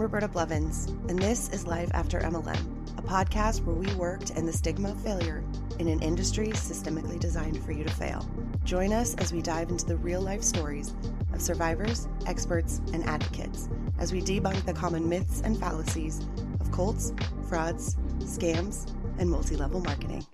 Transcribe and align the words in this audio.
I'm 0.00 0.04
Roberta 0.04 0.28
Blevins, 0.28 0.86
and 1.10 1.18
this 1.18 1.50
is 1.50 1.66
Life 1.66 1.90
After 1.92 2.20
MLM, 2.20 2.96
a 2.96 3.02
podcast 3.02 3.62
where 3.66 3.76
we 3.76 3.94
work 3.96 4.24
to 4.24 4.34
end 4.34 4.48
the 4.48 4.52
stigma 4.54 4.92
of 4.92 5.00
failure 5.02 5.44
in 5.78 5.88
an 5.88 6.00
industry 6.00 6.48
systemically 6.48 7.20
designed 7.20 7.62
for 7.62 7.72
you 7.72 7.84
to 7.84 7.90
fail. 7.90 8.26
Join 8.64 8.94
us 8.94 9.14
as 9.16 9.30
we 9.30 9.42
dive 9.42 9.68
into 9.68 9.84
the 9.84 9.98
real 9.98 10.22
life 10.22 10.42
stories 10.42 10.94
of 11.34 11.42
survivors, 11.42 12.08
experts, 12.24 12.80
and 12.94 13.04
advocates 13.04 13.68
as 13.98 14.10
we 14.10 14.22
debunk 14.22 14.64
the 14.64 14.72
common 14.72 15.06
myths 15.06 15.42
and 15.42 15.60
fallacies 15.60 16.26
of 16.60 16.72
cults, 16.72 17.12
frauds, 17.46 17.96
scams, 18.20 18.90
and 19.18 19.28
multi 19.28 19.54
level 19.54 19.82
marketing. 19.82 20.24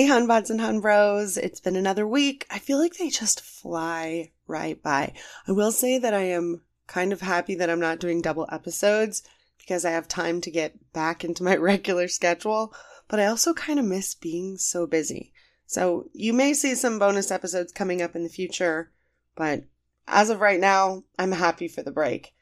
Hey, 0.00 0.06
Hunbots 0.06 0.48
and 0.48 0.60
Hunbros. 0.60 1.36
It's 1.36 1.60
been 1.60 1.76
another 1.76 2.06
week. 2.06 2.46
I 2.48 2.58
feel 2.58 2.78
like 2.78 2.94
they 2.94 3.10
just 3.10 3.42
fly 3.42 4.30
right 4.46 4.82
by. 4.82 5.12
I 5.46 5.52
will 5.52 5.72
say 5.72 5.98
that 5.98 6.14
I 6.14 6.22
am 6.22 6.62
kind 6.86 7.12
of 7.12 7.20
happy 7.20 7.54
that 7.56 7.68
I'm 7.68 7.80
not 7.80 7.98
doing 7.98 8.22
double 8.22 8.48
episodes 8.50 9.22
because 9.58 9.84
I 9.84 9.90
have 9.90 10.08
time 10.08 10.40
to 10.40 10.50
get 10.50 10.94
back 10.94 11.22
into 11.22 11.42
my 11.42 11.54
regular 11.58 12.08
schedule, 12.08 12.72
but 13.08 13.20
I 13.20 13.26
also 13.26 13.52
kind 13.52 13.78
of 13.78 13.84
miss 13.84 14.14
being 14.14 14.56
so 14.56 14.86
busy. 14.86 15.34
So 15.66 16.08
you 16.14 16.32
may 16.32 16.54
see 16.54 16.74
some 16.76 16.98
bonus 16.98 17.30
episodes 17.30 17.70
coming 17.70 18.00
up 18.00 18.16
in 18.16 18.22
the 18.22 18.30
future, 18.30 18.90
but 19.36 19.64
as 20.08 20.30
of 20.30 20.40
right 20.40 20.60
now, 20.60 21.04
I'm 21.18 21.32
happy 21.32 21.68
for 21.68 21.82
the 21.82 21.92
break. 21.92 22.32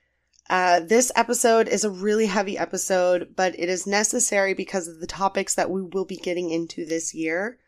Uh, 0.51 0.81
this 0.81 1.13
episode 1.15 1.69
is 1.69 1.85
a 1.85 1.91
really 1.91 2.27
heavy 2.27 2.57
episode, 2.57 3.35
but 3.37 3.59
it 3.59 3.69
is 3.69 3.87
necessary 3.87 4.55
because 4.55 4.89
of 4.89 4.99
the 4.99 5.07
topics 5.07 5.55
that 5.55 5.71
we 5.71 5.83
will 5.83 6.07
be 6.07 6.17
getting 6.17 6.51
into 6.51 6.87
this 6.87 7.15
year. 7.15 7.59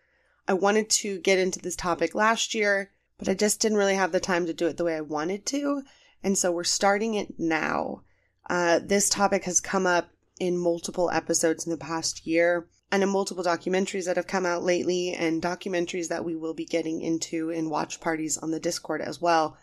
I 0.48 0.54
wanted 0.54 0.88
to 0.90 1.18
get 1.18 1.38
into 1.38 1.58
this 1.58 1.76
topic 1.76 2.14
last 2.14 2.54
year, 2.54 2.90
but 3.18 3.28
I 3.28 3.34
just 3.34 3.60
didn't 3.60 3.76
really 3.76 3.96
have 3.96 4.12
the 4.12 4.20
time 4.20 4.46
to 4.46 4.54
do 4.54 4.66
it 4.66 4.78
the 4.78 4.84
way 4.84 4.96
I 4.96 5.02
wanted 5.02 5.44
to. 5.46 5.82
And 6.24 6.38
so 6.38 6.50
we're 6.50 6.64
starting 6.64 7.14
it 7.14 7.38
now. 7.38 8.02
Uh, 8.48 8.80
this 8.82 9.10
topic 9.10 9.44
has 9.44 9.60
come 9.60 9.86
up 9.86 10.08
in 10.38 10.56
multiple 10.56 11.10
episodes 11.10 11.66
in 11.66 11.70
the 11.70 11.76
past 11.76 12.26
year 12.26 12.66
and 12.90 13.02
in 13.02 13.08
multiple 13.10 13.44
documentaries 13.44 14.06
that 14.06 14.16
have 14.16 14.26
come 14.26 14.46
out 14.46 14.62
lately 14.62 15.12
and 15.12 15.42
documentaries 15.42 16.08
that 16.08 16.24
we 16.24 16.34
will 16.34 16.54
be 16.54 16.64
getting 16.64 17.02
into 17.02 17.50
in 17.50 17.68
watch 17.68 18.00
parties 18.00 18.38
on 18.38 18.50
the 18.50 18.58
Discord 18.58 19.02
as 19.02 19.20
well. 19.20 19.56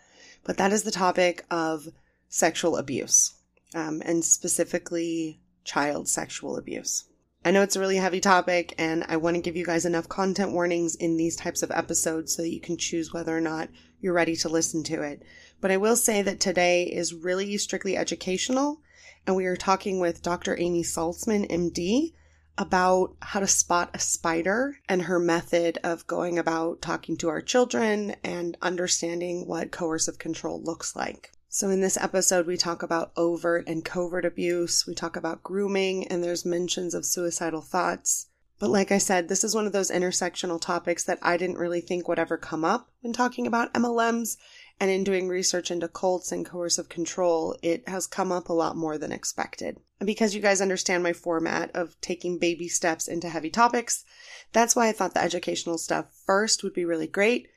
But 0.44 0.56
that 0.58 0.72
is 0.72 0.84
the 0.84 0.92
topic 0.92 1.44
of 1.50 1.88
sexual 2.28 2.76
abuse, 2.76 3.34
um, 3.74 4.02
and 4.04 4.24
specifically 4.24 5.40
child 5.64 6.08
sexual 6.08 6.56
abuse. 6.56 7.04
I 7.44 7.50
know 7.50 7.62
it's 7.62 7.76
a 7.76 7.80
really 7.80 7.96
heavy 7.96 8.20
topic, 8.20 8.74
and 8.78 9.04
I 9.08 9.16
want 9.16 9.36
to 9.36 9.42
give 9.42 9.56
you 9.56 9.64
guys 9.64 9.86
enough 9.86 10.08
content 10.08 10.52
warnings 10.52 10.94
in 10.96 11.16
these 11.16 11.36
types 11.36 11.62
of 11.62 11.70
episodes 11.70 12.34
so 12.34 12.42
that 12.42 12.52
you 12.52 12.60
can 12.60 12.76
choose 12.76 13.12
whether 13.12 13.36
or 13.36 13.40
not 13.40 13.68
you're 14.00 14.12
ready 14.12 14.34
to 14.36 14.48
listen 14.48 14.82
to 14.84 15.02
it. 15.02 15.22
But 15.60 15.70
I 15.70 15.76
will 15.76 15.96
say 15.96 16.20
that 16.22 16.40
today 16.40 16.84
is 16.84 17.14
really 17.14 17.56
strictly 17.56 17.96
educational, 17.96 18.80
and 19.26 19.36
we 19.36 19.46
are 19.46 19.56
talking 19.56 20.00
with 20.00 20.22
Dr. 20.22 20.58
Amy 20.58 20.82
Saltzman, 20.82 21.48
MD, 21.48 22.12
about 22.58 23.14
how 23.20 23.38
to 23.38 23.46
spot 23.46 23.90
a 23.94 24.00
spider 24.00 24.78
and 24.88 25.02
her 25.02 25.20
method 25.20 25.78
of 25.84 26.06
going 26.08 26.38
about 26.38 26.82
talking 26.82 27.16
to 27.18 27.28
our 27.28 27.40
children 27.40 28.16
and 28.24 28.56
understanding 28.60 29.46
what 29.46 29.70
coercive 29.70 30.18
control 30.18 30.60
looks 30.60 30.96
like. 30.96 31.30
So, 31.50 31.70
in 31.70 31.80
this 31.80 31.96
episode, 31.96 32.46
we 32.46 32.58
talk 32.58 32.82
about 32.82 33.10
overt 33.16 33.66
and 33.66 33.82
covert 33.82 34.26
abuse, 34.26 34.86
we 34.86 34.94
talk 34.94 35.16
about 35.16 35.42
grooming, 35.42 36.06
and 36.08 36.22
there's 36.22 36.44
mentions 36.44 36.92
of 36.92 37.06
suicidal 37.06 37.62
thoughts. 37.62 38.26
But, 38.58 38.68
like 38.68 38.92
I 38.92 38.98
said, 38.98 39.28
this 39.28 39.42
is 39.42 39.54
one 39.54 39.66
of 39.66 39.72
those 39.72 39.90
intersectional 39.90 40.60
topics 40.60 41.04
that 41.04 41.18
I 41.22 41.38
didn't 41.38 41.56
really 41.56 41.80
think 41.80 42.06
would 42.06 42.18
ever 42.18 42.36
come 42.36 42.66
up 42.66 42.90
when 43.00 43.14
talking 43.14 43.46
about 43.46 43.72
MLMs. 43.72 44.36
And 44.78 44.90
in 44.90 45.04
doing 45.04 45.26
research 45.26 45.70
into 45.70 45.88
cults 45.88 46.32
and 46.32 46.44
coercive 46.44 46.90
control, 46.90 47.56
it 47.62 47.88
has 47.88 48.06
come 48.06 48.30
up 48.30 48.50
a 48.50 48.52
lot 48.52 48.76
more 48.76 48.98
than 48.98 49.10
expected. 49.10 49.80
And 50.00 50.06
because 50.06 50.34
you 50.34 50.42
guys 50.42 50.60
understand 50.60 51.02
my 51.02 51.14
format 51.14 51.70
of 51.74 51.98
taking 52.02 52.38
baby 52.38 52.68
steps 52.68 53.08
into 53.08 53.30
heavy 53.30 53.50
topics, 53.50 54.04
that's 54.52 54.76
why 54.76 54.88
I 54.88 54.92
thought 54.92 55.14
the 55.14 55.22
educational 55.22 55.78
stuff 55.78 56.06
first 56.26 56.62
would 56.62 56.74
be 56.74 56.84
really 56.84 57.06
great 57.06 57.48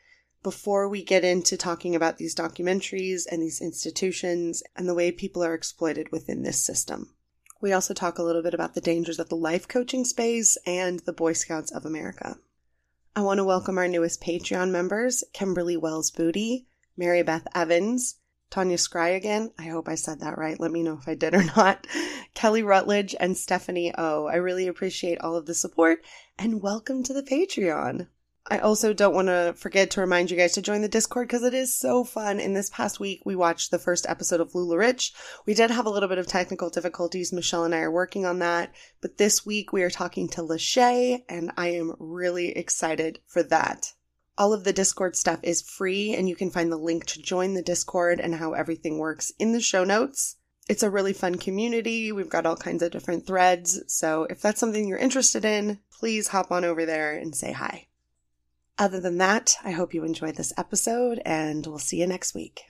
before 0.44 0.90
we 0.90 1.04
get 1.04 1.24
into 1.24 1.56
talking 1.56 1.96
about 1.96 2.18
these 2.18 2.36
documentaries 2.36 3.24
and 3.30 3.42
these 3.42 3.62
institutions 3.62 4.64
and 4.76 4.88
the 4.88 4.94
way 4.94 5.12
people 5.12 5.44
are 5.44 5.54
exploited 5.54 6.12
within 6.12 6.42
this 6.42 6.64
system. 6.64 7.14
We 7.62 7.74
also 7.74 7.94
talk 7.94 8.18
a 8.18 8.24
little 8.24 8.42
bit 8.42 8.56
about 8.56 8.74
the 8.74 8.82
dangers 8.82 9.20
of 9.20 9.30
the 9.30 9.36
life 9.36 9.68
coaching 9.68 10.04
space 10.04 10.58
and 10.66 11.00
the 11.02 11.14
Boy 11.14 11.34
Scouts 11.34 11.72
of 11.72 11.86
America. 11.86 12.38
I 13.16 13.22
want 13.22 13.38
to 13.38 13.44
welcome 13.44 13.78
our 13.78 13.88
newest 13.88 14.22
Patreon 14.22 14.72
members 14.72 15.24
Kimberly 15.32 15.78
Wells 15.78 16.10
Booty, 16.10 16.66
Mary 16.98 17.22
Beth 17.22 17.46
Evans, 17.54 18.16
Tanya 18.50 18.78
Scry 18.78 19.16
again. 19.16 19.52
I 19.60 19.64
hope 19.64 19.88
I 19.88 19.96
said 19.96 20.22
that 20.22 20.38
right. 20.38 20.60
Let 20.60 20.72
me 20.72 20.82
know 20.82 20.98
if 21.00 21.08
I 21.08 21.14
did 21.14 21.36
or 21.36 21.44
not. 21.44 21.86
Kelly 22.34 22.64
Rutledge 22.64 23.16
and 23.20 23.38
Stephanie 23.38 23.94
O. 23.98 24.26
I 24.26 24.36
really 24.36 24.68
appreciate 24.68 25.20
all 25.22 25.36
of 25.36 25.46
the 25.46 25.54
support 25.54 26.04
and 26.40 26.62
welcome 26.62 27.04
to 27.04 27.14
the 27.14 27.24
Patreon. 27.24 28.08
I 28.50 28.58
also 28.58 28.92
don't 28.92 29.14
want 29.14 29.28
to 29.28 29.54
forget 29.56 29.92
to 29.92 30.02
remind 30.02 30.32
you 30.32 30.38
guys 30.38 30.54
to 30.54 30.64
join 30.64 30.82
the 30.82 30.90
Discord 30.90 31.28
because 31.28 31.44
it 31.44 31.54
is 31.54 31.78
so 31.78 32.04
fun. 32.04 32.40
In 32.40 32.54
this 32.54 32.72
past 32.72 33.00
week, 33.00 33.22
we 33.24 33.36
watched 33.36 33.70
the 33.70 33.78
first 33.78 34.08
episode 34.10 34.42
of 34.42 34.54
LuLaRich. 34.54 35.12
We 35.46 35.54
did 35.54 35.70
have 35.70 35.86
a 35.86 35.92
little 35.92 36.10
bit 36.10 36.18
of 36.18 36.26
technical 36.26 36.72
difficulties. 36.72 37.32
Michelle 37.32 37.66
and 37.66 37.76
I 37.76 37.82
are 37.82 37.92
working 37.92 38.26
on 38.26 38.40
that. 38.40 38.74
But 39.00 39.18
this 39.18 39.46
week, 39.46 39.72
we 39.72 39.84
are 39.84 39.92
talking 39.92 40.28
to 40.30 40.42
Lachey, 40.42 41.24
and 41.30 41.52
I 41.56 41.68
am 41.70 41.94
really 42.00 42.50
excited 42.58 43.20
for 43.28 43.44
that. 43.44 43.94
All 44.40 44.54
of 44.54 44.64
the 44.64 44.74
Discord 44.74 45.16
stuff 45.16 45.40
is 45.44 45.62
free, 45.62 46.16
and 46.16 46.28
you 46.28 46.36
can 46.36 46.50
find 46.50 46.72
the 46.72 46.78
link 46.78 47.06
to 47.06 47.22
join 47.22 47.54
the 47.54 47.62
Discord 47.62 48.20
and 48.20 48.34
how 48.34 48.54
everything 48.54 48.98
works 48.98 49.32
in 49.38 49.52
the 49.52 49.62
show 49.62 49.84
notes. 49.84 50.38
It's 50.68 50.84
a 50.84 50.90
really 50.90 51.14
fun 51.14 51.36
community. 51.36 52.12
We've 52.12 52.28
got 52.28 52.48
all 52.48 52.56
kinds 52.56 52.82
of 52.82 52.92
different 52.92 53.28
threads. 53.28 53.84
So 53.88 54.26
if 54.32 54.42
that's 54.42 54.60
something 54.60 54.88
you're 54.88 54.98
interested 54.98 55.46
in, 55.46 55.80
please 55.92 56.30
hop 56.30 56.52
on 56.52 56.66
over 56.66 56.88
there 56.88 57.16
and 57.16 57.36
say 57.36 57.52
hi. 57.52 57.88
Other 58.82 59.00
than 59.00 59.20
that, 59.20 59.58
I 59.64 59.70
hope 59.70 59.94
you 59.94 60.04
enjoyed 60.04 60.38
this 60.38 60.54
episode 60.58 61.22
and 61.24 61.68
we'll 61.68 61.78
see 61.78 61.98
you 61.98 62.08
next 62.08 62.34
week. 62.34 62.62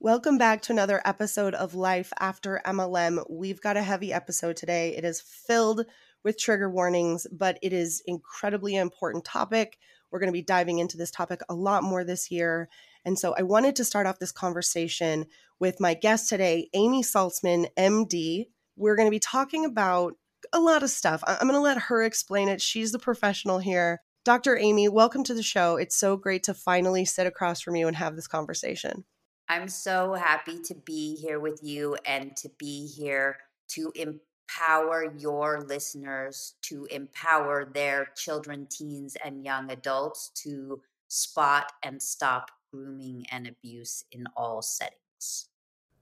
Welcome 0.00 0.36
back 0.36 0.62
to 0.62 0.72
another 0.72 1.00
episode 1.04 1.54
of 1.54 1.76
Life 1.76 2.12
After 2.18 2.60
MLM. 2.66 3.24
We've 3.30 3.60
got 3.60 3.76
a 3.76 3.82
heavy 3.84 4.12
episode 4.12 4.56
today. 4.56 4.96
It 4.96 5.04
is 5.04 5.20
filled 5.20 5.86
with 6.24 6.36
trigger 6.36 6.68
warnings, 6.68 7.28
but 7.30 7.60
it 7.62 7.72
is 7.72 8.02
incredibly 8.04 8.74
important 8.74 9.24
topic. 9.24 9.78
We're 10.10 10.18
going 10.18 10.28
to 10.28 10.32
be 10.32 10.42
diving 10.42 10.78
into 10.78 10.96
this 10.96 11.12
topic 11.12 11.42
a 11.48 11.54
lot 11.54 11.84
more 11.84 12.02
this 12.02 12.30
year. 12.32 12.68
And 13.08 13.18
so 13.18 13.34
I 13.38 13.42
wanted 13.42 13.74
to 13.76 13.86
start 13.86 14.06
off 14.06 14.18
this 14.18 14.32
conversation 14.32 15.24
with 15.58 15.80
my 15.80 15.94
guest 15.94 16.28
today, 16.28 16.68
Amy 16.74 17.02
Saltzman, 17.02 17.66
MD. 17.74 18.48
We're 18.76 18.96
going 18.96 19.06
to 19.06 19.10
be 19.10 19.18
talking 19.18 19.64
about 19.64 20.12
a 20.52 20.60
lot 20.60 20.82
of 20.82 20.90
stuff. 20.90 21.24
I'm 21.26 21.48
going 21.48 21.54
to 21.54 21.58
let 21.58 21.84
her 21.84 22.02
explain 22.02 22.50
it. 22.50 22.60
She's 22.60 22.92
the 22.92 22.98
professional 22.98 23.60
here. 23.60 24.02
Dr. 24.26 24.58
Amy, 24.58 24.90
welcome 24.90 25.24
to 25.24 25.32
the 25.32 25.42
show. 25.42 25.76
It's 25.76 25.96
so 25.96 26.18
great 26.18 26.42
to 26.42 26.52
finally 26.52 27.06
sit 27.06 27.26
across 27.26 27.62
from 27.62 27.76
you 27.76 27.86
and 27.86 27.96
have 27.96 28.14
this 28.14 28.28
conversation. 28.28 29.06
I'm 29.48 29.68
so 29.68 30.12
happy 30.12 30.60
to 30.64 30.74
be 30.74 31.16
here 31.16 31.40
with 31.40 31.60
you 31.62 31.96
and 32.04 32.36
to 32.36 32.50
be 32.58 32.86
here 32.88 33.38
to 33.68 33.90
empower 33.96 35.14
your 35.16 35.62
listeners, 35.62 36.56
to 36.64 36.84
empower 36.90 37.64
their 37.64 38.10
children, 38.16 38.66
teens, 38.70 39.16
and 39.24 39.46
young 39.46 39.70
adults 39.70 40.30
to 40.42 40.82
spot 41.08 41.72
and 41.82 42.02
stop 42.02 42.50
grooming 42.72 43.26
and 43.30 43.46
abuse 43.46 44.04
in 44.12 44.26
all 44.36 44.62
settings. 44.62 45.48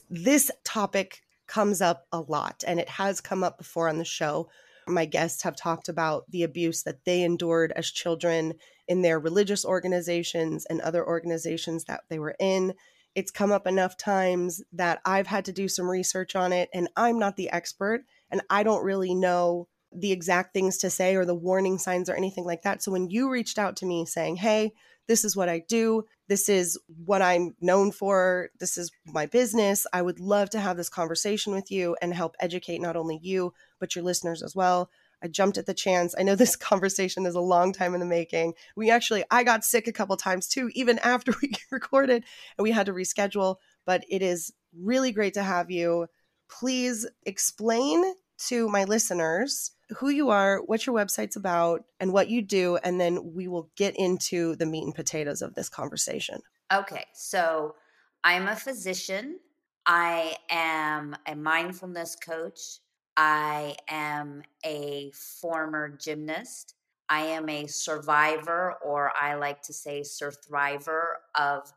This 0.08 0.50
topic 0.64 1.22
comes 1.46 1.80
up 1.80 2.06
a 2.12 2.20
lot 2.20 2.64
and 2.66 2.80
it 2.80 2.88
has 2.88 3.20
come 3.20 3.44
up 3.44 3.58
before 3.58 3.88
on 3.88 3.98
the 3.98 4.04
show. 4.04 4.48
My 4.88 5.04
guests 5.04 5.42
have 5.42 5.56
talked 5.56 5.88
about 5.88 6.30
the 6.30 6.42
abuse 6.42 6.82
that 6.84 7.04
they 7.04 7.22
endured 7.22 7.72
as 7.72 7.90
children 7.90 8.54
in 8.88 9.02
their 9.02 9.18
religious 9.18 9.64
organizations 9.64 10.64
and 10.66 10.80
other 10.80 11.04
organizations 11.04 11.84
that 11.84 12.02
they 12.08 12.18
were 12.18 12.36
in. 12.38 12.74
It's 13.14 13.30
come 13.30 13.50
up 13.50 13.66
enough 13.66 13.96
times 13.96 14.62
that 14.72 15.00
I've 15.04 15.26
had 15.26 15.46
to 15.46 15.52
do 15.52 15.68
some 15.68 15.88
research 15.88 16.36
on 16.36 16.52
it, 16.52 16.68
and 16.74 16.88
I'm 16.96 17.18
not 17.18 17.36
the 17.36 17.50
expert, 17.50 18.04
and 18.30 18.42
I 18.50 18.62
don't 18.62 18.84
really 18.84 19.14
know 19.14 19.68
the 19.90 20.12
exact 20.12 20.52
things 20.52 20.76
to 20.78 20.90
say 20.90 21.16
or 21.16 21.24
the 21.24 21.34
warning 21.34 21.78
signs 21.78 22.10
or 22.10 22.14
anything 22.14 22.44
like 22.44 22.62
that. 22.62 22.82
So 22.82 22.92
when 22.92 23.08
you 23.08 23.30
reached 23.30 23.58
out 23.58 23.76
to 23.76 23.86
me 23.86 24.04
saying, 24.04 24.36
Hey, 24.36 24.72
this 25.08 25.24
is 25.24 25.36
what 25.36 25.48
I 25.48 25.60
do. 25.60 26.04
This 26.28 26.48
is 26.48 26.78
what 27.04 27.22
I'm 27.22 27.54
known 27.60 27.92
for. 27.92 28.50
This 28.58 28.76
is 28.76 28.90
my 29.04 29.26
business. 29.26 29.86
I 29.92 30.02
would 30.02 30.18
love 30.18 30.50
to 30.50 30.60
have 30.60 30.76
this 30.76 30.88
conversation 30.88 31.52
with 31.52 31.70
you 31.70 31.96
and 32.02 32.12
help 32.12 32.34
educate 32.40 32.80
not 32.80 32.96
only 32.96 33.18
you, 33.22 33.52
but 33.78 33.94
your 33.94 34.04
listeners 34.04 34.42
as 34.42 34.54
well. 34.54 34.90
I 35.22 35.28
jumped 35.28 35.56
at 35.56 35.66
the 35.66 35.74
chance. 35.74 36.14
I 36.18 36.22
know 36.22 36.34
this 36.36 36.56
conversation 36.56 37.26
is 37.26 37.34
a 37.34 37.40
long 37.40 37.72
time 37.72 37.94
in 37.94 38.00
the 38.00 38.06
making. 38.06 38.54
We 38.76 38.90
actually, 38.90 39.24
I 39.30 39.44
got 39.44 39.64
sick 39.64 39.86
a 39.86 39.92
couple 39.92 40.16
times 40.16 40.48
too, 40.48 40.70
even 40.74 40.98
after 41.04 41.32
we 41.40 41.52
recorded 41.70 42.24
and 42.58 42.62
we 42.62 42.72
had 42.72 42.86
to 42.86 42.92
reschedule. 42.92 43.56
But 43.84 44.04
it 44.08 44.22
is 44.22 44.52
really 44.76 45.12
great 45.12 45.34
to 45.34 45.42
have 45.42 45.70
you. 45.70 46.08
Please 46.48 47.06
explain 47.24 48.04
to 48.48 48.68
my 48.68 48.84
listeners 48.84 49.72
who 49.98 50.08
you 50.08 50.30
are, 50.30 50.58
what 50.66 50.86
your 50.86 50.96
website's 50.96 51.36
about, 51.36 51.84
and 52.00 52.12
what 52.12 52.28
you 52.28 52.42
do, 52.42 52.76
and 52.82 53.00
then 53.00 53.34
we 53.34 53.48
will 53.48 53.70
get 53.76 53.94
into 53.96 54.56
the 54.56 54.66
meat 54.66 54.84
and 54.84 54.94
potatoes 54.94 55.42
of 55.42 55.54
this 55.54 55.68
conversation. 55.68 56.40
Okay, 56.72 57.04
so 57.14 57.76
I'm 58.24 58.48
a 58.48 58.56
physician. 58.56 59.38
I 59.86 60.36
am 60.50 61.16
a 61.26 61.36
mindfulness 61.36 62.16
coach. 62.16 62.80
I 63.16 63.76
am 63.88 64.42
a 64.64 65.12
former 65.12 65.88
gymnast. 65.88 66.74
I 67.08 67.20
am 67.20 67.48
a 67.48 67.68
survivor, 67.68 68.74
or 68.84 69.12
I 69.16 69.34
like 69.34 69.62
to 69.62 69.72
say, 69.72 70.02
survivor 70.02 71.18
of 71.38 71.72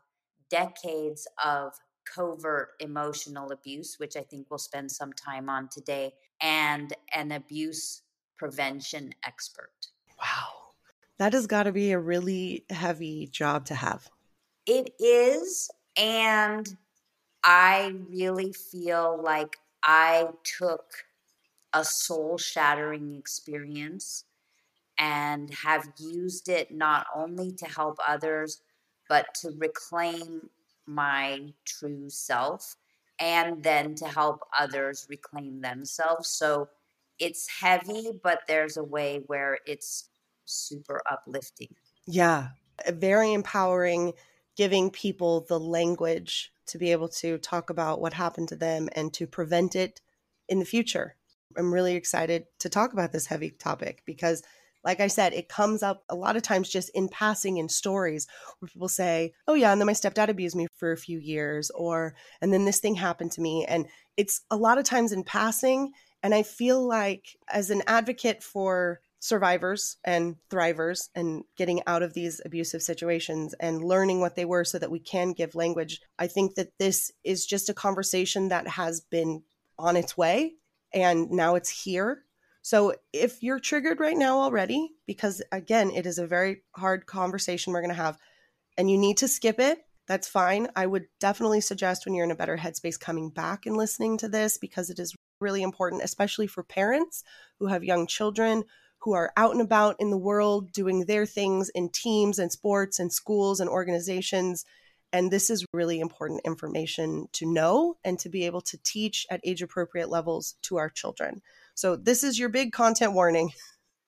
decades 0.50 1.28
of 1.42 1.74
covert 2.04 2.70
emotional 2.80 3.52
abuse, 3.52 3.94
which 3.98 4.16
I 4.16 4.22
think 4.22 4.48
we'll 4.50 4.58
spend 4.58 4.90
some 4.90 5.12
time 5.12 5.48
on 5.48 5.68
today, 5.68 6.12
and 6.40 6.92
an 7.14 7.32
abuse 7.32 8.02
prevention 8.36 9.12
expert. 9.24 9.88
Wow. 10.18 10.74
That 11.18 11.34
has 11.34 11.46
got 11.46 11.64
to 11.64 11.72
be 11.72 11.92
a 11.92 11.98
really 11.98 12.64
heavy 12.70 13.26
job 13.26 13.66
to 13.66 13.74
have. 13.74 14.08
It 14.66 14.94
is. 14.98 15.70
And 15.96 16.76
I 17.44 17.94
really 18.08 18.52
feel 18.52 19.20
like 19.22 19.56
I 19.82 20.28
took 20.58 20.84
a 21.72 21.84
soul 21.84 22.38
shattering 22.38 23.14
experience 23.14 24.24
and 24.98 25.52
have 25.54 25.92
used 25.98 26.48
it 26.48 26.70
not 26.70 27.06
only 27.14 27.52
to 27.52 27.66
help 27.66 27.98
others, 28.06 28.60
but 29.08 29.34
to 29.42 29.50
reclaim 29.58 30.50
my 30.86 31.52
true 31.64 32.08
self 32.08 32.76
and 33.20 33.62
then 33.62 33.94
to 33.96 34.06
help 34.06 34.40
others 34.58 35.06
reclaim 35.08 35.60
themselves. 35.60 36.28
So 36.28 36.68
it's 37.18 37.48
heavy, 37.48 38.10
but 38.22 38.40
there's 38.48 38.76
a 38.76 38.84
way 38.84 39.22
where 39.26 39.58
it's 39.66 40.08
super 40.46 41.00
uplifting. 41.10 41.74
Yeah, 42.06 42.48
very 42.88 43.32
empowering, 43.32 44.14
giving 44.56 44.90
people 44.90 45.42
the 45.48 45.60
language 45.60 46.52
to 46.66 46.78
be 46.78 46.92
able 46.92 47.08
to 47.08 47.38
talk 47.38 47.68
about 47.70 48.00
what 48.00 48.14
happened 48.14 48.48
to 48.48 48.56
them 48.56 48.88
and 48.92 49.12
to 49.14 49.26
prevent 49.26 49.76
it 49.76 50.00
in 50.48 50.58
the 50.58 50.64
future. 50.64 51.16
I'm 51.56 51.74
really 51.74 51.94
excited 51.94 52.46
to 52.60 52.68
talk 52.68 52.92
about 52.92 53.12
this 53.12 53.26
heavy 53.26 53.50
topic 53.50 54.02
because 54.06 54.42
like 54.84 55.00
I 55.00 55.08
said, 55.08 55.32
it 55.32 55.48
comes 55.48 55.82
up 55.82 56.04
a 56.08 56.14
lot 56.14 56.36
of 56.36 56.42
times 56.42 56.68
just 56.68 56.90
in 56.90 57.08
passing 57.08 57.58
in 57.58 57.68
stories 57.68 58.26
where 58.58 58.68
people 58.68 58.88
say, 58.88 59.32
Oh, 59.46 59.54
yeah, 59.54 59.72
and 59.72 59.80
then 59.80 59.86
my 59.86 59.92
stepdad 59.92 60.28
abused 60.28 60.56
me 60.56 60.66
for 60.74 60.92
a 60.92 60.96
few 60.96 61.18
years, 61.18 61.70
or, 61.70 62.14
and 62.40 62.52
then 62.52 62.64
this 62.64 62.80
thing 62.80 62.94
happened 62.94 63.32
to 63.32 63.40
me. 63.40 63.64
And 63.66 63.86
it's 64.16 64.42
a 64.50 64.56
lot 64.56 64.78
of 64.78 64.84
times 64.84 65.12
in 65.12 65.24
passing. 65.24 65.92
And 66.22 66.34
I 66.34 66.42
feel 66.42 66.86
like, 66.86 67.36
as 67.52 67.70
an 67.70 67.82
advocate 67.86 68.42
for 68.42 69.00
survivors 69.22 69.98
and 70.02 70.36
thrivers 70.50 71.10
and 71.14 71.44
getting 71.56 71.82
out 71.86 72.02
of 72.02 72.14
these 72.14 72.40
abusive 72.46 72.82
situations 72.82 73.54
and 73.60 73.84
learning 73.84 74.20
what 74.20 74.34
they 74.34 74.46
were 74.46 74.64
so 74.64 74.78
that 74.78 74.90
we 74.90 74.98
can 74.98 75.32
give 75.32 75.54
language, 75.54 76.00
I 76.18 76.26
think 76.26 76.54
that 76.54 76.72
this 76.78 77.12
is 77.22 77.44
just 77.44 77.68
a 77.68 77.74
conversation 77.74 78.48
that 78.48 78.66
has 78.66 79.00
been 79.00 79.42
on 79.78 79.96
its 79.96 80.16
way 80.16 80.54
and 80.92 81.30
now 81.30 81.54
it's 81.54 81.68
here 81.68 82.24
so 82.70 82.94
if 83.12 83.42
you're 83.42 83.58
triggered 83.58 83.98
right 83.98 84.16
now 84.16 84.38
already, 84.38 84.92
because 85.04 85.42
again, 85.50 85.90
it 85.90 86.06
is 86.06 86.18
a 86.18 86.26
very 86.28 86.62
hard 86.76 87.04
conversation 87.04 87.72
we're 87.72 87.80
going 87.80 87.88
to 87.88 88.00
have, 88.00 88.16
and 88.78 88.88
you 88.88 88.96
need 88.96 89.16
to 89.16 89.26
skip 89.26 89.58
it, 89.58 89.80
that's 90.06 90.28
fine. 90.28 90.68
I 90.76 90.86
would 90.86 91.06
definitely 91.18 91.62
suggest 91.62 92.06
when 92.06 92.14
you're 92.14 92.26
in 92.26 92.30
a 92.30 92.36
better 92.36 92.56
headspace 92.56 92.96
coming 92.96 93.30
back 93.30 93.66
and 93.66 93.76
listening 93.76 94.18
to 94.18 94.28
this 94.28 94.56
because 94.56 94.88
it 94.88 95.00
is 95.00 95.16
really 95.40 95.64
important, 95.64 96.04
especially 96.04 96.46
for 96.46 96.62
parents 96.62 97.24
who 97.58 97.66
have 97.66 97.82
young 97.82 98.06
children 98.06 98.62
who 98.98 99.14
are 99.14 99.32
out 99.36 99.50
and 99.50 99.62
about 99.62 99.96
in 99.98 100.10
the 100.10 100.16
world 100.16 100.70
doing 100.70 101.06
their 101.06 101.26
things 101.26 101.70
in 101.70 101.88
teams 101.88 102.38
and 102.38 102.52
sports 102.52 103.00
and 103.00 103.12
schools 103.12 103.58
and 103.58 103.68
organizations. 103.68 104.64
And 105.12 105.28
this 105.28 105.50
is 105.50 105.66
really 105.74 105.98
important 105.98 106.42
information 106.44 107.26
to 107.32 107.52
know 107.52 107.96
and 108.04 108.16
to 108.20 108.28
be 108.28 108.46
able 108.46 108.60
to 108.60 108.78
teach 108.84 109.26
at 109.28 109.40
age 109.42 109.60
appropriate 109.60 110.08
levels 110.08 110.54
to 110.62 110.76
our 110.76 110.88
children. 110.88 111.42
So, 111.80 111.96
this 111.96 112.22
is 112.22 112.38
your 112.38 112.50
big 112.50 112.72
content 112.72 113.14
warning. 113.14 113.52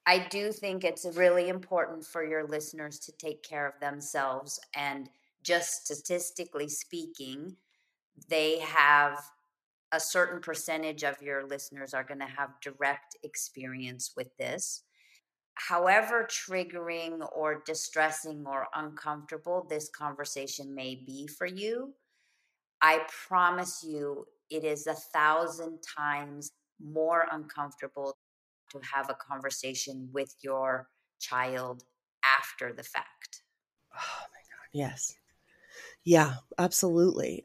I 0.05 0.27
do 0.29 0.53
think 0.53 0.85
it's 0.85 1.07
really 1.15 1.49
important 1.49 2.05
for 2.05 2.23
your 2.23 2.47
listeners 2.47 2.99
to 2.99 3.13
take 3.13 3.43
care 3.43 3.67
of 3.67 3.81
themselves. 3.81 4.61
And 4.77 5.09
just 5.43 5.87
statistically 5.87 6.69
speaking, 6.69 7.57
they 8.29 8.59
have 8.59 9.25
a 9.91 9.99
certain 9.99 10.43
percentage 10.43 11.03
of 11.03 11.23
your 11.23 11.47
listeners 11.47 11.95
are 11.95 12.05
going 12.05 12.21
to 12.21 12.27
have 12.27 12.61
direct 12.61 13.17
experience 13.23 14.13
with 14.19 14.37
this. 14.37 14.83
However, 15.55 16.29
triggering 16.29 17.27
or 17.35 17.63
distressing 17.65 18.45
or 18.47 18.67
uncomfortable 18.75 19.67
this 19.67 19.89
conversation 19.89 20.75
may 20.75 20.95
be 21.07 21.27
for 21.27 21.47
you, 21.47 21.95
I 22.83 23.07
promise 23.27 23.83
you 23.83 24.27
it 24.51 24.63
is 24.63 24.87
a 24.87 24.93
thousand 24.93 25.79
times 25.99 26.53
more 26.83 27.27
uncomfortable 27.31 28.17
to 28.71 28.81
have 28.95 29.11
a 29.11 29.15
conversation 29.15 30.09
with 30.13 30.35
your 30.43 30.89
child 31.21 31.85
after 32.25 32.73
the 32.73 32.83
fact. 32.83 33.43
Oh 33.95 34.25
my 34.33 34.41
God. 34.51 34.69
Yes. 34.73 35.15
Yeah, 36.05 36.35
absolutely. 36.59 37.45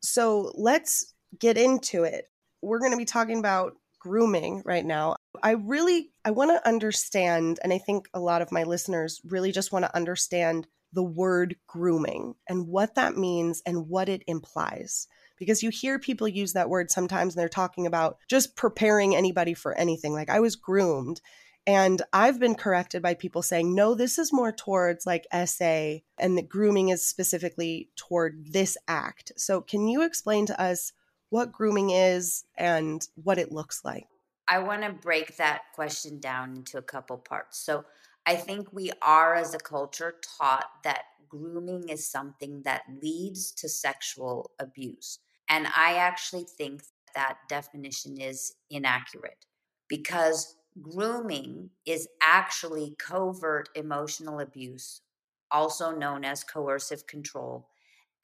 So 0.00 0.52
let's 0.54 1.14
get 1.38 1.56
into 1.56 2.04
it. 2.04 2.30
We're 2.62 2.78
going 2.78 2.92
to 2.92 2.98
be 2.98 3.04
talking 3.04 3.38
about 3.38 3.76
grooming 3.98 4.62
right 4.64 4.84
now. 4.84 5.16
I 5.42 5.52
really 5.52 6.10
I 6.24 6.32
want 6.32 6.50
to 6.50 6.68
understand 6.68 7.60
and 7.62 7.72
I 7.72 7.78
think 7.78 8.08
a 8.14 8.20
lot 8.20 8.42
of 8.42 8.52
my 8.52 8.64
listeners 8.64 9.20
really 9.24 9.52
just 9.52 9.72
want 9.72 9.84
to 9.84 9.96
understand 9.96 10.66
the 10.92 11.02
word 11.02 11.56
grooming 11.66 12.34
and 12.48 12.68
what 12.68 12.96
that 12.96 13.16
means 13.16 13.62
and 13.64 13.88
what 13.88 14.08
it 14.08 14.22
implies 14.26 15.06
because 15.38 15.62
you 15.62 15.70
hear 15.70 15.98
people 15.98 16.28
use 16.28 16.52
that 16.52 16.70
word 16.70 16.90
sometimes 16.90 17.34
and 17.34 17.40
they're 17.40 17.48
talking 17.48 17.86
about 17.86 18.18
just 18.28 18.56
preparing 18.56 19.14
anybody 19.14 19.54
for 19.54 19.74
anything. 19.74 20.12
Like 20.12 20.30
I 20.30 20.40
was 20.40 20.56
groomed. 20.56 21.20
And 21.66 22.02
I've 22.12 22.40
been 22.40 22.56
corrected 22.56 23.02
by 23.02 23.14
people 23.14 23.42
saying, 23.42 23.72
no, 23.72 23.94
this 23.94 24.18
is 24.18 24.32
more 24.32 24.50
towards 24.50 25.06
like 25.06 25.26
SA, 25.46 25.98
and 26.18 26.36
the 26.36 26.42
grooming 26.42 26.88
is 26.88 27.06
specifically 27.06 27.88
toward 27.94 28.52
this 28.52 28.76
act. 28.88 29.30
So, 29.36 29.60
can 29.60 29.86
you 29.86 30.02
explain 30.02 30.46
to 30.46 30.60
us 30.60 30.92
what 31.30 31.52
grooming 31.52 31.90
is 31.90 32.44
and 32.58 33.06
what 33.14 33.38
it 33.38 33.52
looks 33.52 33.84
like? 33.84 34.06
I 34.48 34.58
want 34.58 34.82
to 34.82 34.90
break 34.90 35.36
that 35.36 35.62
question 35.74 36.18
down 36.18 36.56
into 36.56 36.78
a 36.78 36.82
couple 36.82 37.16
parts. 37.16 37.60
So, 37.60 37.84
I 38.26 38.36
think 38.36 38.72
we 38.72 38.90
are 39.02 39.34
as 39.34 39.54
a 39.54 39.58
culture 39.58 40.14
taught 40.38 40.68
that 40.84 41.04
grooming 41.28 41.88
is 41.88 42.08
something 42.08 42.62
that 42.62 42.82
leads 43.02 43.52
to 43.52 43.68
sexual 43.68 44.50
abuse. 44.58 45.18
And 45.48 45.66
I 45.66 45.94
actually 45.94 46.44
think 46.44 46.82
that 47.14 47.38
definition 47.48 48.20
is 48.20 48.54
inaccurate 48.70 49.46
because 49.88 50.56
grooming 50.80 51.70
is 51.84 52.08
actually 52.22 52.94
covert 52.98 53.68
emotional 53.74 54.40
abuse, 54.40 55.02
also 55.50 55.90
known 55.90 56.24
as 56.24 56.44
coercive 56.44 57.06
control. 57.06 57.68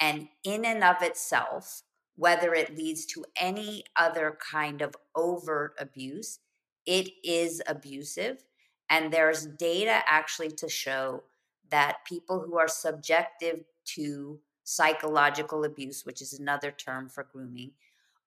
And 0.00 0.28
in 0.44 0.64
and 0.64 0.84
of 0.84 1.02
itself, 1.02 1.82
whether 2.16 2.54
it 2.54 2.76
leads 2.76 3.04
to 3.06 3.24
any 3.36 3.84
other 3.96 4.38
kind 4.50 4.80
of 4.80 4.94
overt 5.14 5.74
abuse, 5.78 6.38
it 6.86 7.10
is 7.22 7.62
abusive. 7.66 8.44
And 8.90 9.12
there's 9.12 9.46
data 9.46 10.02
actually 10.06 10.50
to 10.52 10.68
show 10.68 11.24
that 11.70 12.04
people 12.06 12.40
who 12.40 12.58
are 12.58 12.68
subjective 12.68 13.64
to 13.96 14.40
psychological 14.64 15.64
abuse, 15.64 16.04
which 16.04 16.22
is 16.22 16.38
another 16.38 16.70
term 16.70 17.08
for 17.08 17.26
grooming, 17.30 17.72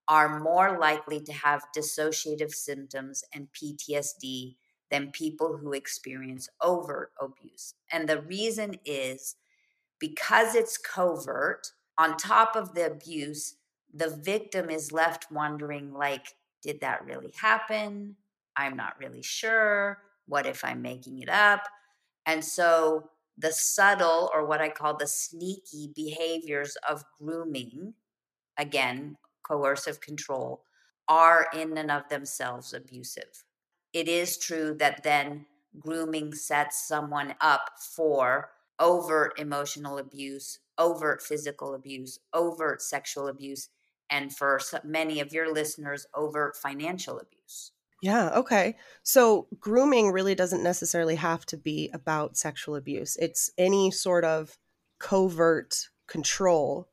are 0.07 0.39
more 0.39 0.77
likely 0.79 1.19
to 1.21 1.31
have 1.31 1.65
dissociative 1.75 2.51
symptoms 2.51 3.23
and 3.33 3.47
PTSD 3.53 4.55
than 4.89 5.11
people 5.11 5.57
who 5.57 5.73
experience 5.73 6.49
overt 6.61 7.11
abuse. 7.19 7.75
And 7.91 8.07
the 8.07 8.21
reason 8.21 8.75
is 8.85 9.35
because 9.99 10.53
it's 10.55 10.77
covert, 10.77 11.71
on 11.97 12.17
top 12.17 12.55
of 12.55 12.73
the 12.73 12.87
abuse, 12.87 13.55
the 13.93 14.09
victim 14.09 14.69
is 14.69 14.91
left 14.91 15.31
wondering 15.31 15.93
like 15.93 16.35
did 16.61 16.81
that 16.81 17.05
really 17.05 17.33
happen? 17.39 18.15
I'm 18.55 18.75
not 18.75 18.99
really 18.99 19.23
sure. 19.23 19.97
What 20.31 20.45
if 20.45 20.63
I'm 20.63 20.81
making 20.81 21.19
it 21.19 21.27
up? 21.27 21.67
And 22.25 22.41
so 22.41 23.09
the 23.37 23.51
subtle 23.51 24.31
or 24.33 24.45
what 24.45 24.61
I 24.61 24.69
call 24.69 24.95
the 24.95 25.05
sneaky 25.05 25.91
behaviors 25.93 26.77
of 26.87 27.03
grooming, 27.19 27.95
again, 28.57 29.17
coercive 29.43 29.99
control, 29.99 30.63
are 31.09 31.47
in 31.53 31.77
and 31.77 31.91
of 31.91 32.07
themselves 32.07 32.73
abusive. 32.73 33.43
It 33.91 34.07
is 34.07 34.37
true 34.37 34.73
that 34.79 35.03
then 35.03 35.47
grooming 35.77 36.33
sets 36.33 36.87
someone 36.87 37.35
up 37.41 37.71
for 37.93 38.51
overt 38.79 39.37
emotional 39.37 39.97
abuse, 39.97 40.59
overt 40.77 41.21
physical 41.21 41.73
abuse, 41.73 42.19
overt 42.33 42.81
sexual 42.81 43.27
abuse, 43.27 43.67
and 44.09 44.33
for 44.33 44.61
many 44.85 45.19
of 45.19 45.33
your 45.33 45.53
listeners, 45.53 46.07
overt 46.15 46.55
financial 46.55 47.19
abuse. 47.19 47.73
Yeah, 48.01 48.31
okay. 48.31 48.77
So 49.03 49.47
grooming 49.59 50.11
really 50.11 50.33
doesn't 50.33 50.63
necessarily 50.63 51.15
have 51.15 51.45
to 51.47 51.57
be 51.57 51.91
about 51.93 52.35
sexual 52.35 52.75
abuse. 52.75 53.15
It's 53.17 53.51
any 53.59 53.91
sort 53.91 54.25
of 54.25 54.57
covert 54.99 55.89
control, 56.07 56.89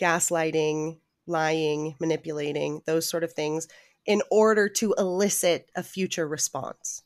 gaslighting, 0.00 0.98
lying, 1.28 1.94
manipulating, 2.00 2.82
those 2.86 3.08
sort 3.08 3.22
of 3.22 3.32
things 3.32 3.68
in 4.04 4.20
order 4.30 4.68
to 4.68 4.94
elicit 4.98 5.70
a 5.76 5.82
future 5.82 6.26
response. 6.26 7.02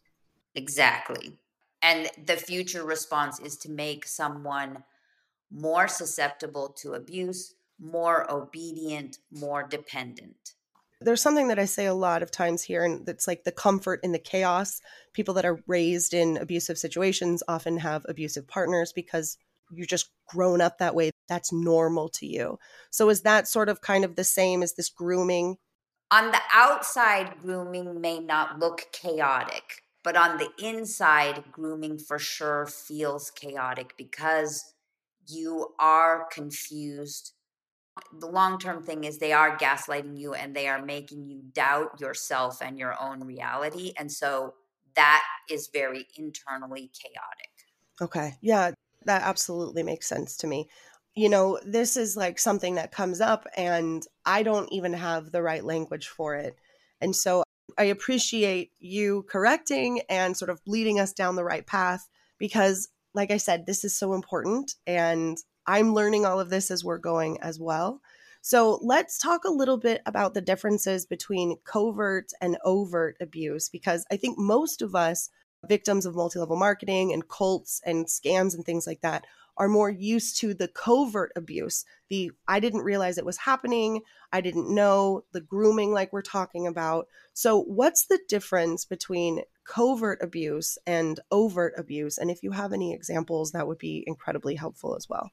Exactly. 0.55 1.37
And 1.83 2.11
the 2.25 2.37
future 2.37 2.85
response 2.85 3.39
is 3.39 3.59
to 3.59 3.71
make 3.71 4.07
someone 4.07 4.85
more 5.51 5.89
susceptible 5.89 6.69
to 6.79 6.95
abuse, 6.95 7.55
more 7.79 8.31
obedient, 8.31 9.19
more 9.31 9.63
dependent 9.63 10.55
there's 11.05 11.23
something 11.23 11.49
that 11.49 11.59
I 11.59 11.65
say 11.65 11.87
a 11.87 11.95
lot 11.95 12.23
of 12.23 12.31
times 12.31 12.63
here, 12.63 12.85
and 12.85 13.05
that's 13.07 13.27
like 13.27 13.45
the 13.45 13.53
comfort 13.53 14.01
in 14.03 14.13
the 14.13 14.19
chaos. 14.19 14.81
People 15.13 15.35
that 15.35 15.45
are 15.45 15.61
raised 15.67 16.15
in 16.15 16.37
abusive 16.37 16.79
situations 16.79 17.43
often 17.49 17.79
have 17.79 18.07
abusive 18.09 18.49
partners 18.49 18.93
because 18.93 19.37
you're 19.71 19.87
just 19.87 20.11
grown 20.29 20.61
up 20.61 20.79
that 20.79 20.95
way. 20.95 21.11
That's 21.29 21.53
normal 21.53 22.09
to 22.11 22.27
you. 22.27 22.59
So, 22.91 23.09
is 23.09 23.23
that 23.23 23.49
sort 23.49 23.69
of 23.69 23.81
kind 23.81 24.05
of 24.05 24.17
the 24.17 24.25
same 24.25 24.63
as 24.63 24.75
this 24.75 24.89
grooming? 24.89 25.57
On 26.11 26.31
the 26.31 26.41
outside, 26.53 27.39
grooming 27.41 28.01
may 28.01 28.19
not 28.19 28.59
look 28.59 28.87
chaotic, 28.93 29.83
but 30.05 30.17
on 30.17 30.37
the 30.37 30.51
inside, 30.59 31.45
grooming 31.51 31.99
for 31.99 32.19
sure 32.19 32.67
feels 32.67 33.31
chaotic 33.31 33.95
because 33.97 34.75
you 35.27 35.75
are 35.79 36.27
confused 36.31 37.33
the 38.19 38.27
long 38.27 38.59
term 38.59 38.83
thing 38.83 39.05
is 39.05 39.19
they 39.19 39.33
are 39.33 39.57
gaslighting 39.57 40.19
you 40.19 40.35
and 40.35 40.55
they 40.55 40.69
are 40.69 40.83
making 40.83 41.27
you 41.27 41.43
doubt 41.53 42.01
yourself 42.01 42.63
and 42.63 42.79
your 42.79 42.95
own 43.01 43.25
reality. 43.25 43.93
And 43.99 44.11
so 44.11 44.55
that 44.97 45.23
is 45.51 45.71
very 45.73 46.07
internally 46.17 46.91
chaotic. 46.93 47.51
Okay. 48.01 48.35
Yeah, 48.41 48.73
that 49.05 49.23
absolutely 49.23 49.83
makes 49.83 50.09
sense 50.09 50.37
to 50.39 50.47
me. 50.47 50.69
You 51.15 51.29
know, 51.29 51.59
this 51.65 51.97
is 51.97 52.17
like 52.17 52.39
something 52.39 52.77
that 52.77 52.93
comes 52.93 53.21
up 53.21 53.47
and 53.57 54.03
I 54.25 54.43
don't 54.43 54.73
even 54.73 54.95
have 54.95 55.31
the 55.31 55.43
right 55.43 55.65
language 55.65 56.09
for 56.09 56.35
it. 56.35 56.57
And 57.01 57.15
so 57.15 57.43
I 57.77 57.85
appreciate 57.85 58.73
you 58.79 59.25
correcting 59.29 60.03
and 60.09 60.37
sort 60.37 60.51
of 60.51 60.61
leading 60.67 61.01
us 61.01 61.13
down 61.13 61.37
the 61.37 61.45
right 61.45 61.67
path 61.67 62.09
because, 62.39 62.89
like 63.15 63.31
I 63.31 63.37
said, 63.37 63.67
this 63.67 63.85
is 63.85 63.97
so 63.97 64.15
important. 64.15 64.75
And 64.87 65.37
I'm 65.67 65.95
learning 65.95 66.27
all 66.27 66.41
of 66.41 66.51
this 66.51 66.71
as 66.71 66.85
we're 66.85 66.99
going 66.99 67.41
as 67.41 67.59
well. 67.59 68.01
So 68.41 68.81
let's 68.83 69.19
talk 69.19 69.45
a 69.45 69.53
little 69.53 69.77
bit 69.77 70.03
about 70.05 70.35
the 70.35 70.41
differences 70.41 71.07
between 71.07 71.59
covert 71.65 72.33
and 72.41 72.59
overt 72.65 73.17
abuse, 73.21 73.69
because 73.69 74.05
I 74.11 74.17
think 74.17 74.37
most 74.37 74.83
of 74.83 74.97
us, 74.97 75.31
victims 75.69 76.07
of 76.07 76.17
multi 76.17 76.41
level 76.41 76.57
marketing 76.57 77.13
and 77.13 77.29
cults 77.29 77.81
and 77.87 78.07
scams 78.07 78.55
and 78.55 78.65
things 78.65 78.85
like 78.85 79.01
that, 79.03 79.25
are 79.57 79.69
more 79.69 79.91
used 79.91 80.41
to 80.41 80.55
the 80.55 80.67
covert 80.67 81.31
abuse. 81.37 81.85
The 82.09 82.33
I 82.49 82.59
didn't 82.59 82.81
realize 82.81 83.17
it 83.17 83.25
was 83.25 83.39
happening, 83.39 84.03
I 84.33 84.41
didn't 84.41 84.75
know, 84.75 85.25
the 85.33 85.41
grooming, 85.41 85.93
like 85.93 86.13
we're 86.13 86.23
talking 86.23 86.67
about. 86.67 87.07
So, 87.35 87.63
what's 87.63 88.07
the 88.07 88.19
difference 88.29 88.85
between 88.85 89.43
covert 89.65 90.19
abuse 90.21 90.79
and 90.85 91.21
overt 91.31 91.75
abuse? 91.77 92.19
And 92.19 92.31
if 92.31 92.43
you 92.43 92.51
have 92.51 92.73
any 92.73 92.93
examples, 92.93 93.53
that 93.53 93.69
would 93.69 93.79
be 93.79 94.03
incredibly 94.07 94.57
helpful 94.57 94.97
as 94.97 95.09
well. 95.09 95.31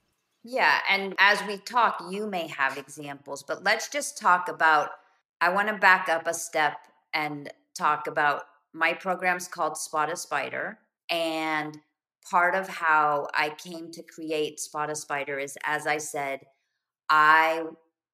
Yeah. 0.51 0.79
And 0.89 1.13
as 1.19 1.43
we 1.43 1.57
talk, 1.57 2.03
you 2.09 2.25
may 2.25 2.47
have 2.47 2.75
examples, 2.75 3.43
but 3.43 3.63
let's 3.63 3.87
just 3.87 4.17
talk 4.17 4.49
about. 4.49 4.89
I 5.41 5.49
want 5.49 5.67
to 5.67 5.75
back 5.75 6.09
up 6.09 6.25
a 6.25 6.33
step 6.33 6.79
and 7.13 7.53
talk 7.77 8.07
about 8.07 8.45
my 8.73 8.93
program's 8.93 9.47
called 9.47 9.77
Spot 9.77 10.11
a 10.11 10.15
Spider. 10.15 10.79
And 11.07 11.77
part 12.27 12.55
of 12.55 12.67
how 12.67 13.27
I 13.35 13.51
came 13.51 13.91
to 13.91 14.01
create 14.01 14.59
Spot 14.59 14.89
a 14.89 14.95
Spider 14.95 15.37
is, 15.37 15.55
as 15.65 15.85
I 15.85 15.99
said, 15.99 16.39
I 17.11 17.65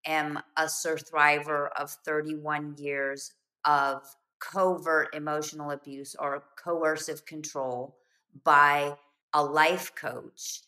am 0.05 0.37
a 0.57 0.67
survivor 0.67 1.69
of 1.69 1.89
31 2.03 2.75
years 2.77 3.31
of 3.63 4.03
covert 4.39 5.15
emotional 5.15 5.71
abuse 5.71 6.17
or 6.19 6.43
coercive 6.61 7.25
control 7.25 7.95
by 8.43 8.97
a 9.33 9.41
life 9.41 9.95
coach 9.95 10.63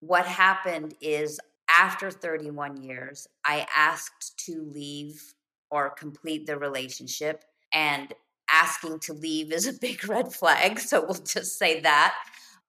what 0.00 0.26
happened 0.26 0.94
is 1.00 1.40
after 1.68 2.10
31 2.10 2.82
years, 2.82 3.28
I 3.44 3.66
asked 3.74 4.38
to 4.46 4.62
leave 4.74 5.34
or 5.70 5.90
complete 5.90 6.46
the 6.46 6.58
relationship. 6.58 7.44
And 7.72 8.12
asking 8.50 8.98
to 9.00 9.12
leave 9.12 9.52
is 9.52 9.66
a 9.66 9.72
big 9.80 10.06
red 10.08 10.32
flag. 10.32 10.78
So 10.78 11.02
we'll 11.02 11.14
just 11.14 11.58
say 11.58 11.80
that. 11.80 12.16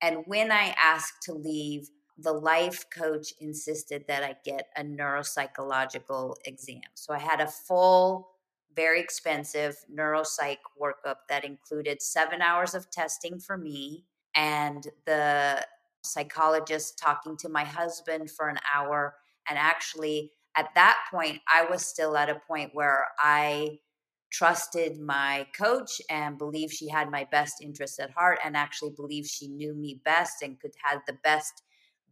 And 0.02 0.24
when 0.26 0.52
I 0.52 0.76
asked 0.82 1.24
to 1.24 1.34
leave, 1.34 1.90
the 2.18 2.34
life 2.34 2.86
coach 2.96 3.34
insisted 3.40 4.06
that 4.08 4.24
I 4.24 4.36
get 4.46 4.68
a 4.76 4.84
neuropsychological 4.84 6.36
exam. 6.46 6.82
So 6.94 7.14
I 7.14 7.20
had 7.20 7.42
a 7.42 7.48
full, 7.48 8.30
very 8.76 9.00
expensive 9.00 9.76
neuropsych 9.94 10.58
workup 10.80 11.18
that 11.30 11.44
included 11.44 12.02
seven 12.02 12.42
hours 12.42 12.76
of 12.76 12.92
testing 12.92 13.40
for 13.40 13.58
me 13.58 14.06
and 14.36 14.88
the 15.06 15.66
psychologist 16.04 16.98
talking 16.98 17.38
to 17.38 17.50
my 17.50 17.64
husband 17.64 18.30
for 18.32 18.50
an 18.50 18.58
hour. 18.74 19.16
And 19.50 19.58
actually, 19.58 20.32
at 20.56 20.70
that 20.76 20.98
point, 21.12 21.40
I 21.48 21.66
was 21.66 21.86
still 21.86 22.18
at 22.18 22.30
a 22.30 22.42
point 22.48 22.72
where 22.74 23.08
I 23.20 23.80
trusted 24.32 25.00
my 25.00 25.46
coach 25.58 26.02
and 26.10 26.38
believed 26.38 26.74
she 26.74 26.88
had 26.88 27.12
my 27.12 27.28
best 27.32 27.56
interests 27.62 28.00
at 28.00 28.12
heart 28.12 28.40
and 28.44 28.56
actually 28.56 28.92
believed 28.92 29.30
she 29.30 29.48
knew 29.48 29.74
me 29.74 30.00
best 30.06 30.42
and 30.42 30.60
could 30.60 30.72
have 30.84 31.02
the 31.06 31.18
best 31.24 31.64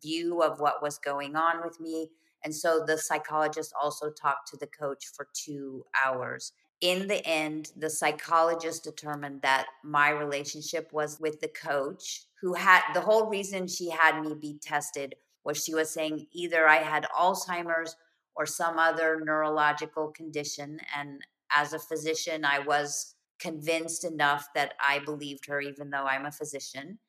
view 0.02 0.42
of 0.42 0.60
what 0.60 0.82
was 0.82 0.98
going 0.98 1.36
on 1.36 1.62
with 1.64 1.80
me. 1.80 2.10
And 2.44 2.54
so 2.54 2.84
the 2.86 2.98
psychologist 2.98 3.74
also 3.82 4.10
talked 4.12 4.50
to 4.50 4.58
the 4.58 4.68
coach 4.68 5.06
for 5.16 5.28
two 5.34 5.86
hours 6.06 6.54
in 6.82 7.08
the 7.08 7.26
end, 7.26 7.72
the 7.76 7.90
psychologist 7.90 8.84
determined 8.84 9.42
that 9.42 9.68
my 9.84 10.10
relationship 10.10 10.92
was 10.94 11.20
with 11.20 11.42
the 11.42 11.50
coach 11.50 12.24
who 12.42 12.54
had 12.54 12.82
the 12.94 13.02
whole 13.02 13.28
reason 13.28 13.68
she 13.68 13.90
had 13.90 14.22
me 14.22 14.34
be 14.34 14.58
tested 14.62 15.16
was 15.44 15.64
she 15.64 15.74
was 15.74 15.90
saying 15.90 16.28
either 16.32 16.68
I 16.68 16.78
had 16.78 17.08
Alzheimer's 17.18 17.96
or 18.36 18.46
some 18.46 18.80
other 18.80 19.20
neurological 19.24 20.10
condition. 20.10 20.80
And 20.98 21.22
as 21.52 21.74
a 21.74 21.80
physician, 21.80 22.46
I 22.46 22.60
was 22.60 23.16
convinced 23.40 24.06
enough 24.06 24.48
that 24.56 24.74
I 24.82 25.00
believed 25.00 25.46
her, 25.48 25.60
even 25.60 25.90
though 25.90 26.06
I'm 26.06 26.26
a 26.26 26.32
physician. 26.32 27.00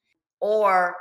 Or 0.41 0.97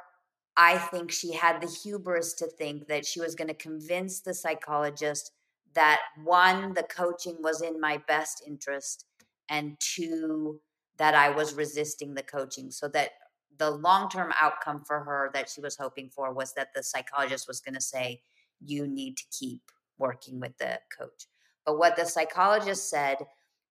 I 0.57 0.77
think 0.77 1.11
she 1.11 1.33
had 1.33 1.61
the 1.61 1.67
hubris 1.67 2.33
to 2.35 2.47
think 2.47 2.87
that 2.87 3.05
she 3.05 3.19
was 3.19 3.33
going 3.33 3.47
to 3.47 3.53
convince 3.53 4.19
the 4.19 4.33
psychologist 4.33 5.31
that 5.75 5.99
one, 6.23 6.73
the 6.73 6.83
coaching 6.83 7.37
was 7.39 7.61
in 7.61 7.79
my 7.79 8.01
best 8.07 8.43
interest, 8.45 9.05
and 9.49 9.77
two, 9.79 10.61
that 10.97 11.15
I 11.15 11.29
was 11.29 11.53
resisting 11.53 12.13
the 12.13 12.23
coaching. 12.23 12.71
So 12.71 12.87
that 12.89 13.11
the 13.57 13.71
long 13.71 14.09
term 14.09 14.33
outcome 14.39 14.83
for 14.85 14.99
her 15.01 15.29
that 15.33 15.49
she 15.49 15.61
was 15.61 15.77
hoping 15.77 16.09
for 16.09 16.33
was 16.33 16.53
that 16.53 16.69
the 16.75 16.83
psychologist 16.83 17.47
was 17.47 17.59
going 17.59 17.75
to 17.75 17.81
say, 17.81 18.21
you 18.59 18.87
need 18.87 19.17
to 19.17 19.23
keep 19.31 19.61
working 19.97 20.39
with 20.39 20.57
the 20.57 20.79
coach. 20.97 21.27
But 21.65 21.77
what 21.77 21.95
the 21.95 22.05
psychologist 22.05 22.89
said 22.89 23.17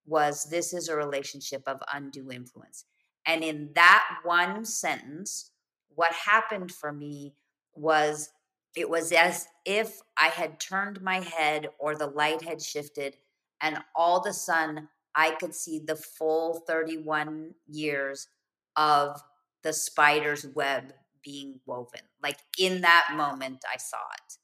was 0.06 0.44
this 0.44 0.72
is 0.72 0.88
a 0.88 0.96
relationship 0.96 1.62
of 1.66 1.82
undue 1.92 2.30
influence. 2.30 2.84
And 3.26 3.42
in 3.42 3.70
that 3.74 4.04
one 4.24 4.64
sentence, 4.64 5.50
what 5.94 6.12
happened 6.12 6.72
for 6.72 6.92
me 6.92 7.34
was 7.74 8.30
it 8.78 8.88
was 8.88 9.10
as 9.12 9.48
if 9.64 10.00
I 10.16 10.28
had 10.28 10.60
turned 10.60 11.02
my 11.02 11.20
head 11.20 11.68
or 11.78 11.96
the 11.96 12.06
light 12.06 12.42
had 12.42 12.62
shifted, 12.62 13.16
and 13.60 13.78
all 13.96 14.20
of 14.20 14.26
a 14.26 14.32
sudden 14.32 14.88
I 15.14 15.32
could 15.32 15.54
see 15.54 15.80
the 15.80 15.96
full 15.96 16.62
31 16.66 17.54
years 17.66 18.28
of 18.76 19.20
the 19.64 19.72
spider's 19.72 20.46
web 20.54 20.92
being 21.24 21.58
woven. 21.66 22.02
Like 22.22 22.38
in 22.58 22.82
that 22.82 23.08
moment, 23.16 23.64
I 23.72 23.78
saw 23.78 23.96
it. 23.96 24.34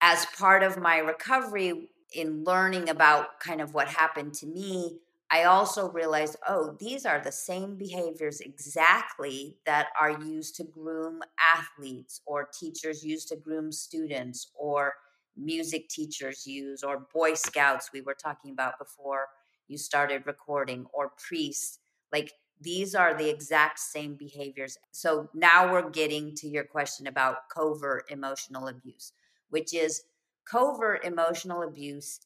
As 0.00 0.26
part 0.26 0.64
of 0.64 0.76
my 0.76 0.98
recovery, 0.98 1.90
in 2.12 2.44
learning 2.44 2.88
about 2.88 3.40
kind 3.40 3.60
of 3.60 3.74
what 3.74 3.88
happened 3.88 4.34
to 4.34 4.46
me, 4.46 4.98
I 5.30 5.44
also 5.44 5.90
realized, 5.90 6.36
oh, 6.48 6.76
these 6.78 7.04
are 7.06 7.20
the 7.20 7.32
same 7.32 7.76
behaviors 7.76 8.40
exactly 8.40 9.58
that 9.66 9.88
are 10.00 10.22
used 10.22 10.54
to 10.56 10.64
groom 10.64 11.22
athletes, 11.40 12.20
or 12.26 12.48
teachers 12.58 13.04
use 13.04 13.24
to 13.26 13.36
groom 13.36 13.72
students, 13.72 14.50
or 14.54 14.94
music 15.36 15.88
teachers 15.88 16.46
use, 16.46 16.82
or 16.82 17.08
Boy 17.12 17.34
Scouts, 17.34 17.90
we 17.92 18.00
were 18.00 18.14
talking 18.14 18.52
about 18.52 18.78
before 18.78 19.26
you 19.66 19.78
started 19.78 20.26
recording, 20.26 20.86
or 20.92 21.12
priests. 21.26 21.78
Like 22.12 22.32
these 22.60 22.94
are 22.94 23.14
the 23.14 23.28
exact 23.28 23.80
same 23.80 24.14
behaviors. 24.14 24.78
So 24.92 25.28
now 25.34 25.72
we're 25.72 25.90
getting 25.90 26.34
to 26.36 26.48
your 26.48 26.64
question 26.64 27.06
about 27.08 27.48
covert 27.48 28.04
emotional 28.10 28.68
abuse, 28.68 29.12
which 29.50 29.74
is 29.74 30.04
covert 30.44 31.04
emotional 31.04 31.62
abuse 31.62 32.20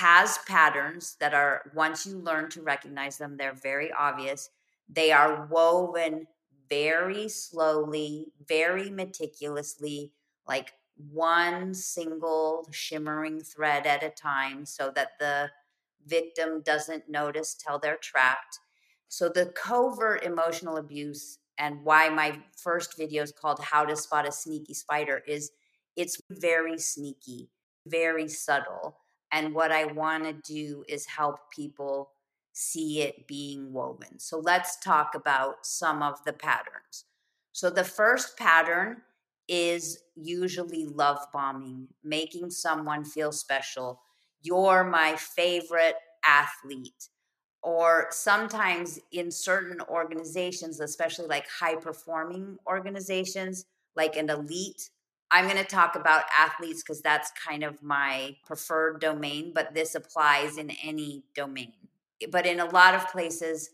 has 0.00 0.38
patterns 0.46 1.16
that 1.20 1.34
are 1.34 1.70
once 1.74 2.06
you 2.06 2.18
learn 2.18 2.48
to 2.48 2.62
recognize 2.62 3.18
them 3.18 3.36
they're 3.36 3.52
very 3.52 3.92
obvious. 3.92 4.48
They 4.88 5.12
are 5.12 5.46
woven 5.50 6.26
very 6.70 7.28
slowly 7.28 8.32
very 8.48 8.88
meticulously 8.90 10.12
like 10.46 10.72
one 10.96 11.74
single 11.74 12.66
shimmering 12.70 13.40
thread 13.40 13.86
at 13.86 14.02
a 14.02 14.10
time 14.10 14.64
so 14.64 14.90
that 14.94 15.18
the 15.18 15.50
victim 16.06 16.62
doesn't 16.62 17.08
notice 17.08 17.54
till 17.54 17.78
they're 17.78 17.96
trapped. 17.96 18.58
So 19.08 19.28
the 19.28 19.46
covert 19.46 20.24
emotional 20.24 20.78
abuse 20.78 21.38
and 21.58 21.84
why 21.84 22.08
my 22.08 22.38
first 22.56 22.96
video 22.96 23.22
is 23.22 23.32
called 23.32 23.60
how 23.60 23.84
to 23.84 23.96
spot 23.96 24.26
a 24.26 24.32
sneaky 24.32 24.72
spider 24.72 25.22
is 25.26 25.50
it's 25.96 26.20
very 26.30 26.78
sneaky 26.78 27.50
very 27.86 28.28
subtle 28.28 28.99
and 29.32 29.54
what 29.54 29.72
I 29.72 29.86
want 29.86 30.24
to 30.24 30.32
do 30.32 30.84
is 30.88 31.06
help 31.06 31.38
people 31.50 32.10
see 32.52 33.02
it 33.02 33.26
being 33.26 33.72
woven. 33.72 34.18
So 34.18 34.38
let's 34.38 34.78
talk 34.80 35.14
about 35.14 35.64
some 35.64 36.02
of 36.02 36.22
the 36.24 36.32
patterns. 36.32 37.04
So 37.52 37.70
the 37.70 37.84
first 37.84 38.36
pattern 38.36 39.02
is 39.48 39.98
usually 40.14 40.86
love 40.86 41.18
bombing, 41.32 41.88
making 42.04 42.50
someone 42.50 43.04
feel 43.04 43.32
special. 43.32 44.00
You're 44.42 44.84
my 44.84 45.16
favorite 45.16 45.96
athlete. 46.24 47.08
Or 47.62 48.06
sometimes 48.10 48.98
in 49.12 49.30
certain 49.30 49.80
organizations, 49.82 50.80
especially 50.80 51.26
like 51.26 51.46
high 51.48 51.76
performing 51.76 52.56
organizations, 52.66 53.66
like 53.96 54.16
an 54.16 54.30
elite 54.30 54.88
I'm 55.30 55.44
going 55.44 55.56
to 55.58 55.64
talk 55.64 55.94
about 55.94 56.24
athletes 56.36 56.82
because 56.82 57.00
that's 57.00 57.30
kind 57.46 57.62
of 57.62 57.82
my 57.82 58.36
preferred 58.44 59.00
domain, 59.00 59.52
but 59.54 59.74
this 59.74 59.94
applies 59.94 60.58
in 60.58 60.70
any 60.82 61.22
domain. 61.34 61.72
But 62.30 62.46
in 62.46 62.60
a 62.60 62.64
lot 62.64 62.94
of 62.94 63.08
places, 63.08 63.70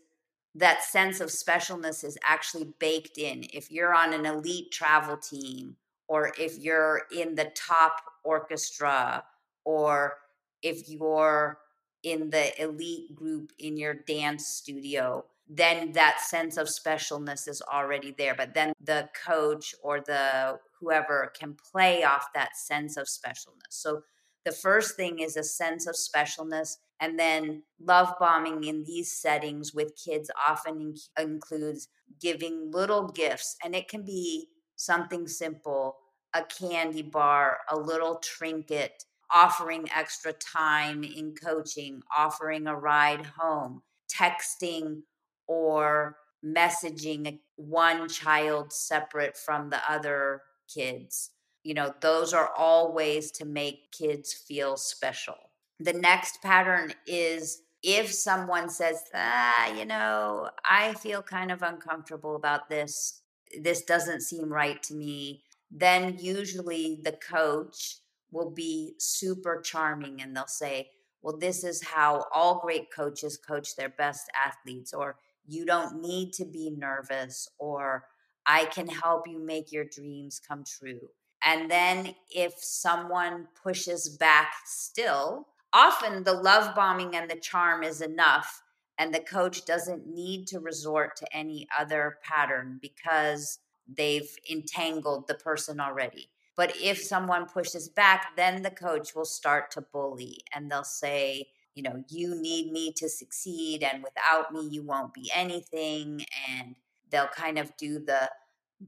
that 0.53 0.83
sense 0.83 1.19
of 1.19 1.29
specialness 1.29 2.03
is 2.03 2.17
actually 2.23 2.73
baked 2.79 3.17
in. 3.17 3.45
If 3.53 3.71
you're 3.71 3.93
on 3.93 4.13
an 4.13 4.25
elite 4.25 4.71
travel 4.71 5.17
team, 5.17 5.75
or 6.07 6.31
if 6.39 6.57
you're 6.57 7.03
in 7.15 7.35
the 7.35 7.51
top 7.55 8.01
orchestra, 8.23 9.23
or 9.65 10.17
if 10.61 10.87
you're 10.87 11.59
in 12.03 12.29
the 12.29 12.61
elite 12.61 13.15
group 13.15 13.51
in 13.59 13.77
your 13.77 13.93
dance 13.93 14.47
studio, 14.47 15.25
then 15.49 15.91
that 15.93 16.21
sense 16.21 16.57
of 16.57 16.67
specialness 16.67 17.47
is 17.47 17.61
already 17.61 18.13
there. 18.17 18.35
But 18.35 18.53
then 18.53 18.73
the 18.83 19.09
coach 19.25 19.73
or 19.81 19.99
the 19.99 20.59
whoever 20.79 21.31
can 21.37 21.55
play 21.71 22.03
off 22.03 22.27
that 22.33 22.57
sense 22.57 22.97
of 22.97 23.07
specialness. 23.07 23.71
So 23.71 24.01
the 24.45 24.51
first 24.51 24.95
thing 24.95 25.19
is 25.19 25.35
a 25.35 25.43
sense 25.43 25.87
of 25.87 25.95
specialness. 25.95 26.77
And 26.99 27.19
then 27.19 27.63
love 27.79 28.15
bombing 28.19 28.63
in 28.63 28.83
these 28.83 29.11
settings 29.11 29.73
with 29.73 29.99
kids 30.03 30.31
often 30.47 30.79
in- 30.79 31.23
includes 31.23 31.89
giving 32.21 32.71
little 32.71 33.09
gifts. 33.09 33.55
And 33.63 33.75
it 33.75 33.87
can 33.87 34.03
be 34.03 34.47
something 34.75 35.27
simple 35.27 35.97
a 36.33 36.43
candy 36.43 37.01
bar, 37.01 37.57
a 37.69 37.75
little 37.77 38.15
trinket, 38.15 39.03
offering 39.33 39.87
extra 39.95 40.33
time 40.33 41.03
in 41.03 41.33
coaching, 41.35 42.01
offering 42.15 42.67
a 42.67 42.75
ride 42.75 43.25
home, 43.25 43.81
texting 44.09 45.01
or 45.47 46.17
messaging 46.45 47.39
one 47.55 48.07
child 48.07 48.71
separate 48.71 49.35
from 49.35 49.69
the 49.69 49.79
other 49.91 50.41
kids. 50.67 51.31
You 51.63 51.73
know, 51.73 51.93
those 52.01 52.33
are 52.33 52.51
all 52.57 52.93
ways 52.93 53.31
to 53.31 53.45
make 53.45 53.91
kids 53.91 54.33
feel 54.33 54.77
special. 54.77 55.35
The 55.79 55.93
next 55.93 56.41
pattern 56.41 56.93
is 57.05 57.61
if 57.83 58.11
someone 58.11 58.69
says, 58.69 59.03
ah, 59.13 59.73
you 59.73 59.85
know, 59.85 60.49
I 60.65 60.93
feel 60.93 61.21
kind 61.21 61.51
of 61.51 61.61
uncomfortable 61.61 62.35
about 62.35 62.69
this, 62.69 63.21
this 63.61 63.83
doesn't 63.83 64.21
seem 64.21 64.51
right 64.51 64.81
to 64.83 64.93
me, 64.95 65.43
then 65.69 66.17
usually 66.19 66.99
the 67.03 67.13
coach 67.13 67.97
will 68.31 68.49
be 68.49 68.93
super 68.97 69.61
charming 69.61 70.21
and 70.21 70.35
they'll 70.35 70.47
say, 70.47 70.89
well, 71.21 71.37
this 71.37 71.63
is 71.63 71.83
how 71.83 72.25
all 72.33 72.59
great 72.59 72.91
coaches 72.93 73.37
coach 73.37 73.75
their 73.75 73.89
best 73.89 74.29
athletes, 74.35 74.93
or 74.93 75.17
you 75.45 75.65
don't 75.65 76.01
need 76.01 76.33
to 76.33 76.45
be 76.45 76.69
nervous, 76.69 77.49
or 77.57 78.05
I 78.47 78.65
can 78.65 78.87
help 78.87 79.27
you 79.27 79.39
make 79.39 79.71
your 79.71 79.83
dreams 79.83 80.39
come 80.39 80.63
true. 80.63 81.09
And 81.43 81.69
then 81.69 82.15
if 82.29 82.53
someone 82.57 83.47
pushes 83.61 84.09
back 84.09 84.53
still, 84.65 85.47
often 85.73 86.23
the 86.23 86.33
love 86.33 86.73
bombing 86.73 87.15
and 87.15 87.29
the 87.29 87.35
charm 87.35 87.83
is 87.83 88.01
enough. 88.01 88.63
And 88.97 89.13
the 89.13 89.19
coach 89.19 89.65
doesn't 89.65 90.07
need 90.07 90.47
to 90.47 90.59
resort 90.59 91.15
to 91.17 91.35
any 91.35 91.67
other 91.77 92.17
pattern 92.23 92.79
because 92.81 93.59
they've 93.87 94.29
entangled 94.49 95.27
the 95.27 95.35
person 95.35 95.79
already. 95.79 96.29
But 96.55 96.75
if 96.81 96.97
someone 96.97 97.45
pushes 97.45 97.87
back, 97.87 98.35
then 98.35 98.63
the 98.63 98.71
coach 98.71 99.13
will 99.13 99.25
start 99.25 99.69
to 99.71 99.81
bully 99.81 100.39
and 100.55 100.71
they'll 100.71 100.83
say, 100.83 101.49
you 101.75 101.83
know, 101.83 102.03
you 102.09 102.33
need 102.33 102.71
me 102.71 102.91
to 102.93 103.07
succeed, 103.07 103.83
and 103.83 104.03
without 104.03 104.51
me, 104.51 104.67
you 104.67 104.81
won't 104.81 105.13
be 105.13 105.29
anything. 105.35 106.25
And 106.49 106.73
they'll 107.09 107.27
kind 107.27 107.57
of 107.57 107.75
do 107.77 107.99
the 107.99 108.29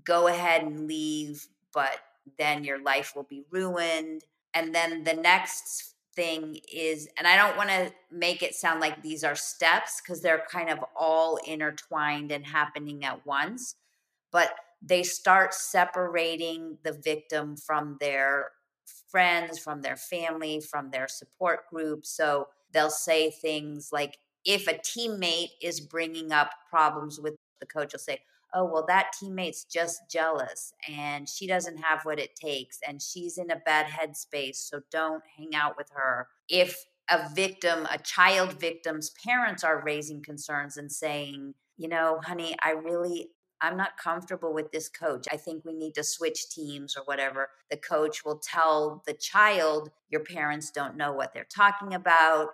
go 0.04 0.28
ahead 0.28 0.64
and 0.64 0.88
leave, 0.88 1.48
but 1.74 2.00
then 2.38 2.64
your 2.64 2.82
life 2.82 3.14
will 3.16 3.24
be 3.24 3.44
ruined. 3.50 4.24
And 4.54 4.74
then 4.74 5.04
the 5.04 5.14
next 5.14 5.96
thing 6.16 6.60
is, 6.72 7.08
and 7.18 7.28
I 7.28 7.38
don't 7.38 7.58
want 7.58 7.70
to 7.70 7.92
make 8.12 8.44
it 8.44 8.54
sound 8.54 8.82
like 8.82 9.02
these 9.02 9.24
are 9.24 9.36
steps 9.36 10.02
because 10.02 10.22
they're 10.22 10.44
kind 10.52 10.70
of 10.70 10.80
all 10.96 11.38
intertwined 11.38 12.32
and 12.32 12.46
happening 12.46 13.04
at 13.04 13.26
once, 13.26 13.76
but 14.32 14.54
they 14.82 15.04
start 15.04 15.54
separating 15.54 16.78
the 16.84 16.94
victim 16.94 17.58
from 17.58 17.98
their 18.00 18.52
friends, 19.10 19.60
from 19.60 19.82
their 19.82 19.98
family, 19.98 20.62
from 20.62 20.92
their 20.92 21.08
support 21.08 21.70
group. 21.70 22.06
So 22.06 22.48
they'll 22.72 22.90
say 22.90 23.32
things 23.32 23.90
like, 23.92 24.18
if 24.46 24.68
a 24.68 24.74
teammate 24.74 25.52
is 25.62 25.82
bringing 25.82 26.32
up 26.32 26.52
problems 26.70 27.20
with 27.20 27.36
the 27.60 27.66
coach, 27.66 27.94
will 27.94 28.00
say, 28.00 28.20
oh, 28.54 28.66
well, 28.66 28.86
that 28.88 29.12
teammate's 29.20 29.64
just 29.64 30.02
jealous 30.10 30.74
and 30.88 31.30
she 31.30 31.48
doesn't 31.48 31.78
have 31.78 32.04
what 32.04 32.20
it 32.20 32.36
takes 32.36 32.80
and 32.88 33.02
she's 33.02 33.38
in 33.38 33.52
a 33.52 33.62
bad 33.66 33.86
headspace. 33.86 34.56
So 34.56 34.82
don't 34.92 35.24
hang 35.38 35.56
out 35.56 35.78
with 35.78 35.90
her. 35.94 36.28
If 36.50 36.86
a 37.10 37.30
victim, 37.34 37.88
a 37.92 37.98
child 38.00 38.60
victim's 38.60 39.12
parents 39.24 39.64
are 39.64 39.84
raising 39.84 40.22
concerns 40.22 40.78
and 40.78 40.92
saying, 40.92 41.54
you 41.78 41.88
know, 41.88 42.20
honey, 42.24 42.56
I 42.64 42.72
really, 42.72 43.30
I'm 43.62 43.78
not 43.78 43.98
comfortable 43.98 44.54
with 44.54 44.72
this 44.72 44.90
coach. 44.90 45.28
I 45.32 45.38
think 45.38 45.66
we 45.66 45.74
need 45.74 45.94
to 45.96 46.04
switch 46.04 46.50
teams 46.50 46.96
or 46.96 47.04
whatever. 47.04 47.50
The 47.70 47.78
coach 47.78 48.24
will 48.24 48.38
tell 48.38 49.04
the 49.06 49.14
child, 49.14 49.92
your 50.10 50.24
parents 50.24 50.72
don't 50.72 50.98
know 50.98 51.12
what 51.12 51.34
they're 51.34 51.48
talking 51.50 51.94
about. 51.94 52.50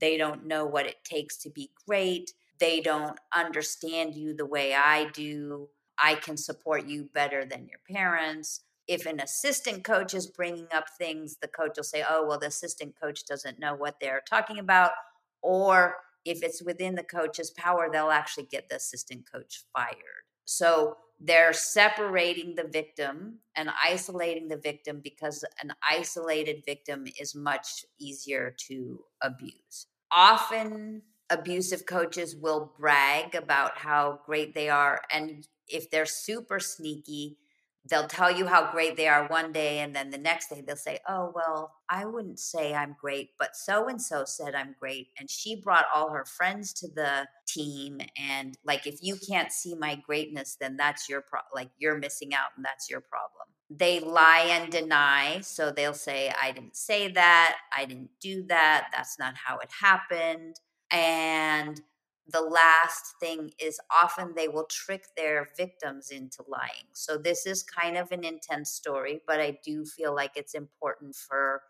They 0.00 0.16
don't 0.16 0.46
know 0.46 0.64
what 0.64 0.86
it 0.86 1.04
takes 1.04 1.36
to 1.38 1.50
be 1.50 1.70
great 1.86 2.32
they 2.60 2.80
don't 2.80 3.18
understand 3.34 4.14
you 4.14 4.34
the 4.34 4.46
way 4.46 4.74
I 4.74 5.10
do. 5.12 5.68
I 5.98 6.14
can 6.14 6.36
support 6.36 6.86
you 6.86 7.08
better 7.12 7.44
than 7.44 7.68
your 7.68 7.80
parents. 7.90 8.60
If 8.86 9.06
an 9.06 9.20
assistant 9.20 9.84
coach 9.84 10.14
is 10.14 10.26
bringing 10.26 10.66
up 10.74 10.86
things, 10.98 11.36
the 11.40 11.48
coach 11.48 11.72
will 11.76 11.84
say, 11.84 12.04
oh, 12.08 12.26
well, 12.26 12.38
the 12.38 12.46
assistant 12.46 12.94
coach 13.00 13.24
doesn't 13.24 13.58
know 13.58 13.74
what 13.74 13.96
they're 14.00 14.22
talking 14.28 14.58
about. 14.58 14.92
Or 15.42 15.96
if 16.24 16.42
it's 16.42 16.62
within 16.62 16.94
the 16.94 17.02
coach's 17.02 17.50
power, 17.50 17.88
they'll 17.90 18.10
actually 18.10 18.46
get 18.46 18.68
the 18.68 18.76
assistant 18.76 19.24
coach 19.30 19.64
fired. 19.72 20.24
So 20.44 20.96
they're 21.20 21.52
separating 21.52 22.54
the 22.54 22.66
victim 22.66 23.38
and 23.54 23.70
isolating 23.84 24.48
the 24.48 24.56
victim 24.56 25.00
because 25.02 25.44
an 25.62 25.72
isolated 25.88 26.62
victim 26.64 27.04
is 27.20 27.34
much 27.34 27.84
easier 27.98 28.54
to 28.68 29.00
abuse. 29.22 29.86
Often, 30.10 31.02
abusive 31.30 31.86
coaches 31.86 32.36
will 32.36 32.72
brag 32.78 33.34
about 33.34 33.78
how 33.78 34.20
great 34.26 34.54
they 34.54 34.68
are. 34.68 35.00
And 35.12 35.46
if 35.68 35.90
they're 35.90 36.06
super 36.06 36.60
sneaky, 36.60 37.38
they'll 37.88 38.06
tell 38.06 38.30
you 38.30 38.46
how 38.46 38.70
great 38.70 38.96
they 38.96 39.08
are 39.08 39.26
one 39.28 39.52
day 39.52 39.78
and 39.78 39.94
then 39.94 40.10
the 40.10 40.18
next 40.18 40.48
day 40.48 40.62
they'll 40.66 40.76
say 40.76 40.98
oh 41.08 41.32
well 41.34 41.72
i 41.88 42.04
wouldn't 42.04 42.38
say 42.38 42.74
i'm 42.74 42.94
great 43.00 43.30
but 43.38 43.56
so 43.56 43.88
and 43.88 44.00
so 44.00 44.24
said 44.24 44.54
i'm 44.54 44.74
great 44.78 45.08
and 45.18 45.30
she 45.30 45.56
brought 45.56 45.86
all 45.94 46.10
her 46.10 46.24
friends 46.24 46.72
to 46.72 46.88
the 46.88 47.26
team 47.46 47.98
and 48.18 48.58
like 48.64 48.86
if 48.86 48.98
you 49.02 49.16
can't 49.28 49.52
see 49.52 49.74
my 49.74 49.94
greatness 50.06 50.56
then 50.60 50.76
that's 50.76 51.08
your 51.08 51.22
pro- 51.22 51.40
like 51.54 51.70
you're 51.78 51.98
missing 51.98 52.34
out 52.34 52.50
and 52.56 52.64
that's 52.64 52.90
your 52.90 53.00
problem 53.00 53.46
they 53.70 54.00
lie 54.00 54.46
and 54.50 54.70
deny 54.70 55.40
so 55.40 55.70
they'll 55.70 55.94
say 55.94 56.32
i 56.40 56.52
didn't 56.52 56.76
say 56.76 57.08
that 57.08 57.56
i 57.76 57.84
didn't 57.84 58.10
do 58.20 58.44
that 58.46 58.88
that's 58.92 59.18
not 59.18 59.34
how 59.34 59.58
it 59.58 59.70
happened 59.80 60.56
and 60.90 61.80
the 62.32 62.40
last 62.40 63.14
thing 63.20 63.50
is 63.58 63.80
often 63.90 64.34
they 64.34 64.48
will 64.48 64.66
trick 64.70 65.04
their 65.16 65.48
victims 65.56 66.10
into 66.10 66.44
lying. 66.48 66.86
So 66.92 67.16
this 67.16 67.46
is 67.46 67.62
kind 67.62 67.96
of 67.96 68.12
an 68.12 68.24
intense 68.24 68.70
story, 68.70 69.20
but 69.26 69.40
I 69.40 69.58
do 69.64 69.84
feel 69.84 70.14
like 70.14 70.32
it's 70.36 70.54
important 70.54 71.16
for 71.16 71.62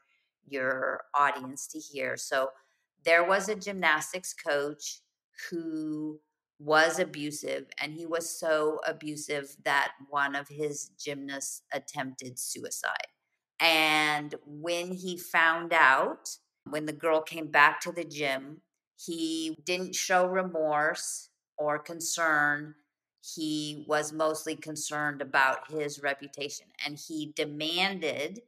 your 0.47 1.05
audience 1.15 1.67
to 1.69 1.79
hear. 1.79 2.17
So 2.17 2.51
there 3.05 3.25
was 3.25 3.49
a 3.49 3.55
gymnastics 3.55 4.35
coach 4.35 5.01
who 5.51 6.21
was 6.59 6.99
abusive 6.99 7.67
and 7.81 7.95
he 7.95 8.05
was 8.05 8.39
so 8.39 8.81
abusive 8.87 9.57
that 9.65 9.93
one 10.11 10.37
of 10.37 10.49
his 10.49 10.91
gymnasts 10.99 11.63
attempted 11.73 12.39
suicide. 12.39 13.07
And 13.59 14.35
when 14.47 14.93
he 14.93 15.17
found 15.17 15.73
out, 15.73 16.37
when 16.69 16.85
the 16.85 16.93
girl 16.93 17.23
came 17.23 17.51
back 17.51 17.81
to 17.81 17.93
the 17.93 18.05
gym, 18.05 18.61
he 19.07 19.57
didn't 19.65 19.95
show 19.95 20.27
remorse 20.27 21.31
or 21.57 21.79
concern. 21.79 22.75
He 23.23 23.85
was 23.89 24.13
mostly 24.13 24.57
concerned 24.57 25.23
about 25.23 25.71
his 25.71 26.03
reputation. 26.03 26.67
And 26.85 26.99
he 26.99 27.33
demanded 27.35 28.43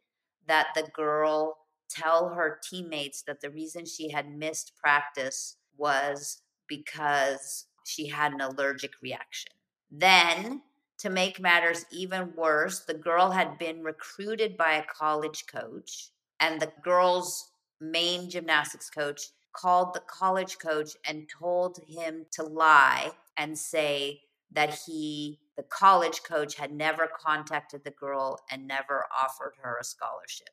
that 0.46 0.68
the 0.74 0.88
girl 0.94 1.58
tell 1.88 2.30
her 2.30 2.58
teammates 2.68 3.22
that 3.22 3.40
the 3.40 3.50
reason 3.50 3.86
she 3.86 4.10
had 4.10 4.36
missed 4.36 4.72
practice 4.76 5.56
was 5.76 6.42
because 6.68 7.66
she 7.84 8.08
had 8.08 8.32
an 8.32 8.40
allergic 8.40 8.92
reaction. 9.02 9.52
Then, 9.90 10.62
to 10.98 11.10
make 11.10 11.40
matters 11.40 11.84
even 11.90 12.34
worse, 12.36 12.80
the 12.80 12.94
girl 12.94 13.30
had 13.30 13.58
been 13.58 13.82
recruited 13.82 14.56
by 14.56 14.74
a 14.74 14.84
college 14.84 15.44
coach, 15.46 16.10
and 16.40 16.60
the 16.60 16.72
girl's 16.82 17.50
main 17.80 18.30
gymnastics 18.30 18.88
coach 18.88 19.32
called 19.52 19.94
the 19.94 20.00
college 20.00 20.58
coach 20.58 20.96
and 21.06 21.28
told 21.28 21.78
him 21.86 22.26
to 22.32 22.42
lie 22.42 23.10
and 23.36 23.58
say 23.58 24.20
that 24.52 24.78
he, 24.86 25.38
the 25.56 25.62
college 25.62 26.22
coach, 26.22 26.56
had 26.56 26.72
never 26.72 27.08
contacted 27.18 27.84
the 27.84 27.90
girl 27.90 28.38
and 28.50 28.66
never 28.66 29.06
offered 29.16 29.54
her 29.62 29.78
a 29.80 29.84
scholarship. 29.84 30.50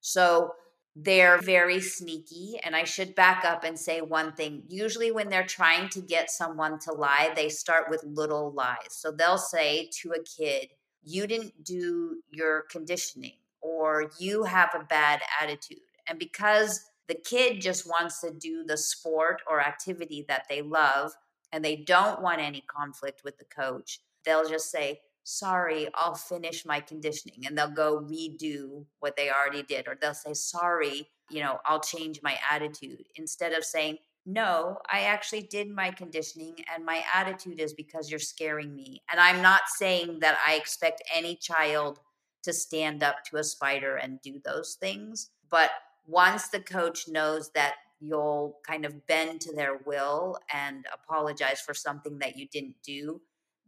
So 0.00 0.52
they're 0.96 1.38
very 1.38 1.80
sneaky. 1.80 2.58
And 2.64 2.74
I 2.74 2.84
should 2.84 3.14
back 3.14 3.44
up 3.44 3.64
and 3.64 3.78
say 3.78 4.00
one 4.00 4.32
thing. 4.32 4.64
Usually, 4.68 5.10
when 5.10 5.28
they're 5.28 5.46
trying 5.46 5.88
to 5.90 6.00
get 6.00 6.30
someone 6.30 6.78
to 6.80 6.92
lie, 6.92 7.32
they 7.34 7.48
start 7.48 7.88
with 7.88 8.04
little 8.04 8.52
lies. 8.52 8.90
So 8.90 9.10
they'll 9.10 9.38
say 9.38 9.88
to 10.02 10.12
a 10.12 10.22
kid, 10.22 10.68
You 11.02 11.26
didn't 11.26 11.64
do 11.64 12.22
your 12.30 12.62
conditioning, 12.70 13.38
or 13.60 14.10
you 14.18 14.44
have 14.44 14.70
a 14.74 14.84
bad 14.84 15.20
attitude. 15.40 15.78
And 16.08 16.18
because 16.18 16.89
the 17.10 17.16
kid 17.16 17.60
just 17.60 17.88
wants 17.88 18.20
to 18.20 18.30
do 18.30 18.62
the 18.64 18.76
sport 18.76 19.42
or 19.50 19.60
activity 19.60 20.24
that 20.28 20.44
they 20.48 20.62
love 20.62 21.10
and 21.50 21.64
they 21.64 21.74
don't 21.74 22.22
want 22.22 22.40
any 22.40 22.60
conflict 22.60 23.22
with 23.24 23.36
the 23.36 23.44
coach, 23.46 23.98
they'll 24.24 24.48
just 24.48 24.70
say, 24.70 25.00
Sorry, 25.24 25.88
I'll 25.94 26.14
finish 26.14 26.64
my 26.64 26.78
conditioning. 26.78 27.40
And 27.44 27.58
they'll 27.58 27.68
go 27.68 28.00
redo 28.00 28.86
what 29.00 29.16
they 29.16 29.28
already 29.28 29.64
did. 29.64 29.88
Or 29.88 29.98
they'll 30.00 30.14
say, 30.14 30.34
Sorry, 30.34 31.08
you 31.28 31.40
know, 31.40 31.58
I'll 31.66 31.80
change 31.80 32.20
my 32.22 32.38
attitude. 32.48 33.02
Instead 33.16 33.54
of 33.54 33.64
saying, 33.64 33.98
no, 34.24 34.78
I 34.88 35.00
actually 35.00 35.42
did 35.42 35.68
my 35.68 35.90
conditioning, 35.90 36.54
and 36.72 36.84
my 36.84 37.02
attitude 37.12 37.58
is 37.58 37.72
because 37.72 38.10
you're 38.10 38.20
scaring 38.20 38.74
me. 38.74 39.02
And 39.10 39.18
I'm 39.18 39.40
not 39.40 39.62
saying 39.66 40.20
that 40.20 40.36
I 40.46 40.54
expect 40.54 41.02
any 41.12 41.36
child 41.36 41.98
to 42.44 42.52
stand 42.52 43.02
up 43.02 43.24
to 43.30 43.38
a 43.38 43.44
spider 43.44 43.96
and 43.96 44.20
do 44.20 44.38
those 44.44 44.76
things, 44.78 45.30
but 45.50 45.70
once 46.10 46.48
the 46.48 46.60
coach 46.60 47.06
knows 47.08 47.50
that 47.52 47.74
you'll 48.00 48.58
kind 48.66 48.84
of 48.84 49.06
bend 49.06 49.40
to 49.42 49.54
their 49.54 49.78
will 49.84 50.38
and 50.52 50.86
apologize 50.92 51.60
for 51.60 51.74
something 51.74 52.18
that 52.18 52.36
you 52.36 52.48
didn't 52.48 52.76
do, 52.82 53.20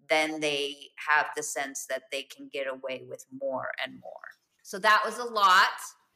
then 0.08 0.40
they 0.40 0.76
have 1.08 1.26
the 1.36 1.42
sense 1.42 1.86
that 1.86 2.04
they 2.10 2.22
can 2.22 2.48
get 2.52 2.66
away 2.66 3.02
with 3.08 3.24
more 3.40 3.70
and 3.84 4.00
more. 4.00 4.12
So 4.62 4.78
that 4.78 5.02
was 5.04 5.18
a 5.18 5.24
lot. 5.24 5.68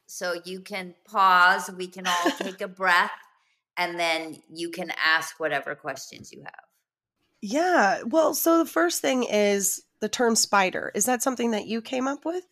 So 0.07 0.41
you 0.45 0.61
can 0.61 0.95
pause, 1.07 1.71
we 1.77 1.89
can 1.89 2.07
all 2.07 2.31
take 2.39 2.61
a 2.61 2.69
breath, 2.69 3.11
and 3.77 3.99
then 3.99 4.43
you 4.49 4.71
can 4.71 4.93
ask 5.05 5.39
whatever 5.39 5.75
questions 5.75 6.33
you 6.33 6.43
have. 6.43 6.65
Yeah. 7.43 8.03
Well, 8.07 8.35
so 8.35 8.59
the 8.59 8.71
first 8.71 9.03
thing 9.03 9.25
is 9.25 9.83
the 10.01 10.09
term 10.09 10.37
spider. 10.37 10.91
Is 10.95 11.05
that 11.05 11.23
something 11.23 11.51
that 11.51 11.67
you 11.67 11.83
came 11.83 12.09
up 12.09 12.25
with? 12.25 12.45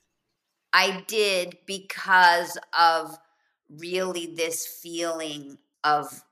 I 0.73 1.05
did 1.07 1.57
because 1.67 2.59
of 2.79 3.17
really 3.69 4.27
this 4.27 4.67
feeling 4.67 5.59
of 5.83 6.23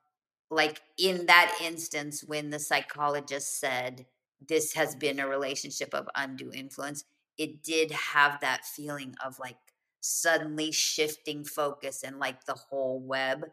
like 0.50 0.80
in 0.98 1.26
that 1.26 1.56
instance 1.62 2.22
when 2.22 2.50
the 2.50 2.58
psychologist 2.58 3.58
said 3.58 4.06
this 4.46 4.74
has 4.74 4.94
been 4.94 5.18
a 5.18 5.28
relationship 5.28 5.94
of 5.94 6.08
undue 6.14 6.52
influence 6.52 7.04
it 7.38 7.62
did 7.62 7.90
have 7.90 8.40
that 8.40 8.64
feeling 8.64 9.14
of 9.24 9.38
like 9.38 9.56
suddenly 10.00 10.70
shifting 10.70 11.44
focus 11.44 12.02
and 12.02 12.18
like 12.18 12.44
the 12.44 12.54
whole 12.54 13.00
web 13.00 13.46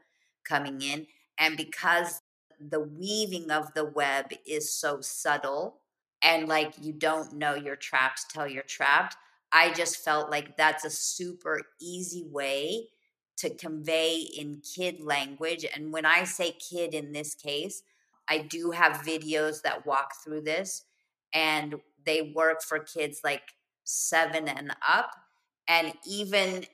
coming 0.44 0.82
in 0.82 1.06
and 1.38 1.56
because 1.56 2.22
the 2.60 2.80
weaving 2.80 3.50
of 3.50 3.74
the 3.74 3.86
web 3.86 4.26
is 4.46 4.74
so 4.74 5.00
subtle 5.00 5.80
and 6.22 6.48
like 6.48 6.74
you 6.82 6.92
don't 6.92 7.34
know 7.34 7.56
you're 7.56 7.76
trapped 7.76 8.30
till 8.30 8.48
you're 8.48 8.64
trapped 8.64 9.16
i 9.54 9.72
just 9.72 9.98
felt 9.98 10.30
like 10.30 10.58
that's 10.58 10.84
a 10.84 10.90
super 10.90 11.62
easy 11.80 12.26
way 12.30 12.88
to 13.40 13.50
convey 13.50 14.18
in 14.20 14.62
kid 14.62 15.02
language. 15.02 15.66
And 15.74 15.92
when 15.92 16.06
I 16.06 16.24
say 16.24 16.52
kid 16.52 16.94
in 16.94 17.14
this 17.14 17.36
case, 17.36 17.84
I 18.28 18.40
do 18.40 18.72
have 18.72 19.02
videos 19.02 19.62
that 19.64 19.86
walk 19.86 20.14
through 20.24 20.42
this, 20.42 20.84
and 21.34 21.76
they 22.06 22.34
work 22.36 22.62
for 22.62 22.80
kids 22.80 23.22
like 23.24 23.42
seven 23.84 24.48
and 24.48 24.76
up. 24.88 25.12
And 25.68 25.94
even 26.08 26.66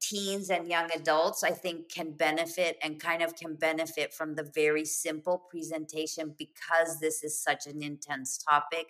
teens 0.00 0.50
and 0.50 0.68
young 0.68 0.88
adults, 0.94 1.44
I 1.44 1.50
think, 1.50 1.88
can 1.88 2.12
benefit 2.12 2.78
and 2.82 2.98
kind 2.98 3.22
of 3.22 3.36
can 3.36 3.54
benefit 3.54 4.12
from 4.14 4.34
the 4.34 4.42
very 4.54 4.84
simple 4.84 5.38
presentation 5.50 6.34
because 6.38 6.98
this 7.00 7.22
is 7.22 7.38
such 7.38 7.66
an 7.66 7.82
intense 7.82 8.38
topic. 8.38 8.88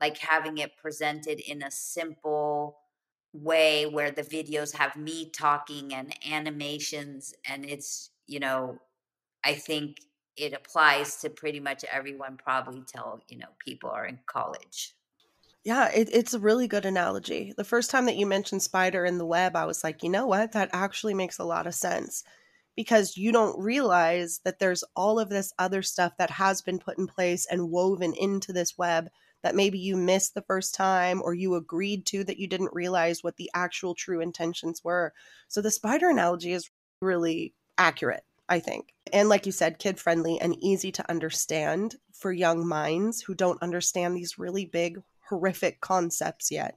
Like 0.00 0.18
having 0.18 0.58
it 0.58 0.76
presented 0.76 1.40
in 1.40 1.62
a 1.62 1.70
simple, 1.70 2.78
way 3.32 3.86
where 3.86 4.10
the 4.10 4.22
videos 4.22 4.76
have 4.76 4.96
me 4.96 5.30
talking 5.30 5.94
and 5.94 6.14
animations 6.30 7.34
and 7.48 7.64
it's 7.64 8.10
you 8.26 8.38
know 8.38 8.78
i 9.44 9.54
think 9.54 9.96
it 10.36 10.52
applies 10.52 11.16
to 11.16 11.30
pretty 11.30 11.60
much 11.60 11.84
everyone 11.90 12.36
probably 12.36 12.82
till 12.86 13.20
you 13.28 13.38
know 13.38 13.48
people 13.58 13.90
are 13.90 14.06
in 14.06 14.18
college. 14.26 14.94
Yeah 15.64 15.90
it, 15.94 16.08
it's 16.12 16.34
a 16.34 16.40
really 16.40 16.66
good 16.66 16.84
analogy. 16.84 17.52
The 17.56 17.64
first 17.64 17.90
time 17.90 18.06
that 18.06 18.16
you 18.16 18.26
mentioned 18.26 18.62
spider 18.62 19.04
in 19.04 19.18
the 19.18 19.26
web 19.26 19.56
i 19.56 19.64
was 19.64 19.84
like 19.84 20.02
you 20.02 20.08
know 20.08 20.26
what? 20.26 20.52
That 20.52 20.70
actually 20.72 21.14
makes 21.14 21.38
a 21.38 21.44
lot 21.44 21.66
of 21.66 21.74
sense 21.74 22.24
because 22.74 23.16
you 23.16 23.32
don't 23.32 23.58
realize 23.60 24.40
that 24.44 24.58
there's 24.58 24.84
all 24.96 25.18
of 25.18 25.28
this 25.28 25.52
other 25.58 25.82
stuff 25.82 26.12
that 26.18 26.30
has 26.30 26.62
been 26.62 26.78
put 26.78 26.98
in 26.98 27.06
place 27.06 27.46
and 27.50 27.70
woven 27.70 28.14
into 28.14 28.52
this 28.52 28.78
web 28.78 29.08
that 29.42 29.54
maybe 29.54 29.78
you 29.78 29.96
missed 29.96 30.34
the 30.34 30.42
first 30.42 30.74
time 30.74 31.20
or 31.22 31.34
you 31.34 31.54
agreed 31.54 32.06
to 32.06 32.24
that 32.24 32.38
you 32.38 32.46
didn't 32.46 32.72
realize 32.72 33.22
what 33.22 33.36
the 33.36 33.50
actual 33.54 33.94
true 33.94 34.20
intentions 34.20 34.82
were. 34.84 35.12
So 35.48 35.60
the 35.60 35.70
spider 35.70 36.08
analogy 36.08 36.52
is 36.52 36.70
really 37.00 37.54
accurate, 37.78 38.24
I 38.48 38.60
think. 38.60 38.94
And 39.12 39.28
like 39.28 39.46
you 39.46 39.52
said, 39.52 39.78
kid 39.78 39.98
friendly 39.98 40.40
and 40.40 40.56
easy 40.62 40.92
to 40.92 41.10
understand 41.10 41.96
for 42.12 42.32
young 42.32 42.66
minds 42.66 43.20
who 43.20 43.34
don't 43.34 43.62
understand 43.62 44.16
these 44.16 44.38
really 44.38 44.66
big, 44.66 45.02
horrific 45.28 45.80
concepts 45.80 46.50
yet. 46.50 46.76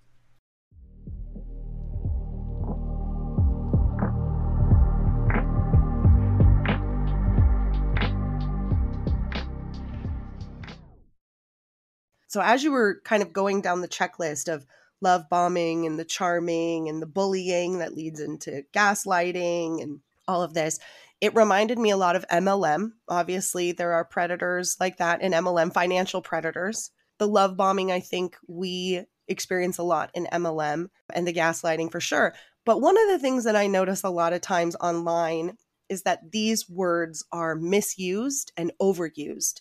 So 12.31 12.39
as 12.39 12.63
you 12.63 12.71
were 12.71 13.01
kind 13.03 13.21
of 13.21 13.33
going 13.33 13.59
down 13.59 13.81
the 13.81 13.89
checklist 13.89 14.47
of 14.47 14.65
love 15.01 15.25
bombing 15.29 15.85
and 15.85 15.99
the 15.99 16.05
charming 16.05 16.87
and 16.87 17.01
the 17.01 17.05
bullying 17.05 17.79
that 17.79 17.93
leads 17.93 18.21
into 18.21 18.63
gaslighting 18.73 19.83
and 19.83 19.99
all 20.29 20.41
of 20.41 20.53
this, 20.53 20.79
it 21.19 21.35
reminded 21.35 21.77
me 21.77 21.89
a 21.89 21.97
lot 21.97 22.15
of 22.15 22.25
MLM. 22.29 22.93
Obviously, 23.09 23.73
there 23.73 23.91
are 23.91 24.05
predators 24.05 24.77
like 24.79 24.95
that 24.95 25.21
in 25.21 25.33
MLM, 25.33 25.73
financial 25.73 26.21
predators. 26.21 26.91
The 27.17 27.27
love 27.27 27.57
bombing, 27.57 27.91
I 27.91 27.99
think 27.99 28.37
we 28.47 29.03
experience 29.27 29.77
a 29.77 29.83
lot 29.83 30.09
in 30.13 30.25
MLM 30.31 30.87
and 31.09 31.27
the 31.27 31.33
gaslighting 31.33 31.91
for 31.91 31.99
sure. 31.99 32.33
But 32.63 32.79
one 32.79 32.97
of 32.97 33.09
the 33.09 33.19
things 33.19 33.43
that 33.43 33.57
I 33.57 33.67
notice 33.67 34.05
a 34.05 34.09
lot 34.09 34.31
of 34.31 34.39
times 34.39 34.77
online 34.79 35.57
is 35.89 36.03
that 36.03 36.31
these 36.31 36.69
words 36.69 37.25
are 37.33 37.55
misused 37.55 38.53
and 38.55 38.71
overused 38.81 39.59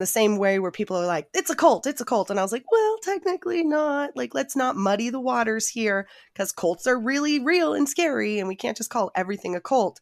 the 0.00 0.06
same 0.06 0.38
way 0.38 0.58
where 0.58 0.70
people 0.70 0.96
are 0.96 1.06
like, 1.06 1.28
it's 1.34 1.50
a 1.50 1.54
cult, 1.54 1.86
it's 1.86 2.00
a 2.00 2.06
cult. 2.06 2.30
And 2.30 2.40
I 2.40 2.42
was 2.42 2.52
like, 2.52 2.64
well, 2.72 2.96
technically 3.02 3.62
not. 3.62 4.16
Like, 4.16 4.34
let's 4.34 4.56
not 4.56 4.74
muddy 4.74 5.10
the 5.10 5.20
waters 5.20 5.68
here 5.68 6.08
because 6.32 6.52
cults 6.52 6.86
are 6.86 6.98
really 6.98 7.38
real 7.38 7.74
and 7.74 7.86
scary 7.86 8.38
and 8.38 8.48
we 8.48 8.56
can't 8.56 8.78
just 8.78 8.88
call 8.88 9.10
everything 9.14 9.54
a 9.54 9.60
cult. 9.60 10.00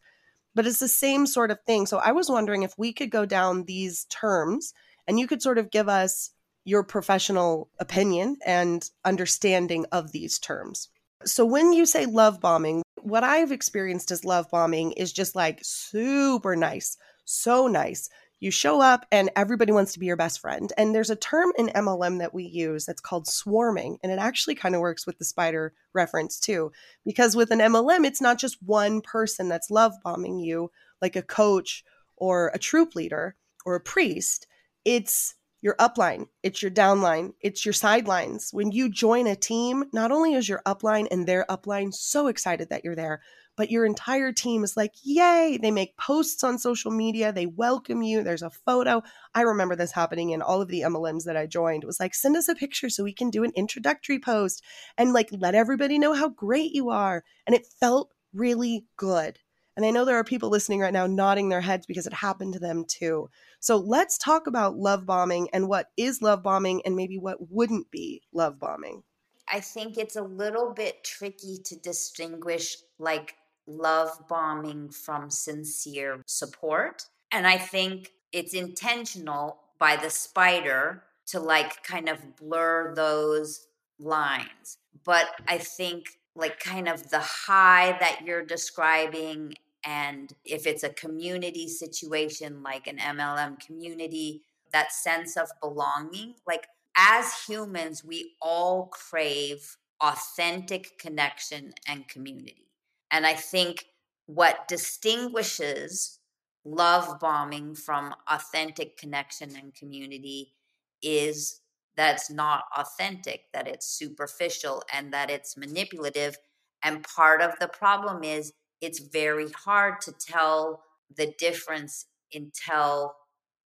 But 0.55 0.65
it's 0.65 0.79
the 0.79 0.87
same 0.87 1.27
sort 1.27 1.51
of 1.51 1.59
thing. 1.67 1.85
So 1.85 1.97
I 1.97 2.13
was 2.13 2.29
wondering 2.29 2.63
if 2.63 2.73
we 2.77 2.93
could 2.93 3.11
go 3.11 3.25
down 3.25 3.65
these 3.65 4.05
terms 4.05 4.73
and 5.05 5.19
you 5.19 5.27
could 5.27 5.41
sort 5.41 5.57
of 5.57 5.69
give 5.69 5.89
us 5.89 6.31
your 6.63 6.83
professional 6.83 7.69
opinion 7.77 8.37
and 8.45 8.89
understanding 9.03 9.85
of 9.91 10.13
these 10.13 10.39
terms. 10.39 10.87
So 11.25 11.45
when 11.45 11.73
you 11.73 11.85
say 11.85 12.05
love 12.05 12.39
bombing, 12.39 12.83
what 13.01 13.25
I've 13.25 13.51
experienced 13.51 14.11
as 14.11 14.23
love 14.23 14.49
bombing 14.49 14.93
is 14.93 15.11
just 15.11 15.35
like 15.35 15.59
super 15.61 16.55
nice, 16.55 16.95
so 17.25 17.67
nice 17.67 18.09
you 18.39 18.51
show 18.51 18.81
up 18.81 19.05
and 19.11 19.29
everybody 19.35 19.71
wants 19.71 19.93
to 19.93 19.99
be 19.99 20.05
your 20.05 20.15
best 20.15 20.39
friend. 20.39 20.71
And 20.77 20.95
there's 20.95 21.09
a 21.09 21.15
term 21.15 21.51
in 21.57 21.67
MLM 21.67 22.19
that 22.19 22.33
we 22.33 22.43
use 22.43 22.85
that's 22.85 23.01
called 23.01 23.27
swarming. 23.27 23.97
And 24.01 24.11
it 24.11 24.19
actually 24.19 24.55
kind 24.55 24.75
of 24.75 24.81
works 24.81 25.05
with 25.05 25.17
the 25.17 25.25
spider 25.25 25.73
reference 25.93 26.39
too. 26.39 26.71
Because 27.05 27.35
with 27.35 27.51
an 27.51 27.59
MLM, 27.59 28.05
it's 28.05 28.21
not 28.21 28.39
just 28.39 28.61
one 28.63 29.01
person 29.01 29.49
that's 29.49 29.69
love 29.69 29.93
bombing 30.03 30.39
you, 30.39 30.71
like 31.01 31.15
a 31.15 31.21
coach 31.21 31.83
or 32.15 32.51
a 32.53 32.59
troop 32.59 32.95
leader 32.95 33.35
or 33.65 33.75
a 33.75 33.81
priest. 33.81 34.47
It's 34.85 35.35
your 35.61 35.75
upline, 35.75 36.27
it's 36.41 36.61
your 36.61 36.71
downline, 36.71 37.33
it's 37.41 37.65
your 37.65 37.73
sidelines. 37.73 38.51
When 38.53 38.71
you 38.71 38.89
join 38.89 39.27
a 39.27 39.35
team, 39.35 39.85
not 39.91 40.11
only 40.11 40.33
is 40.33 40.47
your 40.47 40.61
upline 40.65 41.07
and 41.11 41.27
their 41.27 41.45
upline 41.49 41.93
so 41.93 42.27
excited 42.27 42.69
that 42.69 42.85
you're 42.85 42.95
there, 42.95 43.21
but 43.59 43.69
your 43.69 43.85
entire 43.85 44.31
team 44.31 44.63
is 44.63 44.77
like, 44.77 44.93
yay. 45.03 45.59
They 45.61 45.69
make 45.69 45.97
posts 45.97 46.45
on 46.45 46.57
social 46.57 46.91
media, 46.91 47.33
they 47.33 47.45
welcome 47.45 48.01
you, 48.01 48.23
there's 48.23 48.41
a 48.41 48.49
photo. 48.49 49.03
I 49.35 49.41
remember 49.41 49.75
this 49.75 49.91
happening 49.91 50.29
in 50.29 50.41
all 50.41 50.61
of 50.61 50.69
the 50.69 50.79
MLMs 50.79 51.25
that 51.25 51.35
I 51.35 51.45
joined. 51.45 51.83
It 51.83 51.85
was 51.85 51.99
like, 51.99 52.15
send 52.15 52.37
us 52.37 52.47
a 52.47 52.55
picture 52.55 52.89
so 52.89 53.03
we 53.03 53.11
can 53.11 53.29
do 53.29 53.43
an 53.43 53.51
introductory 53.57 54.17
post 54.17 54.63
and 54.97 55.11
like 55.11 55.27
let 55.33 55.55
everybody 55.55 55.99
know 55.99 56.13
how 56.13 56.29
great 56.29 56.71
you 56.71 56.89
are. 56.89 57.25
And 57.45 57.53
it 57.53 57.65
felt 57.65 58.13
really 58.33 58.85
good. 58.95 59.39
And 59.75 59.85
I 59.85 59.91
know 59.91 60.05
there 60.05 60.19
are 60.19 60.23
people 60.23 60.49
listening 60.49 60.79
right 60.79 60.93
now 60.93 61.05
nodding 61.05 61.49
their 61.49 61.59
heads 61.59 61.85
because 61.85 62.07
it 62.07 62.13
happened 62.13 62.53
to 62.53 62.59
them 62.59 62.85
too. 62.87 63.29
So 63.59 63.75
let's 63.75 64.17
talk 64.17 64.47
about 64.47 64.77
love 64.77 65.05
bombing 65.05 65.49
and 65.51 65.67
what 65.67 65.87
is 65.97 66.21
love 66.21 66.43
bombing 66.43 66.81
and 66.85 66.95
maybe 66.95 67.17
what 67.17 67.51
wouldn't 67.51 67.91
be 67.91 68.21
love 68.31 68.57
bombing. 68.57 69.03
I 69.51 69.59
think 69.59 69.97
it's 69.97 70.15
a 70.15 70.23
little 70.23 70.73
bit 70.73 71.03
tricky 71.03 71.57
to 71.65 71.75
distinguish 71.75 72.77
like 72.99 73.35
love 73.69 74.09
bombing 74.27 74.89
from 74.89 75.29
sincere 75.29 76.21
support. 76.25 77.05
And 77.31 77.45
I 77.45 77.57
think 77.57 78.11
it's 78.31 78.53
intentional 78.53 79.59
by 79.77 79.95
the 79.95 80.09
spider 80.09 81.03
to 81.27 81.39
like 81.39 81.83
kind 81.83 82.09
of 82.09 82.35
blur 82.35 82.93
those 82.95 83.67
lines. 83.99 84.77
But 85.05 85.27
I 85.47 85.57
think 85.59 86.05
like 86.35 86.59
kind 86.59 86.87
of 86.87 87.09
the 87.09 87.19
high 87.19 87.97
that 87.99 88.21
you're 88.25 88.45
describing 88.45 89.53
and 89.85 90.33
if 90.43 90.67
it's 90.67 90.83
a 90.83 90.89
community 90.89 91.67
situation 91.67 92.61
like 92.63 92.87
an 92.87 92.97
MLM 92.97 93.59
community, 93.65 94.41
that 94.73 94.91
sense 94.91 95.37
of 95.37 95.49
belonging, 95.61 96.35
like 96.45 96.67
as 96.97 97.43
humans, 97.47 98.03
we 98.03 98.33
all 98.41 98.87
crave 98.87 99.77
authentic 100.01 100.97
connection 100.97 101.73
and 101.87 102.07
community. 102.07 102.68
And 103.11 103.25
I 103.25 103.33
think 103.33 103.85
what 104.25 104.67
distinguishes 104.67 106.19
love 106.65 107.19
bombing 107.19 107.73
from 107.75 108.13
authentic 108.29 108.97
connection 108.97 109.55
and 109.55 109.73
community 109.73 110.53
is 111.01 111.61
that 111.95 112.15
it's 112.15 112.29
not 112.29 112.63
authentic, 112.77 113.45
that 113.53 113.67
it's 113.67 113.87
superficial, 113.87 114.83
and 114.93 115.11
that 115.13 115.29
it's 115.29 115.57
manipulative. 115.57 116.37
And 116.83 117.03
part 117.03 117.41
of 117.41 117.57
the 117.59 117.67
problem 117.67 118.23
is 118.23 118.53
it's 118.81 118.99
very 118.99 119.47
hard 119.51 119.99
to 120.01 120.13
tell 120.13 120.83
the 121.15 121.33
difference 121.37 122.05
until 122.33 123.15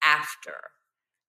after. 0.03 0.56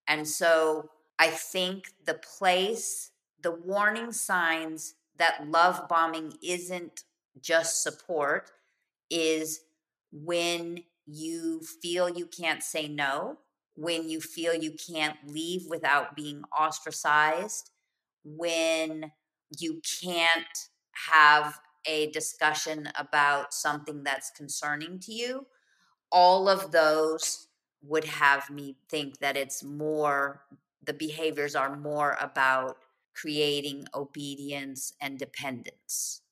And 0.06 0.28
so 0.28 0.90
I 1.18 1.28
think 1.28 1.84
the 2.04 2.14
place, 2.38 3.10
the 3.42 3.52
warning 3.52 4.12
signs 4.12 4.94
that 5.16 5.48
love 5.48 5.88
bombing 5.88 6.34
isn't 6.42 7.04
just 7.40 7.82
support 7.82 8.50
is 9.10 9.60
when 10.12 10.84
you 11.06 11.60
feel 11.82 12.08
you 12.08 12.26
can't 12.26 12.62
say 12.62 12.88
no, 12.88 13.38
when 13.76 14.08
you 14.08 14.20
feel 14.20 14.54
you 14.54 14.72
can't 14.72 15.16
leave 15.26 15.66
without 15.68 16.16
being 16.16 16.42
ostracized, 16.58 17.70
when 18.24 19.12
you 19.58 19.80
can't 20.02 20.68
have 21.10 21.58
a 21.86 22.10
discussion 22.12 22.88
about 22.96 23.52
something 23.52 24.02
that's 24.04 24.30
concerning 24.30 24.98
to 25.00 25.12
you, 25.12 25.46
all 26.10 26.48
of 26.48 26.72
those 26.72 27.48
would 27.82 28.04
have 28.04 28.48
me 28.50 28.76
think 28.88 29.18
that 29.18 29.36
it's 29.36 29.62
more, 29.62 30.42
the 30.84 30.94
behaviors 30.94 31.54
are 31.54 31.76
more 31.76 32.16
about 32.20 32.78
creating 33.14 33.86
obedience 33.94 34.94
and 35.00 35.18
dependence. 35.18 36.22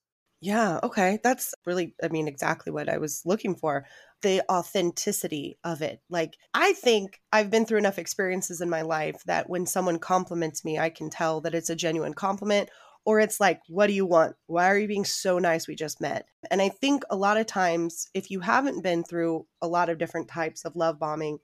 Yeah, 0.45 0.81
okay. 0.83 1.21
That's 1.23 1.55
really, 1.67 1.95
I 2.03 2.09
mean, 2.09 2.27
exactly 2.27 2.73
what 2.73 2.89
I 2.89 2.99
was 2.99 3.23
looking 3.25 3.55
for 3.55 3.87
the 4.23 4.43
authenticity 4.51 5.57
of 5.63 5.83
it. 5.83 6.01
Like, 6.11 6.37
I 6.53 6.73
think 6.73 7.21
I've 7.33 7.51
been 7.51 7.65
through 7.65 7.79
enough 7.79 7.99
experiences 7.99 8.61
in 8.61 8.69
my 8.69 8.83
life 8.83 9.23
that 9.27 9.49
when 9.49 9.67
someone 9.67 10.01
compliments 10.01 10.65
me, 10.65 10.79
I 10.81 10.91
can 10.91 11.11
tell 11.11 11.41
that 11.43 11.55
it's 11.55 11.71
a 11.71 11.77
genuine 11.77 12.15
compliment 12.15 12.71
or 13.05 13.21
it's 13.21 13.39
like, 13.41 13.61
what 13.69 13.87
do 13.87 13.93
you 13.93 14.05
want? 14.07 14.35
Why 14.47 14.67
are 14.69 14.79
you 14.79 14.89
being 14.89 15.05
so 15.05 15.39
nice? 15.39 15.69
We 15.69 15.77
just 15.77 16.01
met. 16.01 16.27
And 16.51 16.61
I 16.61 16.71
think 16.71 17.05
a 17.11 17.17
lot 17.17 17.37
of 17.37 17.47
times, 17.47 18.09
if 18.15 18.29
you 18.31 18.41
haven't 18.41 18.83
been 18.83 19.05
through 19.05 19.47
a 19.61 19.69
lot 19.69 19.91
of 19.91 19.99
different 19.99 20.29
types 20.29 20.65
of 20.65 20.75
love 20.77 20.99
bombing, 20.99 21.39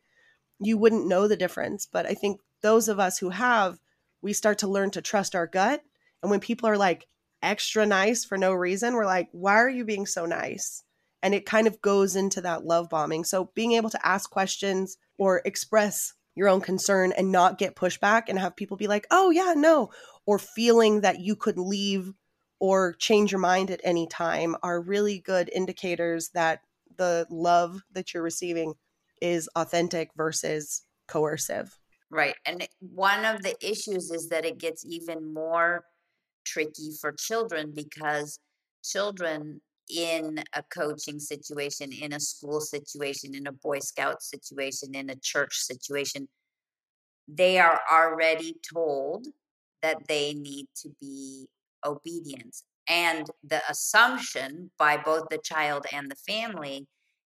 you 0.61 0.77
wouldn't 0.79 1.07
know 1.07 1.29
the 1.29 1.37
difference. 1.37 1.87
But 1.91 2.07
I 2.07 2.15
think 2.15 2.41
those 2.63 2.89
of 2.89 2.99
us 2.99 3.19
who 3.19 3.31
have, 3.31 3.79
we 4.23 4.33
start 4.33 4.59
to 4.59 4.69
learn 4.69 4.91
to 4.93 5.03
trust 5.03 5.35
our 5.35 5.47
gut. 5.47 5.83
And 6.23 6.31
when 6.31 6.41
people 6.41 6.69
are 6.69 6.77
like 6.77 7.07
extra 7.43 7.87
nice 7.87 8.25
for 8.25 8.39
no 8.39 8.53
reason, 8.53 8.95
we're 8.95 9.07
like, 9.07 9.29
why 9.33 9.55
are 9.55 9.69
you 9.69 9.85
being 9.85 10.07
so 10.07 10.27
nice? 10.27 10.83
And 11.23 11.35
it 11.35 11.47
kind 11.47 11.67
of 11.67 11.81
goes 11.81 12.17
into 12.17 12.41
that 12.43 12.65
love 12.65 12.89
bombing. 12.89 13.25
So 13.25 13.51
being 13.55 13.73
able 13.73 13.91
to 13.91 14.07
ask 14.07 14.31
questions 14.31 14.97
or 15.19 15.43
express 15.45 16.15
your 16.35 16.49
own 16.49 16.61
concern 16.61 17.13
and 17.17 17.33
not 17.33 17.59
get 17.59 17.75
pushback 17.75 18.25
and 18.29 18.39
have 18.39 18.55
people 18.55 18.77
be 18.77 18.87
like, 18.87 19.07
oh, 19.11 19.31
yeah, 19.31 19.55
no, 19.57 19.91
or 20.27 20.39
feeling 20.39 21.01
that 21.01 21.21
you 21.21 21.35
could 21.35 21.59
leave 21.59 22.13
or 22.61 22.95
change 22.95 23.33
your 23.33 23.41
mind 23.41 23.71
at 23.71 23.81
any 23.83 24.07
time 24.07 24.55
are 24.63 24.81
really 24.81 25.19
good 25.19 25.51
indicators 25.53 26.31
that 26.35 26.61
the 26.97 27.27
love 27.31 27.83
that 27.93 28.15
you're 28.15 28.23
receiving 28.23 28.75
is 29.21 29.49
authentic 29.57 30.11
versus 30.17 30.83
coercive. 31.09 31.77
Right. 32.11 32.35
And 32.47 32.67
one 32.81 33.25
of 33.25 33.43
the 33.43 33.55
issues 33.61 34.11
is 34.11 34.29
that 34.29 34.45
it 34.45 34.59
gets 34.59 34.85
even 34.85 35.35
more 35.35 35.85
tricky 36.49 36.91
for 37.01 37.13
children 37.13 37.73
because 37.75 38.39
children 38.83 39.61
in 39.91 40.39
a 40.55 40.63
coaching 40.65 41.19
situation, 41.19 41.91
in 41.93 42.13
a 42.13 42.21
school 42.21 42.61
situation, 42.61 43.35
in 43.35 43.47
a 43.47 43.53
Boy 43.53 43.79
Scout 43.79 44.23
situation, 44.23 44.95
in 44.95 45.11
a 45.11 45.17
church 45.17 45.55
situation, 45.57 46.29
they 47.27 47.59
are 47.59 47.81
already 47.91 48.57
told 48.75 49.27
that 49.83 49.97
they 50.09 50.35
need 50.35 50.67
to 50.83 50.91
be 51.01 51.47
obedient. 51.85 52.57
And 52.89 53.29
the 53.45 53.61
assumption 53.69 54.71
by 54.79 54.97
both 54.97 55.29
the 55.31 55.39
child 55.39 55.87
and 55.93 56.11
the 56.11 56.17
family 56.17 56.87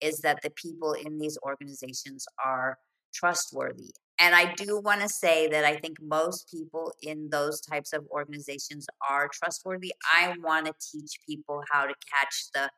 is 0.02 0.20
that 0.20 0.42
the 0.42 0.50
people 0.52 0.94
in 0.94 1.20
these 1.20 1.38
organizations 1.44 2.26
are 2.44 2.78
trustworthy. 3.14 3.92
And 4.20 4.36
I 4.36 4.54
do 4.54 4.80
want 4.80 5.02
to 5.02 5.10
say 5.10 5.48
that 5.48 5.66
I 5.66 5.76
think 5.78 5.98
most 6.02 6.50
people 6.50 6.94
in 7.02 7.30
those 7.32 7.60
types 7.60 7.94
of 7.94 8.06
organizations 8.12 8.86
are 9.10 9.28
trustworthy. 9.34 9.94
I 10.16 10.36
want 10.42 10.68
to 10.68 10.74
teach 10.80 11.18
people 11.28 11.64
how 11.72 11.88
to 11.88 11.94
catch 12.10 12.46
the 12.54 12.70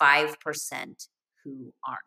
5% 0.00 1.08
who 1.44 1.72
aren't. 1.86 2.00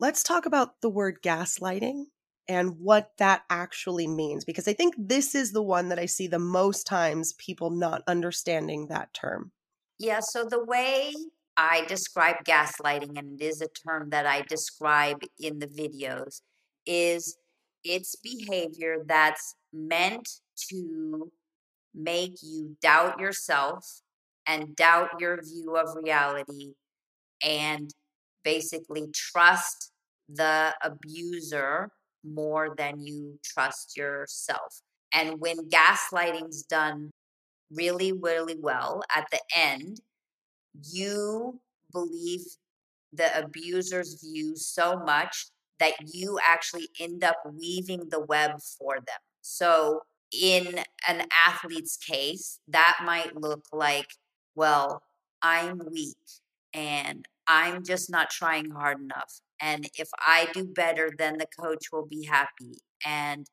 Let's 0.00 0.22
talk 0.22 0.46
about 0.46 0.80
the 0.80 0.90
word 0.90 1.18
gaslighting 1.22 2.04
and 2.48 2.78
what 2.78 3.12
that 3.18 3.42
actually 3.50 4.06
means, 4.06 4.44
because 4.44 4.68
I 4.68 4.72
think 4.72 4.94
this 4.96 5.34
is 5.34 5.52
the 5.52 5.62
one 5.62 5.88
that 5.88 5.98
I 5.98 6.06
see 6.06 6.28
the 6.28 6.38
most 6.38 6.86
times 6.86 7.32
people 7.34 7.70
not 7.70 8.02
understanding 8.06 8.86
that 8.86 9.12
term. 9.12 9.52
Yeah, 9.98 10.20
so 10.20 10.44
the 10.44 10.64
way 10.64 11.12
I 11.56 11.84
describe 11.88 12.44
gaslighting, 12.44 13.18
and 13.18 13.40
it 13.40 13.44
is 13.44 13.60
a 13.60 13.68
term 13.68 14.10
that 14.10 14.26
I 14.26 14.42
describe 14.42 15.22
in 15.38 15.58
the 15.58 15.66
videos, 15.66 16.42
is 16.84 17.36
it's 17.88 18.16
behavior 18.16 19.04
that's 19.06 19.54
meant 19.72 20.28
to 20.70 21.30
make 21.94 22.36
you 22.42 22.76
doubt 22.82 23.20
yourself 23.20 24.02
and 24.46 24.74
doubt 24.76 25.10
your 25.20 25.40
view 25.42 25.76
of 25.76 25.96
reality 26.02 26.74
and 27.42 27.90
basically 28.44 29.06
trust 29.14 29.92
the 30.28 30.74
abuser 30.82 31.90
more 32.24 32.74
than 32.76 33.00
you 33.00 33.38
trust 33.44 33.96
yourself. 33.96 34.82
And 35.12 35.40
when 35.40 35.68
gaslighting's 35.68 36.62
done 36.64 37.10
really, 37.70 38.12
really 38.12 38.56
well 38.58 39.02
at 39.14 39.26
the 39.30 39.40
end, 39.56 40.00
you 40.82 41.60
believe 41.92 42.40
the 43.12 43.38
abuser's 43.38 44.20
view 44.20 44.56
so 44.56 44.98
much 44.98 45.46
that 45.80 45.94
you 46.12 46.38
actually 46.46 46.88
end 47.00 47.24
up 47.24 47.36
weaving 47.44 48.08
the 48.10 48.20
web 48.20 48.60
for 48.78 48.96
them. 48.96 49.20
So, 49.42 50.00
in 50.32 50.80
an 51.08 51.26
athlete's 51.46 51.96
case, 51.96 52.58
that 52.68 52.98
might 53.04 53.36
look 53.36 53.64
like, 53.72 54.08
well, 54.54 55.02
I'm 55.42 55.80
weak 55.92 56.16
and 56.74 57.26
I'm 57.46 57.84
just 57.84 58.10
not 58.10 58.30
trying 58.30 58.70
hard 58.70 59.00
enough. 59.00 59.40
And 59.60 59.88
if 59.96 60.08
I 60.18 60.48
do 60.52 60.64
better, 60.64 61.10
then 61.16 61.38
the 61.38 61.46
coach 61.58 61.86
will 61.92 62.06
be 62.06 62.24
happy. 62.24 62.78
And 63.04 63.46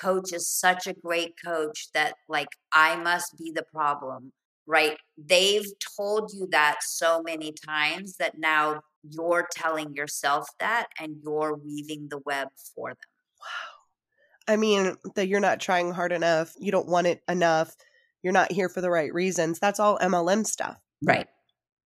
coach 0.00 0.32
is 0.32 0.50
such 0.50 0.86
a 0.86 0.94
great 0.94 1.34
coach 1.44 1.88
that, 1.94 2.14
like, 2.28 2.50
I 2.72 2.96
must 2.96 3.36
be 3.38 3.50
the 3.50 3.64
problem, 3.72 4.32
right? 4.66 4.96
They've 5.16 5.66
told 5.96 6.32
you 6.32 6.46
that 6.50 6.78
so 6.82 7.22
many 7.22 7.52
times 7.52 8.16
that 8.18 8.38
now 8.38 8.82
you're 9.02 9.48
telling 9.52 9.94
yourself 9.94 10.48
that 10.58 10.88
and 10.98 11.16
you're 11.22 11.56
weaving 11.56 12.08
the 12.10 12.20
web 12.24 12.48
for 12.74 12.90
them. 12.90 12.96
Wow. 13.40 14.52
I 14.52 14.56
mean, 14.56 14.96
that 15.14 15.28
you're 15.28 15.40
not 15.40 15.60
trying 15.60 15.92
hard 15.92 16.12
enough, 16.12 16.54
you 16.58 16.72
don't 16.72 16.88
want 16.88 17.06
it 17.06 17.22
enough, 17.28 17.74
you're 18.22 18.32
not 18.32 18.52
here 18.52 18.68
for 18.68 18.80
the 18.80 18.90
right 18.90 19.12
reasons. 19.12 19.58
That's 19.58 19.80
all 19.80 19.98
MLM 19.98 20.46
stuff. 20.46 20.76
Right. 21.02 21.28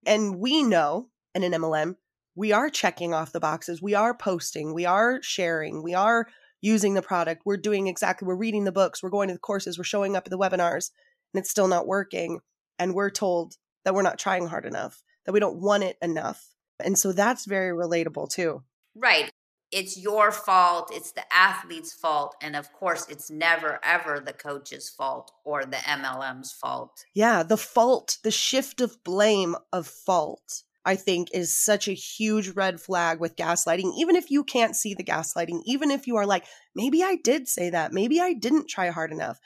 And 0.06 0.38
we 0.38 0.62
know 0.62 1.08
in 1.34 1.42
an 1.42 1.52
MLM, 1.52 1.96
we 2.34 2.52
are 2.52 2.70
checking 2.70 3.14
off 3.14 3.32
the 3.32 3.40
boxes, 3.40 3.82
we 3.82 3.94
are 3.94 4.16
posting, 4.16 4.74
we 4.74 4.86
are 4.86 5.22
sharing, 5.22 5.82
we 5.82 5.94
are 5.94 6.26
using 6.60 6.94
the 6.94 7.02
product, 7.02 7.42
we're 7.44 7.56
doing 7.56 7.86
exactly, 7.86 8.26
we're 8.26 8.34
reading 8.34 8.64
the 8.64 8.72
books, 8.72 9.02
we're 9.02 9.10
going 9.10 9.28
to 9.28 9.34
the 9.34 9.40
courses, 9.40 9.78
we're 9.78 9.84
showing 9.84 10.16
up 10.16 10.26
at 10.26 10.30
the 10.30 10.38
webinars, 10.38 10.90
and 11.32 11.40
it's 11.40 11.50
still 11.50 11.68
not 11.68 11.86
working. 11.86 12.40
And 12.78 12.94
we're 12.94 13.10
told 13.10 13.54
that 13.84 13.94
we're 13.94 14.02
not 14.02 14.18
trying 14.18 14.46
hard 14.46 14.64
enough, 14.64 15.02
that 15.26 15.32
we 15.32 15.40
don't 15.40 15.60
want 15.60 15.84
it 15.84 15.96
enough 16.02 16.53
and 16.82 16.98
so 16.98 17.12
that's 17.12 17.44
very 17.44 17.76
relatable 17.76 18.30
too. 18.30 18.62
Right. 18.94 19.30
It's 19.72 19.98
your 19.98 20.30
fault. 20.30 20.90
It's 20.92 21.12
the 21.12 21.24
athlete's 21.34 21.92
fault. 21.92 22.36
And 22.40 22.54
of 22.54 22.72
course, 22.72 23.08
it's 23.08 23.30
never, 23.30 23.80
ever 23.82 24.20
the 24.20 24.32
coach's 24.32 24.88
fault 24.88 25.32
or 25.44 25.64
the 25.64 25.78
MLM's 25.78 26.52
fault. 26.52 27.04
Yeah. 27.12 27.42
The 27.42 27.56
fault, 27.56 28.18
the 28.22 28.30
shift 28.30 28.80
of 28.80 29.02
blame 29.02 29.56
of 29.72 29.86
fault 29.88 30.62
I 30.84 30.96
think 30.96 31.28
is 31.32 31.56
such 31.56 31.88
a 31.88 31.94
huge 31.94 32.50
red 32.50 32.80
flag 32.80 33.18
with 33.18 33.36
gaslighting. 33.36 33.92
Even 33.96 34.16
if 34.16 34.30
you 34.30 34.44
can't 34.44 34.76
see 34.76 34.94
the 34.94 35.04
gaslighting, 35.04 35.62
even 35.64 35.90
if 35.90 36.06
you 36.06 36.16
are 36.16 36.26
like, 36.26 36.44
maybe 36.74 37.02
I 37.02 37.16
did 37.16 37.48
say 37.48 37.70
that, 37.70 37.92
maybe 37.92 38.20
I 38.20 38.34
didn't 38.34 38.68
try 38.68 38.90
hard 38.90 39.10
enough. 39.10 39.38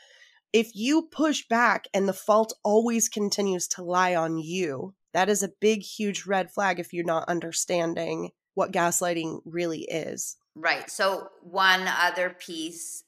If 0.52 0.74
you 0.74 1.02
push 1.02 1.46
back 1.48 1.86
and 1.94 2.08
the 2.08 2.12
fault 2.12 2.54
always 2.64 3.08
continues 3.08 3.68
to 3.68 3.84
lie 3.84 4.16
on 4.16 4.38
you, 4.38 4.94
that 5.14 5.28
is 5.28 5.42
a 5.42 5.52
big, 5.60 5.82
huge 5.82 6.26
red 6.26 6.50
flag 6.50 6.78
if 6.78 6.92
you're 6.92 7.04
not 7.04 7.28
understanding 7.28 8.30
what 8.54 8.72
gaslighting 8.72 9.40
really 9.44 9.82
is. 9.82 10.36
Right. 10.54 10.90
So, 10.90 11.28
one 11.42 11.86
other 11.86 12.30
piece, 12.30 13.04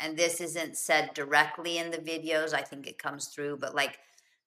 and 0.00 0.16
this 0.16 0.40
isn't 0.40 0.76
said 0.76 1.10
directly 1.14 1.78
in 1.78 1.90
the 1.90 1.98
videos, 1.98 2.54
I 2.54 2.62
think 2.62 2.86
it 2.86 2.98
comes 2.98 3.28
through, 3.28 3.58
but 3.58 3.74
like 3.74 3.98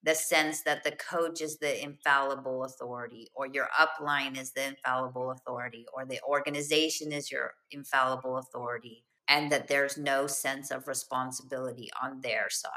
the 0.04 0.16
sense 0.16 0.62
that 0.62 0.84
the 0.84 0.91
coach 0.91 1.41
is 1.41 1.58
the 1.58 1.84
infallible 1.84 2.64
authority, 2.64 3.28
or 3.36 3.48
your 3.48 3.68
upline 3.78 4.39
is 4.39 4.54
the 4.54 4.66
infallible 4.66 5.32
authority, 5.32 5.86
or 5.93 6.06
the 6.06 6.22
organization 6.28 7.12
is 7.12 7.30
your 7.30 7.52
infallible 7.72 8.38
authority, 8.38 9.04
and 9.28 9.52
that 9.52 9.68
there's 9.68 9.98
no 9.98 10.28
sense 10.28 10.72
of 10.72 10.88
responsibility 10.88 11.89
on 12.02 12.22
their 12.22 12.50
side. 12.50 12.72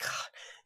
God, 0.00 0.08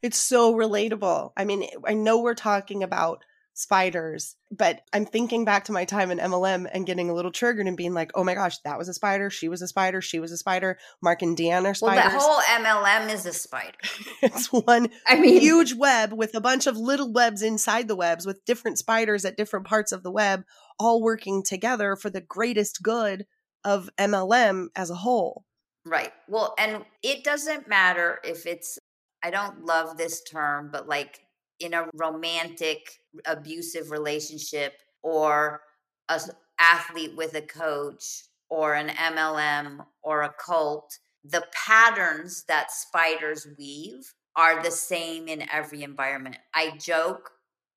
it's 0.01 0.17
so 0.17 0.53
relatable. 0.53 1.31
I 1.35 1.45
mean, 1.45 1.67
I 1.85 1.93
know 1.93 2.21
we're 2.21 2.35
talking 2.35 2.83
about 2.83 3.23
spiders. 3.57 4.35
But 4.51 4.81
I'm 4.93 5.05
thinking 5.05 5.43
back 5.43 5.65
to 5.65 5.71
my 5.71 5.83
time 5.83 6.11
in 6.11 6.19
MLM 6.19 6.69
and 6.71 6.85
getting 6.85 7.09
a 7.09 7.13
little 7.13 7.31
triggered 7.31 7.67
and 7.67 7.75
being 7.75 7.93
like, 7.93 8.11
oh 8.13 8.23
my 8.23 8.35
gosh, 8.35 8.59
that 8.59 8.77
was 8.77 8.87
a 8.87 8.93
spider. 8.93 9.31
She 9.31 9.49
was 9.49 9.63
a 9.63 9.67
spider. 9.67 9.99
She 9.99 10.19
was 10.19 10.31
a 10.31 10.37
spider. 10.37 10.77
Mark 11.01 11.23
and 11.23 11.35
Deanna 11.35 11.71
are 11.71 11.73
spiders. 11.73 12.13
Well, 12.13 12.39
the 12.39 12.63
whole 12.63 12.85
MLM 12.85 13.11
is 13.11 13.25
a 13.25 13.33
spider. 13.33 13.77
it's 14.21 14.53
one 14.53 14.89
I 15.07 15.19
mean, 15.19 15.41
huge 15.41 15.73
web 15.73 16.13
with 16.13 16.35
a 16.35 16.41
bunch 16.41 16.67
of 16.67 16.77
little 16.77 17.11
webs 17.11 17.41
inside 17.41 17.87
the 17.87 17.95
webs 17.95 18.27
with 18.27 18.45
different 18.45 18.77
spiders 18.77 19.25
at 19.25 19.37
different 19.37 19.65
parts 19.65 19.91
of 19.91 20.03
the 20.03 20.11
web, 20.11 20.43
all 20.79 21.01
working 21.01 21.41
together 21.43 21.95
for 21.95 22.11
the 22.11 22.21
greatest 22.21 22.83
good 22.83 23.25
of 23.65 23.89
MLM 23.97 24.67
as 24.75 24.91
a 24.91 24.95
whole. 24.95 25.45
Right. 25.83 26.11
Well, 26.27 26.53
and 26.59 26.85
it 27.01 27.23
doesn't 27.23 27.67
matter 27.67 28.19
if 28.23 28.45
it's, 28.45 28.77
I 29.23 29.29
don't 29.29 29.65
love 29.65 29.97
this 29.97 30.23
term, 30.23 30.69
but 30.71 30.87
like 30.87 31.19
in 31.59 31.73
a 31.73 31.87
romantic 31.93 32.99
abusive 33.25 33.91
relationship 33.91 34.73
or 35.01 35.61
a 36.09 36.21
athlete 36.59 37.15
with 37.15 37.35
a 37.35 37.41
coach 37.41 38.23
or 38.49 38.75
an 38.75 38.89
MLM 38.89 39.85
or 40.01 40.23
a 40.23 40.33
cult, 40.33 40.97
the 41.23 41.45
patterns 41.53 42.43
that 42.47 42.71
spiders 42.71 43.47
weave 43.57 44.13
are 44.35 44.61
the 44.63 44.71
same 44.71 45.27
in 45.27 45.49
every 45.51 45.83
environment. 45.83 46.37
I 46.53 46.77
joke, 46.77 47.31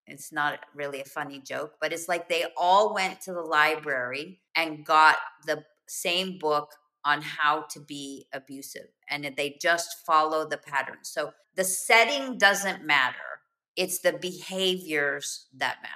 it's 0.07 0.33
not 0.33 0.61
really 0.75 1.01
a 1.01 1.05
funny 1.05 1.41
joke, 1.41 1.73
but 1.81 1.93
it's 1.93 2.09
like 2.09 2.29
they 2.29 2.45
all 2.57 2.95
went 2.95 3.21
to 3.23 3.33
the 3.33 3.41
library 3.41 4.41
and 4.55 4.85
got 4.85 5.17
the 5.47 5.65
same 5.89 6.39
book 6.39 6.71
on 7.05 7.23
how 7.23 7.63
to 7.71 7.81
be 7.81 8.27
abusive 8.33 8.89
and 9.09 9.25
they 9.37 9.57
just 9.61 10.05
follow 10.07 10.49
the 10.49 10.59
pattern. 10.59 10.99
So 11.03 11.33
the 11.57 11.65
setting 11.65 12.39
doesn't 12.39 12.85
matter 12.85 13.31
it's 13.77 14.01
the 14.01 14.13
behaviors 14.13 15.47
that 15.57 15.79
matter 15.83 15.95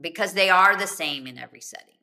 because 0.00 0.34
they 0.34 0.50
are 0.50 0.76
the 0.76 0.86
same 0.86 1.26
in 1.26 1.38
every 1.38 1.60
setting. 1.60 1.94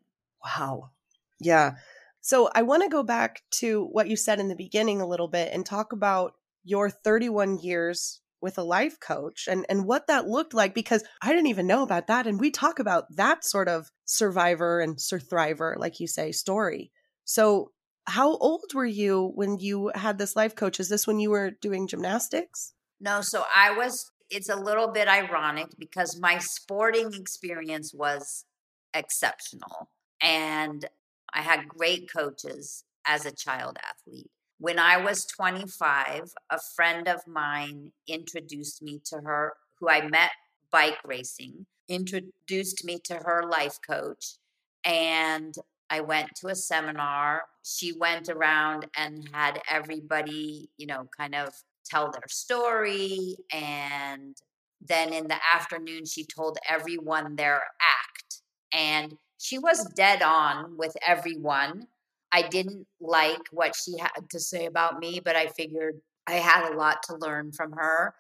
Wow. 0.44 0.92
Yeah. 1.40 1.74
So 2.22 2.50
I 2.56 2.64
want 2.64 2.84
to 2.84 2.90
go 2.90 3.04
back 3.04 3.42
to 3.60 3.86
what 3.92 4.08
you 4.08 4.16
said 4.16 4.40
in 4.40 4.48
the 4.48 4.56
beginning 4.56 5.02
a 5.02 5.08
little 5.08 5.28
bit 5.28 5.52
and 5.54 5.66
talk 5.66 5.94
about 5.94 6.34
your 6.64 6.90
31 6.90 7.60
years 7.60 8.22
with 8.42 8.58
a 8.58 8.64
life 8.64 9.00
coach 9.00 9.48
and, 9.50 9.66
and 9.70 9.86
what 9.86 10.08
that 10.08 10.28
looked 10.28 10.54
like 10.54 10.74
because 10.74 11.04
I 11.22 11.30
didn't 11.30 11.48
even 11.48 11.68
know 11.68 11.84
about 11.84 12.08
that. 12.08 12.26
And 12.26 12.40
we 12.40 12.52
talk 12.52 12.80
about 12.80 13.06
that 13.16 13.44
sort 13.44 13.68
of 13.68 13.92
survivor 14.06 14.80
and 14.80 15.00
surthriver, 15.00 15.76
like 15.78 16.00
you 16.00 16.08
say, 16.08 16.32
story. 16.32 16.92
So 17.26 17.72
how 18.10 18.38
old 18.38 18.74
were 18.74 18.86
you 18.86 19.32
when 19.36 19.58
you 19.58 19.92
had 19.96 20.18
this 20.18 20.36
life 20.36 20.56
coach? 20.56 20.80
Is 20.80 20.90
this 20.90 21.08
when 21.08 21.20
you 21.20 21.30
were 21.30 21.52
doing 21.52 21.88
gymnastics? 21.88 22.74
No, 23.00 23.22
so 23.22 23.46
I 23.56 23.72
was 23.72 24.12
it's 24.30 24.50
a 24.50 24.56
little 24.56 24.90
bit 24.90 25.08
ironic 25.08 25.68
because 25.80 26.20
my 26.20 26.38
sporting 26.38 27.14
experience 27.14 27.94
was 27.94 28.46
exceptional 28.94 29.90
and 30.22 30.86
I 31.34 31.42
had 31.42 31.68
great 31.68 32.12
coaches 32.12 32.84
as 33.08 33.26
a 33.26 33.32
child 33.32 33.78
athlete. 33.90 34.30
When 34.60 34.78
I 34.78 34.98
was 34.98 35.26
25, 35.26 36.34
a 36.50 36.60
friend 36.76 37.08
of 37.08 37.26
mine 37.26 37.92
introduced 38.08 38.84
me 38.84 39.02
to 39.06 39.22
her, 39.22 39.54
who 39.80 39.90
I 39.90 40.08
met 40.08 40.32
bike 40.72 41.00
racing, 41.06 41.66
introduced 41.88 42.84
me 42.84 43.00
to 43.06 43.16
her 43.16 43.44
life 43.50 43.80
coach. 43.88 44.36
And 44.84 45.56
I 45.90 46.02
went 46.02 46.36
to 46.38 46.48
a 46.48 46.56
seminar. 46.56 47.44
She 47.64 47.94
went 47.94 48.30
around 48.30 48.86
and 48.98 49.28
had 49.34 49.62
everybody, 49.70 50.70
you 50.78 50.88
know, 50.88 51.08
kind 51.18 51.36
of 51.36 51.54
tell 51.86 52.12
their 52.12 52.28
story. 52.28 53.36
And 53.52 54.36
then 54.82 55.14
in 55.14 55.28
the 55.28 55.40
afternoon, 55.54 56.06
she 56.06 56.26
told 56.26 56.58
everyone 56.68 57.36
their 57.36 57.64
act. 57.82 58.42
And 58.74 59.16
she 59.40 59.58
was 59.58 59.86
dead 59.96 60.22
on 60.22 60.78
with 60.78 60.96
everyone. 61.06 61.88
I 62.32 62.44
didn't 62.44 62.86
like 63.02 63.42
what 63.52 63.76
she 63.76 63.98
had 63.98 64.30
to 64.30 64.40
say 64.40 64.66
about 64.66 65.00
me, 65.00 65.20
but 65.24 65.36
I 65.36 65.48
figured 65.48 66.00
I 66.28 66.34
had 66.34 66.72
a 66.72 66.78
lot 66.78 67.02
to 67.04 67.16
learn 67.16 67.52
from 67.52 67.72
her. 67.72 68.14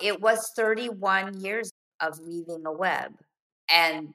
It 0.00 0.20
was 0.20 0.52
31 0.54 1.40
years 1.40 1.70
of 2.00 2.18
weaving 2.20 2.66
a 2.66 2.72
web. 2.72 3.12
And 3.70 4.12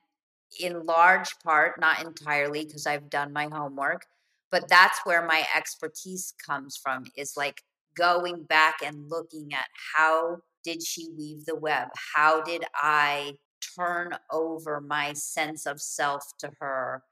in 0.60 0.86
large 0.86 1.40
part, 1.44 1.80
not 1.80 2.04
entirely, 2.04 2.66
because 2.66 2.86
I've 2.86 3.10
done 3.10 3.34
my 3.34 3.48
homework, 3.52 4.06
but 4.52 4.68
that's 4.68 5.00
where 5.06 5.26
my 5.26 5.46
expertise 5.56 6.34
comes 6.46 6.78
from 6.78 7.06
is 7.16 7.38
like 7.38 7.64
going 7.96 8.44
back 8.44 8.76
and 8.84 9.10
looking 9.10 9.54
at 9.54 9.68
how 9.96 10.38
did 10.64 10.84
she 10.84 11.10
weave 11.18 11.46
the 11.46 11.56
web? 11.56 11.88
How 12.16 12.42
did 12.42 12.64
I 12.76 13.34
turn 13.76 14.16
over 14.32 14.82
my 14.82 15.14
sense 15.14 15.66
of 15.66 15.82
self 15.82 16.24
to 16.40 16.52
her? 16.60 17.04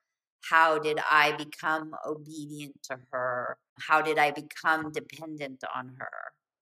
How 0.50 0.80
did 0.80 1.00
I 1.10 1.34
become 1.34 1.96
obedient 2.06 2.82
to 2.84 2.98
her? 3.12 3.58
How 3.80 4.02
did 4.02 4.18
I 4.18 4.32
become 4.32 4.92
dependent 4.92 5.64
on 5.76 5.96
her? 6.00 6.12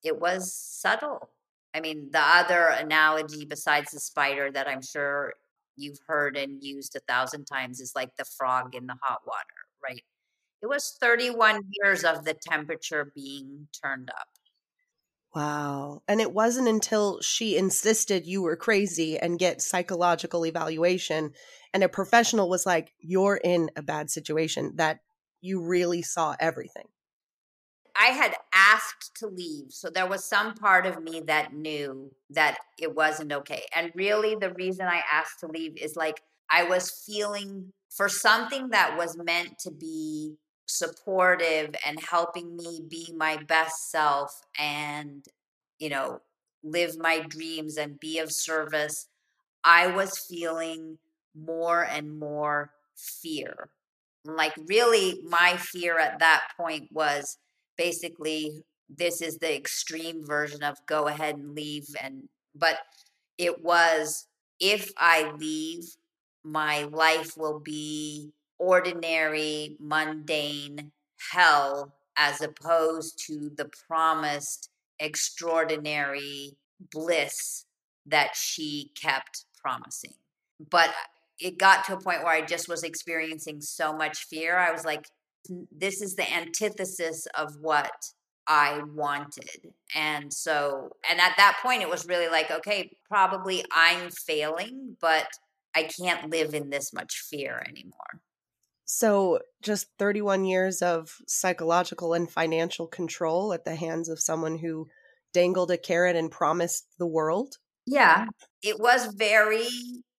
It 0.04 0.20
was 0.20 0.54
subtle. 0.54 1.30
I 1.74 1.80
mean, 1.80 2.10
the 2.12 2.22
other 2.22 2.68
analogy 2.68 3.46
besides 3.46 3.92
the 3.92 4.00
spider 4.00 4.52
that 4.52 4.68
I'm 4.68 4.82
sure 4.82 5.34
you've 5.78 6.00
heard 6.08 6.36
and 6.36 6.64
used 6.64 6.96
a 6.96 7.00
thousand 7.02 7.46
times 7.46 7.80
is 7.80 7.94
like 7.96 8.16
the 8.18 8.26
frog 8.26 8.76
in 8.76 8.88
the 8.88 8.98
hot 9.02 9.22
water, 9.26 9.68
right? 9.84 10.04
It 10.62 10.68
was 10.68 10.98
31 11.00 11.62
years 11.72 12.04
of 12.04 12.26
the 12.26 12.34
temperature 12.34 13.12
being 13.16 13.68
turned 13.84 14.10
up. 14.10 14.28
Wow. 15.36 16.02
And 16.08 16.20
it 16.20 16.34
wasn't 16.34 16.68
until 16.68 17.22
she 17.22 17.58
insisted 17.58 18.26
you 18.26 18.42
were 18.42 18.56
crazy 18.56 19.20
and 19.20 19.38
get 19.38 19.62
psychological 19.62 20.46
evaluation 20.46 21.34
and 21.74 21.84
a 21.84 21.90
professional 21.90 22.50
was 22.50 22.66
like, 22.66 22.94
you're 22.98 23.40
in 23.44 23.70
a 23.76 23.84
bad 23.84 24.10
situation 24.10 24.74
that 24.78 25.02
you 25.42 25.64
really 25.64 26.02
saw 26.02 26.36
everything. 26.40 26.88
I 28.00 28.08
had 28.08 28.36
asked 28.54 29.16
to 29.18 29.28
leave. 29.28 29.72
So 29.72 29.90
there 29.90 30.08
was 30.08 30.24
some 30.24 30.54
part 30.54 30.86
of 30.86 31.02
me 31.02 31.22
that 31.28 31.54
knew 31.54 32.12
that 32.30 32.58
it 32.80 32.96
wasn't 32.96 33.32
okay. 33.32 33.64
And 33.76 33.92
really, 33.96 34.36
the 34.36 34.54
reason 34.54 34.86
I 34.88 35.02
asked 35.12 35.40
to 35.40 35.48
leave 35.48 35.78
is 35.78 35.96
like 35.96 36.22
I 36.50 36.64
was 36.64 37.04
feeling 37.06 37.74
for 37.90 38.08
something 38.08 38.70
that 38.70 38.96
was 38.98 39.18
meant 39.18 39.58
to 39.60 39.72
be 39.72 40.36
supportive 40.68 41.74
and 41.86 42.00
helping 42.00 42.56
me 42.56 42.82
be 42.88 43.14
my 43.16 43.38
best 43.48 43.90
self 43.90 44.42
and 44.60 45.26
you 45.80 45.90
know 45.90 46.20
live 46.62 46.98
my 47.00 47.22
dreams 47.22 47.78
and 47.78 48.00
be 48.02 48.20
of 48.20 48.30
service 48.32 49.08
i 49.64 49.88
was 49.88 50.20
feeling 50.30 50.98
more 51.34 51.84
and 51.84 52.20
more 52.20 52.72
fear 52.98 53.70
like 54.26 54.54
really 54.68 55.22
my 55.24 55.56
fear 55.56 55.98
at 55.98 56.20
that 56.20 56.44
point 56.58 56.90
was 56.92 57.38
basically 57.78 58.64
this 58.90 59.22
is 59.22 59.38
the 59.38 59.56
extreme 59.56 60.26
version 60.26 60.64
of 60.64 60.78
go 60.86 61.08
ahead 61.08 61.36
and 61.36 61.56
leave 61.56 61.88
and 62.02 62.30
but 62.56 62.80
it 63.38 63.64
was 63.64 64.28
if 64.60 64.92
i 64.98 65.32
leave 65.38 65.84
my 66.44 66.84
life 66.84 67.36
will 67.38 67.60
be 67.60 68.32
ordinary, 68.58 69.76
mundane 69.80 70.92
hell 71.32 71.94
as 72.18 72.42
opposed 72.42 73.20
to 73.28 73.52
the 73.56 73.70
promised 73.88 74.70
extraordinary 75.00 76.54
bliss 76.92 77.66
that 78.06 78.36
she 78.36 78.92
kept 79.00 79.46
promising. 79.62 80.14
But 80.72 80.92
it 81.40 81.60
got 81.60 81.86
to 81.86 81.94
a 81.94 82.02
point 82.02 82.24
where 82.24 82.34
I 82.34 82.42
just 82.42 82.68
was 82.68 82.84
experiencing 82.84 83.62
so 83.62 83.94
much 83.94 84.26
fear. 84.26 84.58
I 84.58 84.72
was 84.72 84.86
like, 84.86 85.10
this 85.72 86.02
is 86.02 86.16
the 86.16 86.32
antithesis 86.32 87.28
of 87.38 87.56
what 87.62 87.92
I 88.48 88.82
wanted. 88.94 89.74
And 89.94 90.32
so, 90.32 90.92
and 91.10 91.20
at 91.20 91.36
that 91.38 91.60
point, 91.62 91.82
it 91.82 91.90
was 91.90 92.08
really 92.08 92.30
like, 92.30 92.50
okay, 92.50 92.96
probably 93.10 93.64
I'm 93.72 94.10
failing, 94.10 94.96
but 95.02 95.28
I 95.76 95.84
can't 95.84 96.30
live 96.32 96.54
in 96.54 96.70
this 96.70 96.94
much 96.94 97.26
fear 97.30 97.64
anymore. 97.68 98.22
So, 98.86 99.40
just 99.62 99.88
31 100.00 100.46
years 100.46 100.82
of 100.82 101.18
psychological 101.28 102.14
and 102.14 102.32
financial 102.32 102.88
control 102.88 103.52
at 103.52 103.66
the 103.66 103.76
hands 103.76 104.08
of 104.08 104.20
someone 104.20 104.58
who 104.58 104.88
dangled 105.34 105.72
a 105.72 105.78
carrot 105.78 106.16
and 106.16 106.32
promised 106.32 106.86
the 106.98 107.06
world? 107.06 107.58
Yeah, 107.86 108.28
it 108.64 108.80
was 108.80 109.08
very 109.08 109.68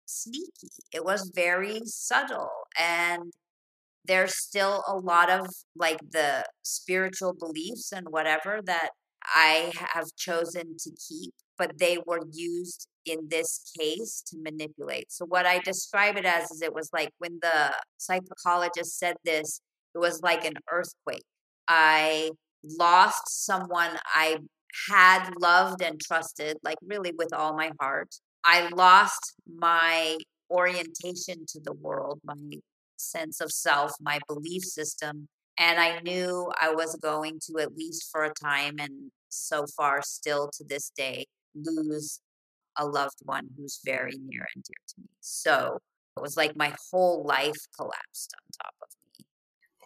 sneaky. 0.04 0.68
It 0.92 1.04
was 1.04 1.32
very 1.34 1.80
subtle. 1.84 2.50
And 2.78 3.32
there's 4.08 4.36
still 4.36 4.82
a 4.88 4.96
lot 4.96 5.30
of 5.30 5.46
like 5.76 5.98
the 6.10 6.44
spiritual 6.62 7.34
beliefs 7.34 7.92
and 7.92 8.08
whatever 8.10 8.60
that 8.64 8.90
I 9.24 9.72
have 9.76 10.06
chosen 10.16 10.76
to 10.78 10.90
keep, 11.08 11.34
but 11.58 11.78
they 11.78 11.98
were 12.06 12.20
used 12.32 12.88
in 13.04 13.28
this 13.28 13.70
case 13.78 14.22
to 14.28 14.38
manipulate. 14.42 15.12
So, 15.12 15.26
what 15.26 15.46
I 15.46 15.58
describe 15.58 16.16
it 16.16 16.24
as 16.24 16.50
is 16.50 16.62
it 16.62 16.74
was 16.74 16.90
like 16.92 17.10
when 17.18 17.38
the 17.42 17.74
psychologist 17.98 18.98
said 18.98 19.16
this, 19.24 19.60
it 19.94 19.98
was 19.98 20.22
like 20.22 20.44
an 20.44 20.54
earthquake. 20.70 21.24
I 21.68 22.30
lost 22.78 23.44
someone 23.44 23.98
I 24.14 24.38
had 24.90 25.30
loved 25.40 25.82
and 25.82 26.00
trusted, 26.00 26.56
like 26.62 26.78
really 26.82 27.12
with 27.16 27.32
all 27.32 27.54
my 27.54 27.70
heart. 27.80 28.14
I 28.44 28.68
lost 28.68 29.34
my 29.46 30.16
orientation 30.50 31.44
to 31.48 31.60
the 31.62 31.74
world, 31.74 32.20
my 32.24 32.34
sense 32.98 33.40
of 33.40 33.50
self, 33.52 33.92
my 34.00 34.20
belief 34.28 34.62
system. 34.64 35.28
And 35.58 35.80
I 35.80 36.00
knew 36.00 36.50
I 36.60 36.70
was 36.70 36.96
going 37.02 37.40
to, 37.46 37.60
at 37.60 37.76
least 37.76 38.08
for 38.12 38.24
a 38.24 38.32
time, 38.32 38.76
and 38.78 39.10
so 39.28 39.66
far 39.76 40.02
still 40.02 40.50
to 40.54 40.64
this 40.64 40.90
day, 40.96 41.26
lose 41.54 42.20
a 42.76 42.86
loved 42.86 43.18
one 43.24 43.48
who's 43.56 43.80
very 43.84 44.16
near 44.24 44.46
and 44.54 44.62
dear 44.64 44.82
to 44.88 44.94
me. 45.00 45.08
So 45.20 45.78
it 46.16 46.22
was 46.22 46.36
like 46.36 46.56
my 46.56 46.74
whole 46.90 47.24
life 47.24 47.56
collapsed 47.76 48.34
on 48.36 48.42
top 48.62 48.74
of 48.82 48.88
me. 49.18 49.26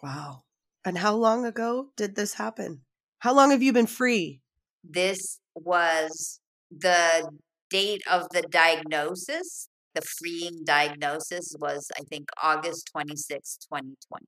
Wow. 0.03 0.43
And 0.85 0.97
how 0.97 1.15
long 1.15 1.45
ago 1.45 1.89
did 1.97 2.15
this 2.15 2.33
happen? 2.33 2.81
How 3.19 3.33
long 3.33 3.51
have 3.51 3.63
you 3.63 3.73
been 3.73 3.87
free? 3.87 4.41
This 4.83 5.39
was 5.55 6.39
the 6.69 7.31
date 7.69 8.03
of 8.09 8.27
the 8.31 8.41
diagnosis. 8.43 9.69
The 9.95 10.01
freeing 10.01 10.63
diagnosis 10.63 11.55
was, 11.59 11.91
I 11.99 12.03
think, 12.03 12.29
August 12.41 12.89
26, 12.91 13.57
2020. 13.57 14.25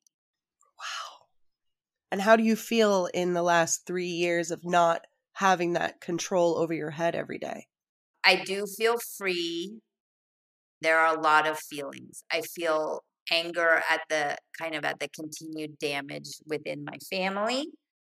Wow. 0.77 1.25
And 2.11 2.21
how 2.21 2.35
do 2.35 2.43
you 2.43 2.55
feel 2.55 3.07
in 3.13 3.33
the 3.33 3.41
last 3.41 3.85
three 3.85 4.07
years 4.07 4.51
of 4.51 4.63
not 4.63 5.05
having 5.33 5.73
that 5.73 6.01
control 6.01 6.57
over 6.57 6.73
your 6.73 6.91
head 6.91 7.15
every 7.15 7.39
day? 7.39 7.67
I 8.23 8.43
do 8.43 8.65
feel 8.65 8.97
free. 9.17 9.79
There 10.81 10.99
are 10.99 11.15
a 11.15 11.19
lot 11.19 11.47
of 11.47 11.59
feelings. 11.59 12.23
I 12.31 12.41
feel 12.41 13.03
anger 13.31 13.81
at 13.89 14.01
the 14.09 14.37
kind 14.57 14.75
of 14.75 14.85
at 14.85 14.99
the 14.99 15.09
continued 15.09 15.77
damage 15.79 16.29
within 16.45 16.85
my 16.85 16.97
family. 17.09 17.67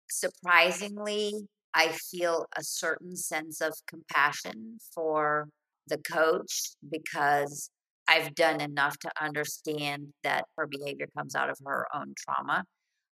Surprisingly, 0.09 1.33
I 1.73 1.89
feel 1.89 2.45
a 2.55 2.63
certain 2.63 3.15
sense 3.15 3.61
of 3.61 3.73
compassion 3.87 4.77
for 4.93 5.49
the 5.87 5.97
coach 5.97 6.71
because 6.89 7.69
I've 8.07 8.35
done 8.35 8.61
enough 8.61 8.97
to 8.99 9.11
understand 9.21 10.07
that 10.23 10.45
her 10.57 10.67
behavior 10.67 11.07
comes 11.17 11.35
out 11.35 11.49
of 11.49 11.57
her 11.65 11.87
own 11.93 12.13
trauma. 12.17 12.63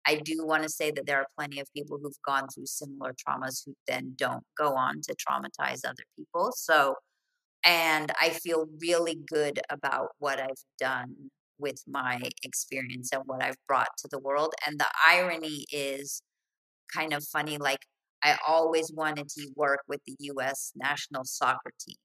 I 0.06 0.16
do 0.16 0.46
want 0.46 0.64
to 0.64 0.70
say 0.70 0.92
that 0.92 1.06
there 1.06 1.20
are 1.20 1.28
plenty 1.38 1.60
of 1.60 1.68
people 1.76 2.00
who've 2.02 2.22
gone 2.26 2.48
through 2.50 2.66
similar 2.66 3.14
traumas 3.14 3.64
who 3.66 3.74
then 3.88 4.14
don't 4.18 4.44
go 4.58 4.76
on 4.76 5.02
to 5.02 5.16
traumatize 5.16 5.86
other 5.86 6.04
people. 6.18 6.52
So, 6.56 6.96
and 7.64 8.12
I 8.20 8.30
feel 8.30 8.68
really 8.82 9.18
good 9.32 9.60
about 9.70 10.10
what 10.18 10.42
I've 10.42 10.64
done 10.80 11.16
with 11.60 11.84
my 11.88 12.20
experience 12.44 13.12
and 13.14 13.22
what 13.26 13.44
I've 13.44 13.58
brought 13.68 13.90
to 14.00 14.08
the 14.12 14.20
world. 14.20 14.54
And 14.66 14.80
the 14.80 14.88
irony 15.08 15.66
is 15.72 16.22
kind 16.94 17.14
of 17.14 17.24
funny. 17.24 17.58
Like, 17.58 17.86
I 18.24 18.38
always 18.48 18.92
wanted 18.92 19.30
to 19.30 19.50
work 19.56 19.82
with 19.88 20.02
the 20.06 20.16
US 20.20 20.72
national 20.76 21.24
soccer 21.26 21.72
team. 21.80 21.96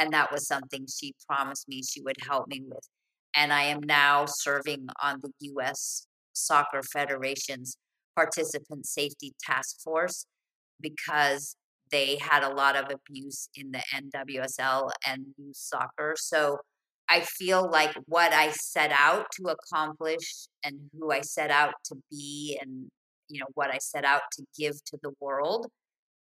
And 0.00 0.14
that 0.14 0.32
was 0.32 0.46
something 0.46 0.86
she 0.86 1.12
promised 1.28 1.68
me 1.68 1.82
she 1.82 2.00
would 2.00 2.16
help 2.26 2.48
me 2.48 2.62
with. 2.66 2.88
And 3.36 3.52
I 3.52 3.64
am 3.64 3.80
now 3.82 4.24
serving 4.26 4.88
on 5.02 5.20
the 5.22 5.30
US 5.40 6.06
Soccer 6.32 6.82
Federation's 6.82 7.76
participant 8.16 8.86
safety 8.86 9.34
task 9.44 9.82
force 9.84 10.24
because 10.80 11.54
they 11.90 12.16
had 12.18 12.42
a 12.42 12.54
lot 12.54 12.76
of 12.76 12.86
abuse 12.90 13.50
in 13.54 13.72
the 13.72 13.82
NWSL 13.94 14.90
and 15.06 15.26
youth 15.36 15.56
soccer. 15.56 16.14
So 16.16 16.56
I 17.10 17.20
feel 17.20 17.68
like 17.70 17.94
what 18.06 18.32
I 18.32 18.52
set 18.52 18.92
out 18.98 19.26
to 19.36 19.54
accomplish 19.54 20.46
and 20.64 20.78
who 20.98 21.10
I 21.12 21.20
set 21.20 21.50
out 21.50 21.74
to 21.86 21.96
be 22.10 22.58
and 22.62 22.88
you 23.28 23.40
know 23.40 23.46
what 23.52 23.70
I 23.70 23.78
set 23.78 24.06
out 24.06 24.22
to 24.32 24.44
give 24.58 24.82
to 24.86 24.98
the 25.02 25.12
world, 25.20 25.66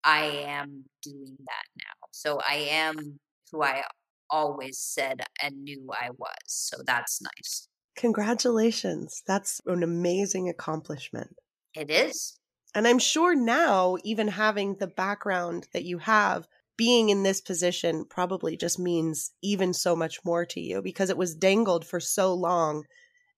I 0.03 0.45
am 0.47 0.85
doing 1.03 1.35
that 1.39 1.65
now. 1.77 2.07
So 2.11 2.39
I 2.47 2.67
am 2.69 3.19
who 3.51 3.63
I 3.63 3.83
always 4.29 4.79
said 4.79 5.21
and 5.41 5.63
knew 5.63 5.89
I 5.91 6.09
was. 6.17 6.35
So 6.47 6.77
that's 6.85 7.21
nice. 7.21 7.67
Congratulations. 7.95 9.23
That's 9.25 9.61
an 9.65 9.83
amazing 9.83 10.49
accomplishment. 10.49 11.35
It 11.75 11.89
is. 11.89 12.37
And 12.73 12.87
I'm 12.87 12.99
sure 12.99 13.35
now, 13.35 13.97
even 14.03 14.27
having 14.27 14.75
the 14.75 14.87
background 14.87 15.67
that 15.73 15.85
you 15.85 15.99
have, 15.99 16.47
being 16.77 17.09
in 17.09 17.23
this 17.23 17.39
position 17.39 18.05
probably 18.09 18.57
just 18.57 18.77
means 18.77 19.31
even 19.41 19.73
so 19.73 19.95
much 19.95 20.19
more 20.25 20.45
to 20.45 20.59
you 20.59 20.81
because 20.81 21.09
it 21.09 21.17
was 21.17 21.35
dangled 21.35 21.85
for 21.85 22.01
so 22.01 22.33
long. 22.33 22.83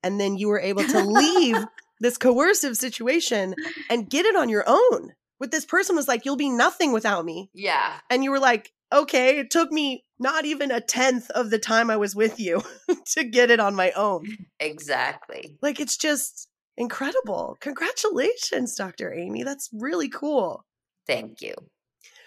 And 0.01 0.19
then 0.19 0.37
you 0.37 0.47
were 0.47 0.59
able 0.59 0.83
to 0.83 1.01
leave 1.01 1.57
this 1.99 2.17
coercive 2.17 2.77
situation 2.77 3.53
and 3.91 4.09
get 4.09 4.25
it 4.25 4.35
on 4.35 4.49
your 4.49 4.63
own. 4.65 5.13
With 5.39 5.51
this 5.51 5.65
person 5.65 5.95
was 5.95 6.07
like, 6.07 6.25
You'll 6.25 6.35
be 6.35 6.49
nothing 6.49 6.91
without 6.91 7.23
me. 7.23 7.51
Yeah. 7.53 7.93
And 8.09 8.23
you 8.23 8.31
were 8.31 8.39
like, 8.39 8.73
Okay, 8.93 9.39
it 9.39 9.51
took 9.51 9.71
me 9.71 10.05
not 10.19 10.45
even 10.45 10.71
a 10.71 10.81
tenth 10.81 11.29
of 11.31 11.49
the 11.49 11.59
time 11.59 11.89
I 11.89 11.97
was 11.97 12.15
with 12.15 12.39
you 12.39 12.63
to 13.13 13.23
get 13.23 13.51
it 13.51 13.59
on 13.59 13.75
my 13.75 13.91
own. 13.91 14.25
Exactly. 14.59 15.57
Like, 15.61 15.79
it's 15.79 15.97
just 15.97 16.47
incredible. 16.77 17.57
Congratulations, 17.59 18.75
Dr. 18.75 19.13
Amy. 19.13 19.43
That's 19.43 19.69
really 19.73 20.09
cool. 20.09 20.65
Thank 21.05 21.41
you. 21.41 21.53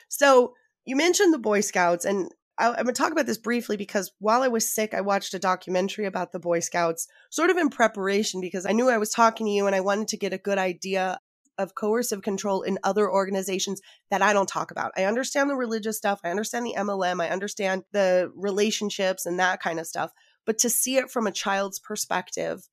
So, 0.08 0.54
you 0.84 0.96
mentioned 0.96 1.32
the 1.32 1.38
Boy 1.38 1.61
Scouts, 1.61 2.04
and 2.04 2.30
I, 2.58 2.68
am 2.68 2.74
going 2.74 2.86
to 2.86 2.92
talk 2.92 3.12
about 3.12 3.26
this 3.26 3.38
briefly 3.38 3.76
because 3.76 4.12
while 4.18 4.42
I 4.42 4.48
was 4.48 4.70
sick, 4.70 4.92
I 4.92 5.00
watched 5.00 5.32
a 5.32 5.38
documentary 5.38 6.04
about 6.04 6.32
the 6.32 6.38
Boy 6.38 6.61
Scouts, 6.61 7.08
sort 7.30 7.48
of 7.48 7.56
in 7.56 7.70
preparation 7.70 8.40
because 8.40 8.66
I 8.66 8.72
knew 8.72 8.90
I 8.90 8.98
was 8.98 9.11
talking 9.11 9.46
to 9.46 9.52
you 9.52 9.66
and 9.66 9.74
I 9.74 9.80
wanted 9.80 10.08
to 10.08 10.18
get 10.18 10.34
a 10.34 10.38
good 10.38 10.58
idea 10.58 11.18
of 11.61 11.74
coercive 11.74 12.22
control 12.22 12.62
in 12.62 12.78
other 12.82 13.11
organizations 13.11 13.80
that 14.11 14.22
I 14.22 14.32
don't 14.32 14.48
talk 14.48 14.70
about. 14.70 14.92
I 14.96 15.04
understand 15.04 15.50
the 15.50 15.56
religious 15.56 15.96
stuff, 15.96 16.20
I 16.24 16.30
understand 16.30 16.66
the 16.66 16.74
MLM, 16.76 17.22
I 17.22 17.28
understand 17.28 17.84
the 17.92 18.32
relationships 18.34 19.26
and 19.26 19.38
that 19.38 19.62
kind 19.62 19.78
of 19.78 19.86
stuff. 19.86 20.11
But 20.46 20.58
to 20.58 20.70
see 20.70 20.96
it 20.96 21.11
from 21.11 21.26
a 21.26 21.32
child's 21.32 21.78
perspective 21.78 22.68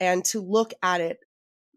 and 0.00 0.24
to 0.26 0.40
look 0.40 0.74
at 0.82 1.00
it, 1.00 1.18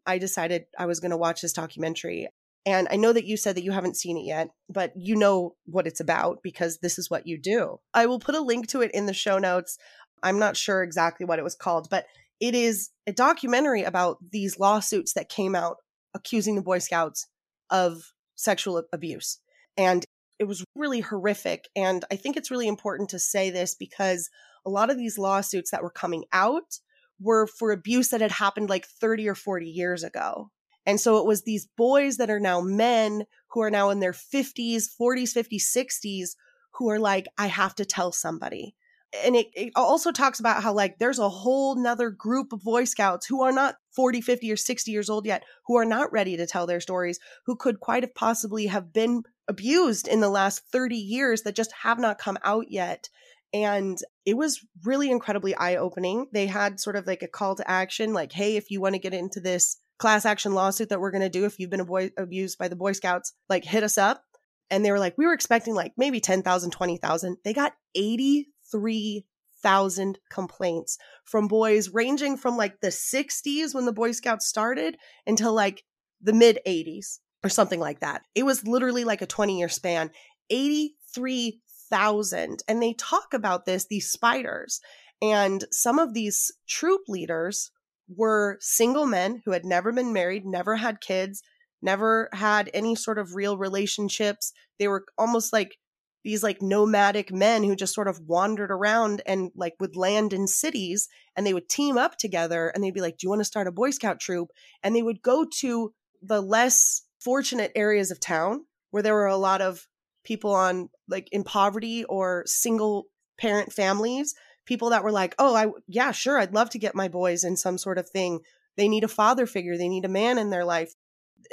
I 0.06 0.18
decided 0.18 0.66
I 0.78 0.86
was 0.86 1.00
going 1.00 1.12
to 1.12 1.18
watch 1.18 1.42
this 1.42 1.54
documentary. 1.54 2.28
And 2.66 2.88
I 2.90 2.96
know 2.96 3.14
that 3.14 3.26
you 3.26 3.38
said 3.38 3.56
that 3.56 3.64
you 3.64 3.72
haven't 3.72 3.98
seen 3.98 4.18
it 4.18 4.26
yet, 4.26 4.50
but 4.70 4.92
you 4.96 5.16
know 5.16 5.56
what 5.66 5.86
it's 5.86 6.00
about 6.00 6.40
because 6.42 6.80
this 6.80 6.98
is 6.98 7.10
what 7.10 7.28
you 7.28 7.38
do. 7.38 7.80
I 7.94 8.08
will 8.08 8.20
put 8.20 8.36
a 8.36 8.42
link 8.42 8.68
to 8.70 8.82
it 8.82 8.92
in 8.94 9.06
the 9.06 9.14
show 9.14 9.38
notes. 9.38 9.78
I'm 10.24 10.40
not 10.40 10.58
sure 10.58 10.82
exactly 10.82 11.26
what 11.26 11.38
it 11.38 11.44
was 11.44 11.56
called, 11.56 11.88
but 11.92 12.06
it 12.40 12.56
is 12.56 12.90
a 13.08 13.14
documentary 13.14 13.84
about 13.84 14.18
these 14.32 14.60
lawsuits 14.60 15.14
that 15.14 15.30
came 15.30 15.56
out 15.56 15.78
accusing 16.16 16.56
the 16.56 16.64
Boy 16.64 16.80
Scouts 16.80 17.28
of 17.70 18.14
sexual 18.34 18.84
abuse. 18.92 19.40
And 19.78 20.04
it 20.40 20.46
was 20.46 20.64
really 20.76 21.02
horrific. 21.02 21.70
And 21.76 22.04
I 22.12 22.16
think 22.16 22.36
it's 22.36 22.52
really 22.52 22.68
important 22.68 23.10
to 23.10 23.20
say 23.20 23.52
this 23.52 23.76
because 23.76 24.30
a 24.66 24.70
lot 24.70 24.90
of 24.90 24.98
these 24.98 25.20
lawsuits 25.20 25.72
that 25.72 25.84
were 25.84 25.92
coming 25.92 26.26
out 26.34 26.80
were 27.20 27.48
for 27.48 27.72
abuse 27.72 28.10
that 28.10 28.22
had 28.22 28.32
happened 28.32 28.70
like 28.70 28.86
30 28.86 29.30
or 29.30 29.36
40 29.36 29.68
years 29.68 30.04
ago. 30.04 30.52
And 30.86 31.00
so 31.00 31.18
it 31.18 31.26
was 31.26 31.44
these 31.44 31.68
boys 31.78 32.18
that 32.18 32.30
are 32.30 32.40
now 32.40 32.62
men 32.62 33.24
who 33.50 33.62
are 33.62 33.72
now 33.72 33.90
in 33.90 34.00
their 34.00 34.12
50s, 34.12 34.86
40s, 35.00 35.34
50s, 35.34 35.64
60s 35.76 36.36
who 36.74 36.90
are 36.90 37.00
like, 37.00 37.28
I 37.38 37.48
have 37.48 37.76
to 37.76 37.86
tell 37.86 38.12
somebody 38.12 38.76
and 39.24 39.36
it, 39.36 39.48
it, 39.54 39.72
also 39.76 40.12
talks 40.12 40.40
about 40.40 40.64
how 40.64 40.74
like 40.74 40.98
there's 41.00 41.20
a 41.20 41.30
whole 41.30 41.76
nother 41.76 42.10
group 42.10 42.54
of 42.54 42.64
boy 42.64 42.86
scouts 42.86 43.26
who 43.26 43.42
are 43.42 43.52
not 43.52 43.76
40 43.96 44.22
50 44.22 44.52
or 44.52 44.58
60 44.58 44.92
years 44.92 45.10
old 45.10 45.26
yet 45.26 45.44
who 45.68 45.78
are 45.78 45.86
not 45.86 46.12
ready 46.12 46.38
to 46.38 46.48
tell 46.48 46.66
their 46.66 46.80
stories 46.80 47.20
who 47.46 47.56
could 47.56 47.80
quite 47.80 48.04
have 48.04 48.16
possibly 48.16 48.68
have 48.68 48.92
been 48.94 49.24
abused 49.48 50.08
in 50.08 50.22
the 50.22 50.30
last 50.30 50.64
30 50.72 50.96
years 50.96 51.44
that 51.44 51.56
just 51.56 51.72
have 51.84 52.00
not 52.00 52.18
come 52.18 52.38
out 52.44 52.72
yet. 52.72 53.10
And 53.54 53.98
it 54.26 54.36
was 54.36 54.66
really 54.84 55.10
incredibly 55.10 55.56
eye-opening. 55.56 56.28
They 56.34 56.48
had 56.48 56.80
sort 56.80 56.96
of 56.96 57.08
like 57.08 57.22
a 57.22 57.28
call 57.28 57.56
to 57.56 57.70
action 57.70 58.14
like 58.14 58.32
hey 58.32 58.56
if 58.56 58.72
you 58.72 58.82
want 58.82 58.96
to 58.96 59.00
get 59.00 59.14
into 59.14 59.40
this 59.40 59.78
class 59.98 60.26
action 60.26 60.54
lawsuit 60.54 60.90
that 60.90 61.00
we're 61.00 61.12
going 61.12 61.22
to 61.22 61.30
do 61.30 61.46
if 61.46 61.58
you've 61.58 61.70
been 61.70 61.88
abused 62.18 62.58
by 62.58 62.68
the 62.68 62.76
boy 62.76 62.92
scouts 62.92 63.34
like 63.50 63.64
hit 63.64 63.84
us 63.84 63.98
up. 63.98 64.24
And 64.72 64.84
they 64.84 64.92
were 64.92 65.00
like 65.00 65.18
we 65.18 65.26
were 65.26 65.34
expecting 65.34 65.76
like 65.76 65.94
maybe 65.96 66.20
10,000 66.20 66.72
20,000 66.72 67.38
they 67.44 67.54
got 67.54 67.74
80 67.94 68.48
80,000 68.76 70.20
complaints 70.30 70.98
from 71.24 71.48
boys 71.48 71.90
ranging 71.90 72.38
from 72.38 72.58
like 72.58 72.82
the 72.82 72.88
60s 72.88 73.74
when 73.74 73.86
the 73.86 73.94
Boy 73.94 74.12
Scouts 74.12 74.46
started 74.46 74.98
until 75.26 75.54
like 75.54 75.84
the 76.22 76.34
mid 76.34 76.60
80s 76.68 77.20
or 77.44 77.50
something 77.50 77.80
like 77.80 78.00
that. 78.00 78.24
It 78.34 78.44
was 78.44 78.68
literally 78.68 79.04
like 79.04 79.22
a 79.22 79.28
20 79.28 79.58
year 79.58 79.70
span. 79.70 80.12
83,000. 80.50 82.64
And 82.68 82.82
they 82.82 82.94
talk 82.94 83.34
about 83.34 83.66
this, 83.66 83.86
these 83.86 84.12
spiders. 84.12 84.82
And 85.22 85.64
some 85.72 86.00
of 86.00 86.14
these 86.14 86.52
troop 86.68 87.02
leaders 87.08 87.72
were 88.08 88.58
single 88.60 89.06
men 89.06 89.42
who 89.46 89.52
had 89.52 89.66
never 89.66 89.92
been 89.92 90.14
married, 90.14 90.46
never 90.46 90.76
had 90.76 91.02
kids, 91.02 91.42
never 91.82 92.30
had 92.34 92.70
any 92.74 92.96
sort 92.96 93.18
of 93.18 93.36
real 93.36 93.58
relationships. 93.58 94.52
They 94.80 94.88
were 94.88 95.06
almost 95.18 95.54
like 95.54 95.78
these 96.26 96.44
like 96.44 96.62
nomadic 96.62 97.32
men 97.32 97.64
who 97.64 97.76
just 97.76 97.94
sort 97.94 98.10
of 98.10 98.20
wandered 98.20 98.72
around 98.72 99.22
and 99.26 99.52
like 99.56 99.76
would 99.80 99.96
land 99.96 100.34
in 100.34 100.48
cities 100.48 101.08
and 101.38 101.48
they 101.48 101.54
would 101.54 101.70
team 101.70 101.98
up 101.98 102.18
together 102.18 102.70
and 102.70 102.84
they'd 102.84 102.94
be 102.94 103.00
like, 103.00 103.18
Do 103.18 103.26
you 103.26 103.30
want 103.30 103.40
to 103.40 103.46
start 103.46 103.68
a 103.68 103.72
Boy 103.72 103.92
Scout 103.92 104.20
troop? 104.20 104.50
And 104.84 104.94
they 104.94 105.04
would 105.04 105.22
go 105.22 105.46
to 105.60 105.94
the 106.22 106.42
less 106.42 107.04
fortunate 107.22 107.72
areas 107.76 108.12
of 108.12 108.20
town 108.20 108.66
where 108.92 109.04
there 109.04 109.14
were 109.14 109.28
a 109.28 109.38
lot 109.38 109.62
of 109.62 109.88
people 110.26 110.54
on 110.54 110.90
like 111.08 111.30
in 111.32 111.44
poverty 111.44 112.04
or 112.04 112.44
single 112.46 113.06
parent 113.38 113.72
families 113.72 114.34
people 114.66 114.90
that 114.90 115.04
were 115.04 115.12
like, 115.12 115.36
oh, 115.40 115.56
I, 115.56 115.68
yeah, 115.88 116.12
sure, 116.12 116.40
I'd 116.40 116.54
love 116.54 116.70
to 116.72 116.80
get 116.80 116.96
my 116.96 117.08
boys 117.08 117.44
in 117.44 117.56
some 117.56 117.78
sort 117.78 117.98
of 117.98 118.10
thing. 118.10 118.40
They 118.78 118.88
need 118.88 119.04
a 119.04 119.08
father 119.08 119.46
figure, 119.46 119.78
they 119.78 119.90
need 119.90 120.06
a 120.06 120.10
man 120.10 120.38
in 120.38 120.50
their 120.50 120.66
life. 120.66 120.94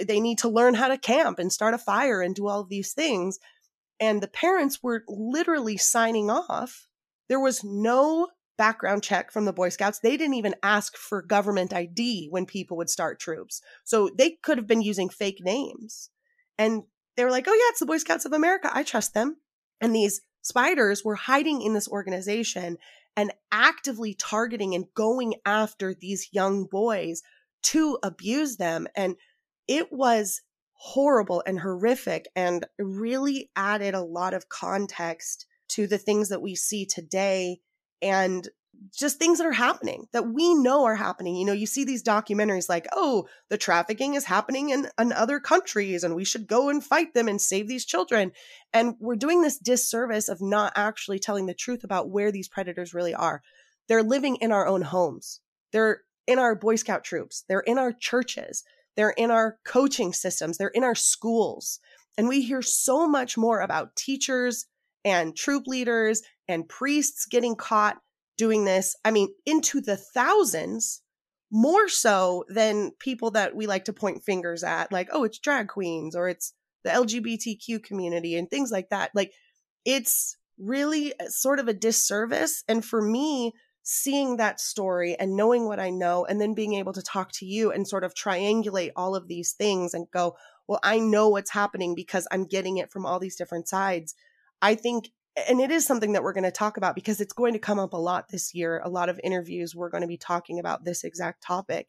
They 0.02 0.20
need 0.20 0.38
to 0.38 0.48
learn 0.48 0.74
how 0.74 0.88
to 0.88 0.96
camp 0.96 1.38
and 1.38 1.52
start 1.52 1.74
a 1.74 1.78
fire 1.78 2.22
and 2.22 2.34
do 2.34 2.48
all 2.48 2.60
of 2.60 2.70
these 2.70 2.94
things. 2.94 3.38
And 4.02 4.20
the 4.20 4.28
parents 4.28 4.82
were 4.82 5.04
literally 5.06 5.76
signing 5.76 6.28
off. 6.28 6.88
There 7.28 7.38
was 7.38 7.62
no 7.62 8.26
background 8.58 9.04
check 9.04 9.30
from 9.30 9.44
the 9.44 9.52
Boy 9.52 9.68
Scouts. 9.68 10.00
They 10.00 10.16
didn't 10.16 10.34
even 10.34 10.56
ask 10.60 10.96
for 10.96 11.22
government 11.22 11.72
ID 11.72 12.26
when 12.28 12.44
people 12.44 12.76
would 12.78 12.90
start 12.90 13.20
troops. 13.20 13.62
So 13.84 14.10
they 14.18 14.38
could 14.42 14.58
have 14.58 14.66
been 14.66 14.82
using 14.82 15.08
fake 15.08 15.38
names. 15.40 16.10
And 16.58 16.82
they 17.16 17.24
were 17.24 17.30
like, 17.30 17.46
oh, 17.46 17.52
yeah, 17.52 17.70
it's 17.70 17.78
the 17.78 17.86
Boy 17.86 17.98
Scouts 17.98 18.24
of 18.24 18.32
America. 18.32 18.72
I 18.74 18.82
trust 18.82 19.14
them. 19.14 19.36
And 19.80 19.94
these 19.94 20.20
spiders 20.42 21.04
were 21.04 21.14
hiding 21.14 21.62
in 21.62 21.72
this 21.72 21.86
organization 21.86 22.78
and 23.16 23.32
actively 23.52 24.14
targeting 24.14 24.74
and 24.74 24.86
going 24.96 25.34
after 25.46 25.94
these 25.94 26.28
young 26.32 26.66
boys 26.68 27.22
to 27.62 27.98
abuse 28.02 28.56
them. 28.56 28.88
And 28.96 29.14
it 29.68 29.92
was 29.92 30.40
horrible 30.84 31.44
and 31.46 31.60
horrific 31.60 32.26
and 32.34 32.66
really 32.76 33.48
added 33.54 33.94
a 33.94 34.02
lot 34.02 34.34
of 34.34 34.48
context 34.48 35.46
to 35.68 35.86
the 35.86 35.96
things 35.96 36.28
that 36.28 36.42
we 36.42 36.56
see 36.56 36.84
today 36.84 37.60
and 38.02 38.48
just 38.92 39.16
things 39.16 39.38
that 39.38 39.46
are 39.46 39.52
happening 39.52 40.08
that 40.12 40.26
we 40.26 40.54
know 40.54 40.84
are 40.84 40.96
happening. 40.96 41.36
You 41.36 41.44
know, 41.44 41.52
you 41.52 41.66
see 41.66 41.84
these 41.84 42.02
documentaries 42.02 42.68
like, 42.68 42.88
oh, 42.92 43.28
the 43.48 43.56
trafficking 43.56 44.14
is 44.14 44.24
happening 44.24 44.70
in, 44.70 44.88
in 44.98 45.12
other 45.12 45.38
countries 45.38 46.02
and 46.02 46.16
we 46.16 46.24
should 46.24 46.48
go 46.48 46.68
and 46.68 46.84
fight 46.84 47.14
them 47.14 47.28
and 47.28 47.40
save 47.40 47.68
these 47.68 47.84
children. 47.84 48.32
And 48.72 48.96
we're 48.98 49.14
doing 49.14 49.40
this 49.40 49.58
disservice 49.58 50.28
of 50.28 50.42
not 50.42 50.72
actually 50.74 51.20
telling 51.20 51.46
the 51.46 51.54
truth 51.54 51.84
about 51.84 52.10
where 52.10 52.32
these 52.32 52.48
predators 52.48 52.92
really 52.92 53.14
are. 53.14 53.40
They're 53.86 54.02
living 54.02 54.34
in 54.40 54.50
our 54.50 54.66
own 54.66 54.82
homes, 54.82 55.38
they're 55.70 56.00
in 56.26 56.40
our 56.40 56.56
Boy 56.56 56.74
Scout 56.74 57.04
troops, 57.04 57.44
they're 57.48 57.60
in 57.60 57.78
our 57.78 57.92
churches, 57.92 58.64
they're 58.96 59.10
in 59.10 59.30
our 59.30 59.58
coaching 59.64 60.12
systems, 60.12 60.58
they're 60.58 60.68
in 60.68 60.84
our 60.84 60.94
schools. 60.94 61.80
And 62.18 62.28
we 62.28 62.42
hear 62.42 62.62
so 62.62 63.08
much 63.08 63.38
more 63.38 63.60
about 63.60 63.96
teachers 63.96 64.66
and 65.04 65.34
troop 65.36 65.66
leaders 65.66 66.22
and 66.48 66.68
priests 66.68 67.26
getting 67.26 67.56
caught 67.56 67.98
doing 68.36 68.64
this, 68.64 68.96
I 69.04 69.10
mean, 69.10 69.28
into 69.46 69.80
the 69.80 69.96
thousands, 69.96 71.02
more 71.50 71.88
so 71.88 72.44
than 72.48 72.92
people 72.98 73.30
that 73.32 73.54
we 73.54 73.66
like 73.66 73.84
to 73.84 73.92
point 73.92 74.24
fingers 74.24 74.64
at, 74.64 74.90
like, 74.90 75.08
oh, 75.12 75.24
it's 75.24 75.38
drag 75.38 75.68
queens 75.68 76.16
or 76.16 76.28
it's 76.28 76.54
the 76.82 76.90
LGBTQ 76.90 77.82
community 77.82 78.36
and 78.36 78.48
things 78.48 78.70
like 78.70 78.88
that. 78.88 79.10
Like, 79.14 79.32
it's 79.84 80.36
really 80.58 81.12
uh, 81.18 81.28
sort 81.28 81.58
of 81.58 81.68
a 81.68 81.74
disservice. 81.74 82.64
And 82.68 82.84
for 82.84 83.02
me, 83.02 83.52
seeing 83.82 84.36
that 84.36 84.60
story 84.60 85.16
and 85.18 85.36
knowing 85.36 85.66
what 85.66 85.80
I 85.80 85.90
know, 85.90 86.24
and 86.24 86.40
then 86.40 86.54
being 86.54 86.74
able 86.74 86.92
to 86.92 87.02
talk 87.02 87.32
to 87.32 87.46
you 87.46 87.72
and 87.72 87.86
sort 87.86 88.04
of 88.04 88.14
triangulate 88.14 88.92
all 88.96 89.14
of 89.14 89.28
these 89.28 89.52
things 89.52 89.94
and 89.94 90.10
go, 90.12 90.36
well, 90.68 90.80
I 90.82 90.98
know 90.98 91.28
what's 91.28 91.50
happening 91.50 91.94
because 91.94 92.26
I'm 92.30 92.44
getting 92.44 92.78
it 92.78 92.90
from 92.90 93.04
all 93.04 93.18
these 93.18 93.36
different 93.36 93.68
sides. 93.68 94.14
I 94.60 94.74
think 94.74 95.10
and 95.48 95.60
it 95.60 95.70
is 95.70 95.86
something 95.86 96.12
that 96.12 96.22
we're 96.22 96.34
going 96.34 96.44
to 96.44 96.50
talk 96.50 96.76
about 96.76 96.94
because 96.94 97.20
it's 97.20 97.32
going 97.32 97.54
to 97.54 97.58
come 97.58 97.78
up 97.78 97.94
a 97.94 97.98
lot 97.98 98.28
this 98.28 98.54
year. 98.54 98.82
A 98.84 98.90
lot 98.90 99.08
of 99.08 99.20
interviews, 99.24 99.74
we're 99.74 99.88
going 99.88 100.02
to 100.02 100.08
be 100.08 100.18
talking 100.18 100.58
about 100.58 100.84
this 100.84 101.04
exact 101.04 101.42
topic. 101.42 101.88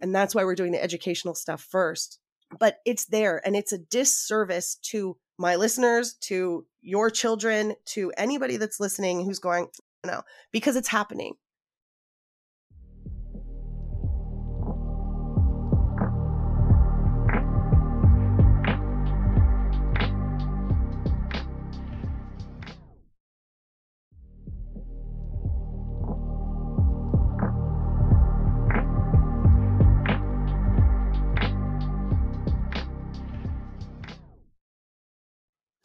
And 0.00 0.14
that's 0.14 0.34
why 0.34 0.44
we're 0.44 0.54
doing 0.54 0.72
the 0.72 0.82
educational 0.82 1.34
stuff 1.34 1.62
first. 1.62 2.18
But 2.58 2.78
it's 2.86 3.04
there 3.04 3.42
and 3.44 3.54
it's 3.54 3.72
a 3.72 3.78
disservice 3.78 4.76
to 4.84 5.18
my 5.38 5.56
listeners, 5.56 6.14
to 6.14 6.66
your 6.80 7.10
children, 7.10 7.74
to 7.86 8.10
anybody 8.16 8.56
that's 8.56 8.80
listening 8.80 9.24
who's 9.24 9.38
going, 9.38 9.68
no, 10.06 10.22
because 10.52 10.76
it's 10.76 10.88
happening. 10.88 11.34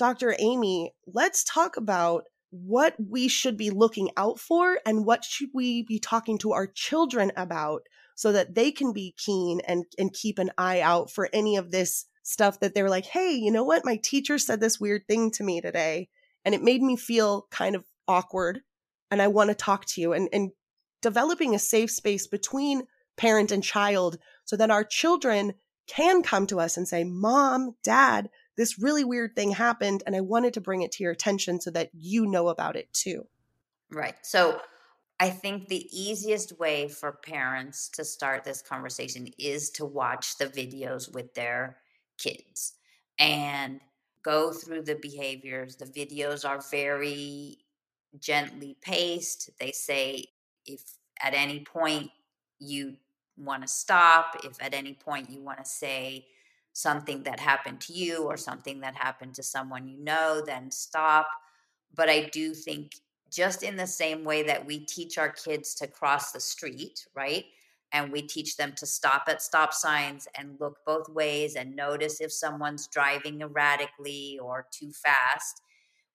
Dr. 0.03 0.35
Amy, 0.37 0.91
let's 1.07 1.45
talk 1.45 1.77
about 1.77 2.25
what 2.53 2.95
we 2.99 3.27
should 3.27 3.57
be 3.57 3.71
looking 3.71 4.11
out 4.15 4.39
for 4.39 4.79
and 4.85 5.05
what 5.05 5.23
should 5.23 5.49
we 5.55 5.81
be 5.81 5.97
talking 5.97 6.37
to 6.37 6.53
our 6.53 6.67
children 6.67 7.31
about 7.35 7.81
so 8.15 8.31
that 8.31 8.53
they 8.53 8.71
can 8.71 8.93
be 8.93 9.15
keen 9.17 9.59
and, 9.67 9.85
and 9.97 10.13
keep 10.13 10.37
an 10.37 10.51
eye 10.55 10.79
out 10.79 11.09
for 11.09 11.29
any 11.33 11.57
of 11.57 11.71
this 11.71 12.05
stuff 12.21 12.59
that 12.59 12.75
they're 12.75 12.91
like, 12.91 13.07
hey, 13.07 13.31
you 13.31 13.51
know 13.51 13.63
what? 13.63 13.83
My 13.83 13.95
teacher 13.95 14.37
said 14.37 14.59
this 14.59 14.79
weird 14.79 15.01
thing 15.07 15.31
to 15.31 15.43
me 15.43 15.61
today 15.61 16.09
and 16.45 16.53
it 16.53 16.61
made 16.61 16.83
me 16.83 16.95
feel 16.95 17.47
kind 17.49 17.75
of 17.75 17.85
awkward 18.07 18.61
and 19.09 19.19
I 19.19 19.29
want 19.29 19.49
to 19.49 19.55
talk 19.55 19.85
to 19.85 20.01
you 20.01 20.13
and, 20.13 20.29
and 20.31 20.51
developing 21.01 21.55
a 21.55 21.59
safe 21.59 21.89
space 21.89 22.27
between 22.27 22.83
parent 23.17 23.51
and 23.51 23.63
child 23.63 24.19
so 24.45 24.55
that 24.57 24.69
our 24.69 24.83
children 24.83 25.55
can 25.87 26.21
come 26.21 26.45
to 26.47 26.59
us 26.59 26.77
and 26.77 26.87
say, 26.87 27.03
Mom, 27.03 27.75
Dad, 27.83 28.29
this 28.57 28.79
really 28.79 29.03
weird 29.03 29.35
thing 29.35 29.51
happened 29.51 30.03
and 30.05 30.15
I 30.15 30.21
wanted 30.21 30.53
to 30.55 30.61
bring 30.61 30.81
it 30.81 30.91
to 30.93 31.03
your 31.03 31.11
attention 31.11 31.59
so 31.59 31.71
that 31.71 31.89
you 31.93 32.25
know 32.25 32.49
about 32.49 32.75
it 32.75 32.91
too. 32.93 33.27
Right. 33.91 34.15
So 34.21 34.59
I 35.19 35.29
think 35.29 35.67
the 35.67 35.87
easiest 35.91 36.59
way 36.59 36.87
for 36.87 37.11
parents 37.11 37.89
to 37.89 38.03
start 38.03 38.43
this 38.43 38.61
conversation 38.61 39.27
is 39.37 39.69
to 39.71 39.85
watch 39.85 40.37
the 40.37 40.47
videos 40.47 41.13
with 41.13 41.33
their 41.33 41.77
kids 42.17 42.73
and 43.19 43.79
go 44.23 44.51
through 44.51 44.83
the 44.83 44.95
behaviors. 44.95 45.75
The 45.75 45.85
videos 45.85 46.47
are 46.47 46.61
very 46.71 47.59
gently 48.19 48.75
paced. 48.81 49.49
They 49.59 49.71
say 49.71 50.25
if 50.65 50.81
at 51.21 51.33
any 51.33 51.59
point 51.61 52.09
you 52.59 52.95
want 53.37 53.61
to 53.63 53.67
stop, 53.67 54.37
if 54.43 54.61
at 54.61 54.73
any 54.73 54.93
point 54.93 55.29
you 55.29 55.41
want 55.41 55.59
to 55.59 55.65
say, 55.65 56.25
something 56.73 57.23
that 57.23 57.39
happened 57.39 57.79
to 57.79 57.93
you 57.93 58.23
or 58.23 58.35
something 58.35 58.81
that 58.81 58.95
happened 58.95 59.35
to 59.35 59.43
someone 59.43 59.87
you 59.87 59.97
know, 60.03 60.41
then 60.45 60.71
stop. 60.71 61.27
But 61.95 62.09
I 62.09 62.29
do 62.31 62.53
think 62.53 62.95
just 63.31 63.63
in 63.63 63.77
the 63.77 63.87
same 63.87 64.23
way 64.23 64.43
that 64.43 64.65
we 64.65 64.79
teach 64.79 65.17
our 65.17 65.29
kids 65.29 65.73
to 65.75 65.87
cross 65.87 66.31
the 66.31 66.39
street, 66.39 67.07
right? 67.15 67.45
And 67.91 68.11
we 68.11 68.23
teach 68.23 68.57
them 68.57 68.73
to 68.77 68.87
stop 68.87 69.23
at 69.27 69.43
stop 69.43 69.71
signs 69.71 70.27
and 70.37 70.57
look 70.59 70.79
both 70.85 71.07
ways 71.09 71.55
and 71.55 71.75
notice 71.75 72.21
if 72.21 72.31
someone's 72.31 72.87
driving 72.87 73.41
erratically 73.41 74.39
or 74.41 74.67
too 74.71 74.91
fast. 74.91 75.61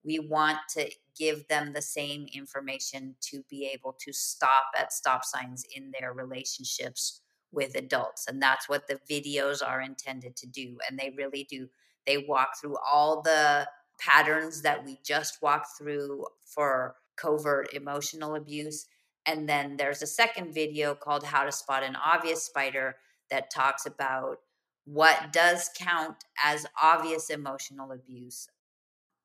We 0.05 0.19
want 0.19 0.59
to 0.71 0.91
give 1.17 1.47
them 1.49 1.73
the 1.73 1.83
same 1.83 2.27
information 2.33 3.15
to 3.21 3.45
be 3.49 3.71
able 3.73 3.97
to 4.01 4.13
stop 4.13 4.67
at 4.77 4.93
stop 4.93 5.25
signs 5.25 5.65
in 5.75 5.93
their 5.99 6.13
relationships 6.13 7.21
with 7.53 7.75
adults. 7.75 8.27
And 8.29 8.41
that's 8.43 8.69
what 8.69 8.87
the 8.87 9.01
videos 9.11 9.67
are 9.67 9.81
intended 9.81 10.37
to 10.37 10.47
do. 10.47 10.79
And 10.89 10.99
they 10.99 11.15
really 11.17 11.47
do. 11.49 11.69
They 12.07 12.25
walk 12.29 12.51
through 12.61 12.77
all 12.79 13.23
the 13.23 13.69
patterns 13.99 14.63
that 14.63 14.85
we 14.85 14.99
just 15.05 15.43
walked 15.43 15.69
through 15.79 16.27
for 16.45 16.97
covert 17.17 17.73
emotional 17.75 18.35
abuse. 18.35 18.87
And 19.27 19.49
then 19.49 19.77
there's 19.77 20.03
a 20.03 20.07
second 20.07 20.55
video 20.55 20.95
called 20.95 21.25
How 21.25 21.45
to 21.45 21.53
Spot 21.53 21.83
an 21.83 21.97
Obvious 21.97 22.45
Spider 22.45 22.97
that 23.31 23.51
talks 23.51 23.85
about 23.85 24.39
what 24.85 25.33
does 25.33 25.69
count 25.79 26.17
as 26.43 26.67
obvious 26.83 27.29
emotional 27.29 27.93
abuse 27.93 28.49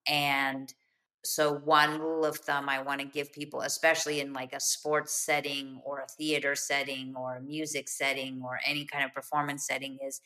and 0.08 0.74
So, 1.26 1.54
one 1.54 2.00
rule 2.00 2.26
of 2.26 2.38
thumb 2.38 2.68
I 2.68 2.82
want 2.82 3.00
to 3.00 3.08
give 3.08 3.32
people, 3.32 3.62
especially 3.62 4.20
in 4.20 4.34
like 4.34 4.54
a 4.54 4.60
sports 4.60 5.14
setting 5.14 5.82
or 5.86 6.00
a 6.00 6.08
theater 6.08 6.54
setting 6.54 7.14
or 7.16 7.38
a 7.38 7.42
music 7.42 7.88
setting 7.88 8.42
or 8.44 8.60
any 8.66 8.86
kind 8.86 9.06
of 9.06 9.14
performance 9.14 9.66
setting, 9.66 9.98
is 10.06 10.20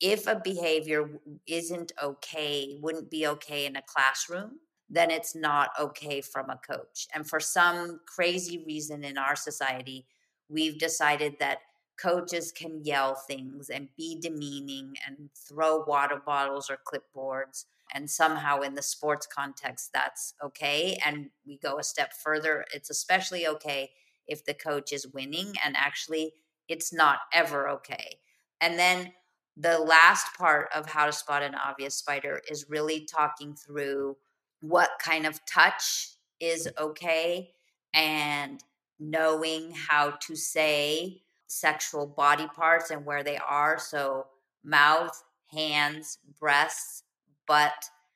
if 0.00 0.26
a 0.26 0.40
behavior 0.42 1.08
isn't 1.46 1.92
okay, 2.02 2.76
wouldn't 2.80 3.08
be 3.08 3.26
okay 3.28 3.66
in 3.66 3.76
a 3.76 3.82
classroom, 3.82 4.58
then 4.90 5.10
it's 5.12 5.36
not 5.36 5.70
okay 5.80 6.20
from 6.20 6.50
a 6.50 6.58
coach. 6.58 7.06
And 7.14 7.28
for 7.28 7.38
some 7.38 8.00
crazy 8.06 8.64
reason 8.66 9.04
in 9.04 9.16
our 9.16 9.36
society, 9.36 10.06
we've 10.48 10.78
decided 10.78 11.36
that 11.38 11.58
coaches 12.00 12.50
can 12.50 12.84
yell 12.84 13.14
things 13.14 13.70
and 13.70 13.88
be 13.96 14.18
demeaning 14.20 14.94
and 15.06 15.30
throw 15.48 15.84
water 15.84 16.20
bottles 16.24 16.68
or 16.68 16.78
clipboards 16.84 17.66
and 17.94 18.08
somehow 18.10 18.60
in 18.60 18.74
the 18.74 18.82
sports 18.82 19.26
context 19.26 19.90
that's 19.92 20.34
okay 20.42 20.98
and 21.04 21.30
we 21.46 21.58
go 21.58 21.78
a 21.78 21.82
step 21.82 22.12
further 22.12 22.64
it's 22.72 22.90
especially 22.90 23.46
okay 23.46 23.90
if 24.26 24.44
the 24.44 24.54
coach 24.54 24.92
is 24.92 25.06
winning 25.08 25.52
and 25.64 25.76
actually 25.76 26.32
it's 26.68 26.92
not 26.92 27.18
ever 27.32 27.68
okay. 27.68 28.18
And 28.60 28.78
then 28.78 29.12
the 29.56 29.78
last 29.78 30.26
part 30.38 30.68
of 30.74 30.86
how 30.86 31.06
to 31.06 31.12
spot 31.12 31.42
an 31.42 31.54
obvious 31.54 31.94
spider 31.94 32.40
is 32.50 32.70
really 32.70 33.04
talking 33.04 33.54
through 33.54 34.16
what 34.60 34.90
kind 35.02 35.26
of 35.26 35.44
touch 35.44 36.14
is 36.40 36.68
okay 36.80 37.50
and 37.92 38.62
knowing 38.98 39.72
how 39.72 40.10
to 40.22 40.34
say 40.34 41.22
sexual 41.48 42.06
body 42.06 42.46
parts 42.54 42.90
and 42.90 43.04
where 43.04 43.22
they 43.22 43.36
are 43.36 43.78
so 43.78 44.26
mouth 44.64 45.22
hands 45.50 46.18
breasts 46.40 47.02
butt, 47.46 47.72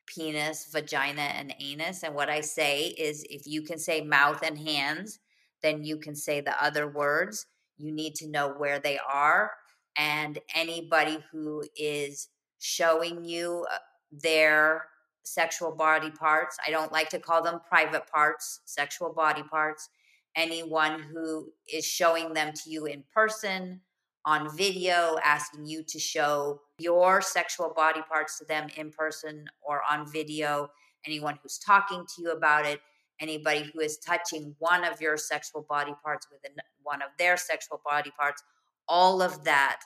penis, 0.07 0.69
vagina, 0.73 1.23
and 1.23 1.55
anus. 1.61 2.03
And 2.03 2.15
what 2.15 2.29
I 2.29 2.41
say 2.41 2.87
is 2.87 3.25
if 3.29 3.47
you 3.47 3.63
can 3.63 3.79
say 3.79 4.01
mouth 4.01 4.43
and 4.43 4.59
hands, 4.59 5.19
then 5.63 5.85
you 5.85 5.99
can 5.99 6.15
say 6.15 6.41
the 6.41 6.63
other 6.63 6.89
words. 6.89 7.47
You 7.77 7.93
need 7.93 8.15
to 8.17 8.29
know 8.29 8.55
where 8.57 8.79
they 8.79 8.99
are. 8.99 9.51
And 9.97 10.39
anybody 10.55 11.19
who 11.33 11.65
is 11.77 12.29
showing 12.59 13.25
you 13.25 13.67
uh, 13.73 13.79
their 14.11 14.85
sexual 15.25 15.75
body 15.75 16.11
parts, 16.11 16.57
I 16.67 16.71
don't 16.71 16.93
like 16.93 17.09
to 17.11 17.19
call 17.19 17.43
them 17.43 17.61
private 17.69 18.07
parts, 18.07 18.61
sexual 18.65 19.13
body 19.13 19.43
parts. 19.43 19.89
Anyone 20.37 21.01
who 21.01 21.51
is 21.73 21.85
showing 21.85 22.35
them 22.35 22.53
to 22.53 22.71
you 22.71 22.87
in 22.87 23.05
person, 23.13 23.81
on 24.27 24.55
video, 24.57 25.17
asking 25.25 25.65
you 25.65 25.85
to 25.85 25.99
show 26.01 26.61
your 26.79 27.23
sexual 27.23 27.73
body 27.75 28.01
parts 28.11 28.39
to 28.39 28.45
them 28.45 28.69
in 28.77 28.91
person 28.91 29.47
or 29.63 29.81
on 29.89 30.11
video, 30.11 30.69
anyone 31.07 31.39
who's 31.43 31.59
talking 31.59 32.05
to 32.05 32.23
you 32.23 32.33
about 32.33 32.67
it, 32.67 32.81
anybody 33.21 33.71
who 33.73 33.81
is 33.81 33.99
touching 33.99 34.55
one 34.59 34.85
of 34.85 35.01
your 35.01 35.17
sexual 35.17 35.65
body 35.69 35.95
parts 36.03 36.27
with 36.31 36.41
one 36.83 37.01
of 37.03 37.09
their 37.19 37.37
sexual 37.37 37.81
body 37.89 38.13
parts, 38.19 38.43
all 38.89 39.23
of 39.23 39.45
that 39.45 39.81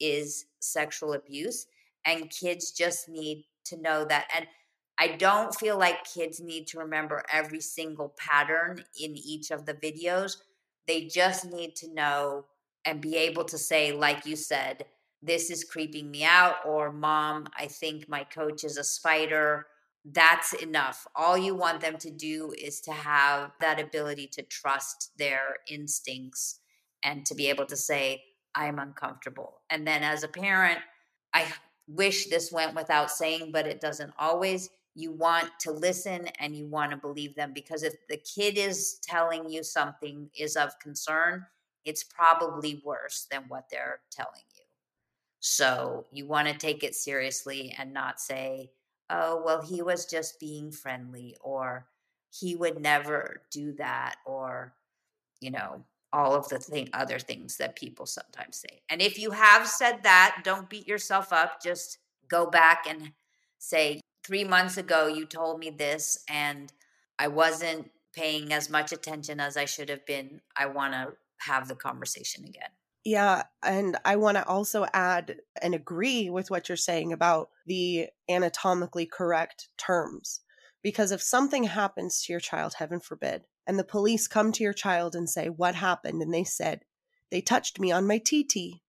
is 0.00 0.46
sexual 0.60 1.12
abuse. 1.12 1.66
And 2.04 2.30
kids 2.30 2.72
just 2.72 3.08
need 3.08 3.44
to 3.66 3.80
know 3.80 4.04
that. 4.06 4.26
And 4.34 4.46
I 4.98 5.16
don't 5.16 5.54
feel 5.54 5.78
like 5.78 6.04
kids 6.04 6.40
need 6.40 6.66
to 6.68 6.78
remember 6.78 7.22
every 7.30 7.60
single 7.60 8.14
pattern 8.18 8.82
in 9.00 9.16
each 9.16 9.50
of 9.50 9.66
the 9.66 9.74
videos. 9.74 10.38
They 10.88 11.06
just 11.06 11.44
need 11.44 11.76
to 11.76 11.92
know 11.92 12.46
and 12.84 13.00
be 13.00 13.16
able 13.16 13.44
to 13.44 13.58
say, 13.58 13.92
like 13.92 14.26
you 14.26 14.36
said, 14.36 14.84
this 15.22 15.50
is 15.50 15.64
creeping 15.64 16.10
me 16.10 16.24
out, 16.24 16.56
or 16.66 16.92
mom, 16.92 17.46
I 17.56 17.66
think 17.66 18.08
my 18.08 18.24
coach 18.24 18.64
is 18.64 18.76
a 18.76 18.84
spider. 18.84 19.66
That's 20.04 20.52
enough. 20.54 21.06
All 21.14 21.38
you 21.38 21.54
want 21.54 21.80
them 21.80 21.96
to 21.98 22.10
do 22.10 22.52
is 22.58 22.80
to 22.82 22.92
have 22.92 23.52
that 23.60 23.80
ability 23.80 24.26
to 24.32 24.42
trust 24.42 25.12
their 25.16 25.58
instincts 25.70 26.58
and 27.04 27.24
to 27.26 27.36
be 27.36 27.48
able 27.48 27.66
to 27.66 27.76
say, 27.76 28.22
I'm 28.54 28.80
uncomfortable. 28.80 29.60
And 29.70 29.86
then 29.86 30.02
as 30.02 30.24
a 30.24 30.28
parent, 30.28 30.80
I 31.32 31.46
wish 31.86 32.26
this 32.26 32.50
went 32.52 32.74
without 32.74 33.10
saying, 33.10 33.50
but 33.52 33.66
it 33.66 33.80
doesn't 33.80 34.12
always. 34.18 34.70
You 34.94 35.12
want 35.12 35.48
to 35.60 35.70
listen 35.70 36.28
and 36.38 36.54
you 36.54 36.66
want 36.66 36.90
to 36.90 36.96
believe 36.98 37.34
them 37.34 37.52
because 37.54 37.82
if 37.82 37.94
the 38.08 38.18
kid 38.18 38.58
is 38.58 38.98
telling 39.02 39.48
you 39.48 39.62
something 39.62 40.28
is 40.38 40.56
of 40.56 40.78
concern, 40.80 41.46
it's 41.84 42.04
probably 42.04 42.80
worse 42.84 43.26
than 43.30 43.44
what 43.48 43.68
they're 43.70 44.00
telling 44.10 44.42
you. 44.56 44.64
So 45.40 46.06
you 46.12 46.26
want 46.26 46.48
to 46.48 46.54
take 46.54 46.84
it 46.84 46.94
seriously 46.94 47.74
and 47.78 47.92
not 47.92 48.20
say, 48.20 48.70
oh, 49.10 49.42
well, 49.44 49.60
he 49.60 49.82
was 49.82 50.06
just 50.06 50.38
being 50.38 50.70
friendly, 50.70 51.36
or 51.42 51.86
he 52.30 52.54
would 52.56 52.80
never 52.80 53.42
do 53.50 53.72
that, 53.72 54.16
or, 54.24 54.74
you 55.40 55.50
know, 55.50 55.84
all 56.12 56.34
of 56.34 56.48
the 56.48 56.58
thing, 56.58 56.88
other 56.92 57.18
things 57.18 57.56
that 57.56 57.76
people 57.76 58.06
sometimes 58.06 58.56
say. 58.56 58.82
And 58.88 59.02
if 59.02 59.18
you 59.18 59.32
have 59.32 59.66
said 59.66 60.02
that, 60.02 60.42
don't 60.44 60.70
beat 60.70 60.86
yourself 60.86 61.32
up. 61.32 61.62
Just 61.62 61.98
go 62.28 62.46
back 62.46 62.86
and 62.88 63.12
say, 63.58 64.00
three 64.24 64.44
months 64.44 64.76
ago, 64.76 65.08
you 65.08 65.26
told 65.26 65.58
me 65.58 65.70
this, 65.70 66.18
and 66.28 66.72
I 67.18 67.28
wasn't 67.28 67.90
paying 68.14 68.52
as 68.52 68.70
much 68.70 68.92
attention 68.92 69.40
as 69.40 69.56
I 69.56 69.64
should 69.64 69.88
have 69.88 70.06
been. 70.06 70.40
I 70.56 70.66
want 70.66 70.92
to 70.92 71.14
have 71.46 71.68
the 71.68 71.74
conversation 71.74 72.44
again. 72.44 72.70
Yeah, 73.04 73.42
and 73.64 73.96
I 74.04 74.16
want 74.16 74.36
to 74.36 74.46
also 74.46 74.86
add 74.92 75.36
and 75.60 75.74
agree 75.74 76.30
with 76.30 76.50
what 76.50 76.68
you're 76.68 76.76
saying 76.76 77.12
about 77.12 77.50
the 77.66 78.08
anatomically 78.28 79.06
correct 79.06 79.68
terms. 79.76 80.40
Because 80.82 81.10
if 81.10 81.20
something 81.20 81.64
happens 81.64 82.22
to 82.22 82.32
your 82.32 82.40
child, 82.40 82.74
heaven 82.78 83.00
forbid, 83.00 83.42
and 83.66 83.78
the 83.78 83.84
police 83.84 84.28
come 84.28 84.52
to 84.52 84.62
your 84.62 84.72
child 84.72 85.14
and 85.14 85.28
say, 85.28 85.48
What 85.48 85.74
happened? 85.74 86.22
And 86.22 86.32
they 86.32 86.44
said, 86.44 86.84
They 87.30 87.40
touched 87.40 87.80
me 87.80 87.90
on 87.90 88.06
my 88.06 88.18
TT. 88.18 88.82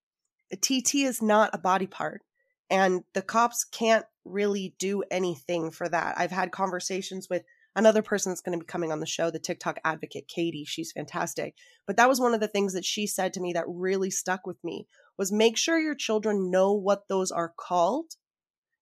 A 0.52 0.56
TT 0.56 0.96
is 0.96 1.22
not 1.22 1.50
a 1.54 1.60
body 1.60 1.88
part, 1.88 2.22
and 2.70 3.04
the 3.14 3.22
cops 3.22 3.64
can't 3.64 4.06
really 4.26 4.76
do 4.78 5.04
anything 5.10 5.72
for 5.72 5.90
that. 5.90 6.16
I've 6.18 6.32
had 6.32 6.52
conversations 6.52 7.30
with 7.30 7.44
another 7.76 8.02
person 8.02 8.32
that's 8.32 8.42
going 8.42 8.58
to 8.58 8.64
be 8.64 8.68
coming 8.68 8.92
on 8.92 9.00
the 9.00 9.06
show, 9.06 9.32
the 9.32 9.40
TikTok 9.40 9.80
advocate, 9.84 10.28
Katie. 10.28 10.66
She's 10.66 10.92
fantastic. 10.92 11.56
But 11.88 11.98
that 11.98 12.10
was 12.10 12.20
one 12.20 12.34
of 12.34 12.40
the 12.40 12.48
things 12.48 12.74
that 12.74 12.86
she 12.86 13.08
said 13.08 13.34
to 13.34 13.42
me 13.42 13.54
that 13.54 13.66
really 13.68 14.10
stuck 14.10 14.46
with 14.46 14.64
me 14.64 14.88
was 15.18 15.32
make 15.32 15.58
sure 15.58 15.80
your 15.80 15.96
children 15.96 16.52
know 16.52 16.74
what 16.74 17.08
those 17.08 17.32
are 17.32 17.54
called. 17.58 18.14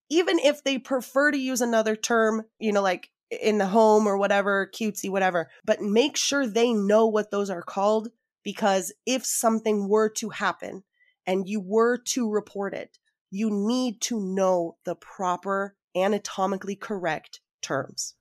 Even 0.10 0.40
if 0.40 0.64
they 0.64 0.78
prefer 0.78 1.32
to 1.32 1.38
use 1.38 1.62
another 1.62 1.96
term, 1.96 2.44
you 2.60 2.72
know, 2.72 2.82
like 2.82 3.10
in 3.30 3.58
the 3.58 3.68
home 3.68 4.08
or 4.08 4.18
whatever, 4.18 4.70
cutesy, 4.74 5.10
whatever, 5.10 5.50
but 5.64 5.82
make 5.82 6.18
sure 6.18 6.46
they 6.46 6.74
know 6.74 7.08
what 7.08 7.32
those 7.32 7.50
are 7.50 7.62
called 7.62 8.10
because 8.44 8.92
if 9.06 9.26
something 9.26 9.88
were 9.88 10.10
to 10.10 10.30
happen 10.30 10.84
and 11.26 11.48
you 11.48 11.62
were 11.62 11.98
to 11.98 12.30
report 12.30 12.74
it, 12.74 12.98
you 13.30 13.50
need 13.50 14.02
to 14.02 14.20
know 14.20 14.76
the 14.84 14.96
proper 14.96 15.76
anatomically 15.96 16.76
correct 16.76 17.40
terms. 17.62 18.16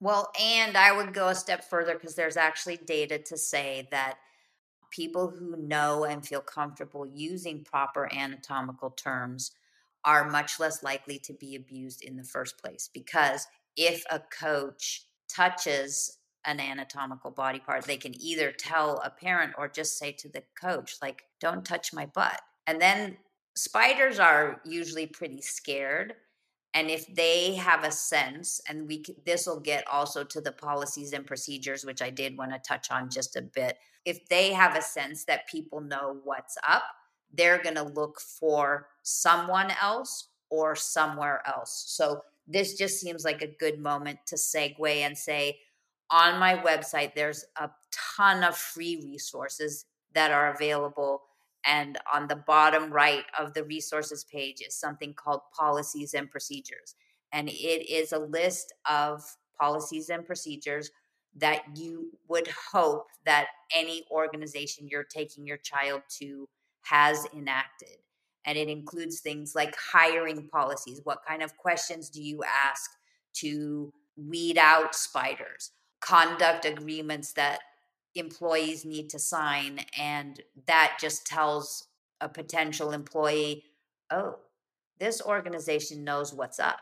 Well, 0.00 0.30
and 0.40 0.76
I 0.76 0.92
would 0.92 1.14
go 1.14 1.28
a 1.28 1.34
step 1.34 1.64
further 1.64 1.94
because 1.94 2.14
there's 2.14 2.36
actually 2.36 2.76
data 2.76 3.18
to 3.18 3.36
say 3.38 3.88
that 3.90 4.18
people 4.90 5.28
who 5.30 5.56
know 5.56 6.04
and 6.04 6.26
feel 6.26 6.40
comfortable 6.40 7.06
using 7.06 7.64
proper 7.64 8.12
anatomical 8.14 8.90
terms 8.90 9.52
are 10.04 10.30
much 10.30 10.60
less 10.60 10.82
likely 10.82 11.18
to 11.20 11.32
be 11.34 11.56
abused 11.56 12.02
in 12.02 12.16
the 12.16 12.24
first 12.24 12.58
place. 12.58 12.88
Because 12.92 13.46
if 13.76 14.04
a 14.10 14.20
coach 14.20 15.06
touches 15.28 16.18
an 16.44 16.60
anatomical 16.60 17.30
body 17.32 17.58
part, 17.58 17.84
they 17.84 17.96
can 17.96 18.14
either 18.20 18.52
tell 18.52 19.00
a 19.04 19.10
parent 19.10 19.54
or 19.58 19.68
just 19.68 19.98
say 19.98 20.12
to 20.12 20.28
the 20.28 20.44
coach, 20.60 20.96
like, 21.02 21.22
don't 21.40 21.64
touch 21.64 21.92
my 21.92 22.06
butt. 22.06 22.40
And 22.66 22.80
then 22.80 23.18
spiders 23.56 24.18
are 24.20 24.60
usually 24.64 25.06
pretty 25.06 25.42
scared 25.42 26.14
and 26.76 26.90
if 26.90 27.06
they 27.14 27.54
have 27.54 27.84
a 27.84 27.90
sense 27.90 28.60
and 28.68 28.86
we 28.86 29.02
this 29.24 29.46
will 29.46 29.60
get 29.60 29.82
also 29.88 30.22
to 30.22 30.42
the 30.42 30.52
policies 30.52 31.14
and 31.14 31.26
procedures 31.26 31.86
which 31.86 32.02
i 32.02 32.10
did 32.10 32.36
want 32.36 32.52
to 32.52 32.58
touch 32.58 32.90
on 32.90 33.08
just 33.10 33.34
a 33.36 33.42
bit. 33.42 33.78
If 34.04 34.28
they 34.28 34.52
have 34.52 34.76
a 34.76 34.82
sense 34.82 35.24
that 35.24 35.48
people 35.48 35.80
know 35.80 36.20
what's 36.22 36.58
up 36.68 36.84
they're 37.32 37.62
going 37.62 37.74
to 37.74 37.82
look 37.82 38.20
for 38.20 38.88
someone 39.02 39.72
else 39.82 40.28
or 40.48 40.76
somewhere 40.76 41.42
else. 41.46 41.84
So 41.88 42.20
this 42.46 42.74
just 42.74 43.00
seems 43.00 43.24
like 43.24 43.42
a 43.42 43.56
good 43.58 43.80
moment 43.80 44.20
to 44.28 44.36
segue 44.36 44.88
and 44.88 45.18
say 45.18 45.58
on 46.10 46.38
my 46.38 46.56
website 46.56 47.14
there's 47.14 47.44
a 47.56 47.68
ton 48.20 48.44
of 48.44 48.56
free 48.56 49.00
resources 49.02 49.86
that 50.14 50.30
are 50.30 50.54
available 50.54 51.22
and 51.66 51.98
on 52.12 52.28
the 52.28 52.36
bottom 52.36 52.90
right 52.90 53.24
of 53.38 53.52
the 53.54 53.64
resources 53.64 54.24
page 54.24 54.62
is 54.66 54.74
something 54.74 55.12
called 55.14 55.40
policies 55.56 56.14
and 56.14 56.30
procedures. 56.30 56.94
And 57.32 57.48
it 57.48 57.90
is 57.90 58.12
a 58.12 58.18
list 58.18 58.72
of 58.88 59.22
policies 59.58 60.08
and 60.08 60.24
procedures 60.24 60.90
that 61.36 61.62
you 61.74 62.10
would 62.28 62.48
hope 62.48 63.08
that 63.24 63.48
any 63.74 64.04
organization 64.10 64.88
you're 64.88 65.04
taking 65.04 65.46
your 65.46 65.58
child 65.58 66.02
to 66.18 66.48
has 66.82 67.26
enacted. 67.36 67.98
And 68.44 68.56
it 68.56 68.68
includes 68.68 69.20
things 69.20 69.54
like 69.54 69.74
hiring 69.76 70.48
policies. 70.48 71.00
What 71.02 71.18
kind 71.26 71.42
of 71.42 71.56
questions 71.56 72.08
do 72.10 72.22
you 72.22 72.42
ask 72.44 72.90
to 73.34 73.92
weed 74.16 74.56
out 74.56 74.94
spiders, 74.94 75.72
conduct 76.00 76.64
agreements 76.64 77.32
that 77.32 77.58
employees 78.16 78.84
need 78.84 79.10
to 79.10 79.18
sign. 79.18 79.80
And 79.98 80.42
that 80.66 80.98
just 81.00 81.26
tells 81.26 81.88
a 82.20 82.28
potential 82.28 82.92
employee, 82.92 83.64
oh, 84.10 84.36
this 84.98 85.20
organization 85.20 86.04
knows 86.04 86.32
what's 86.32 86.58
up. 86.58 86.80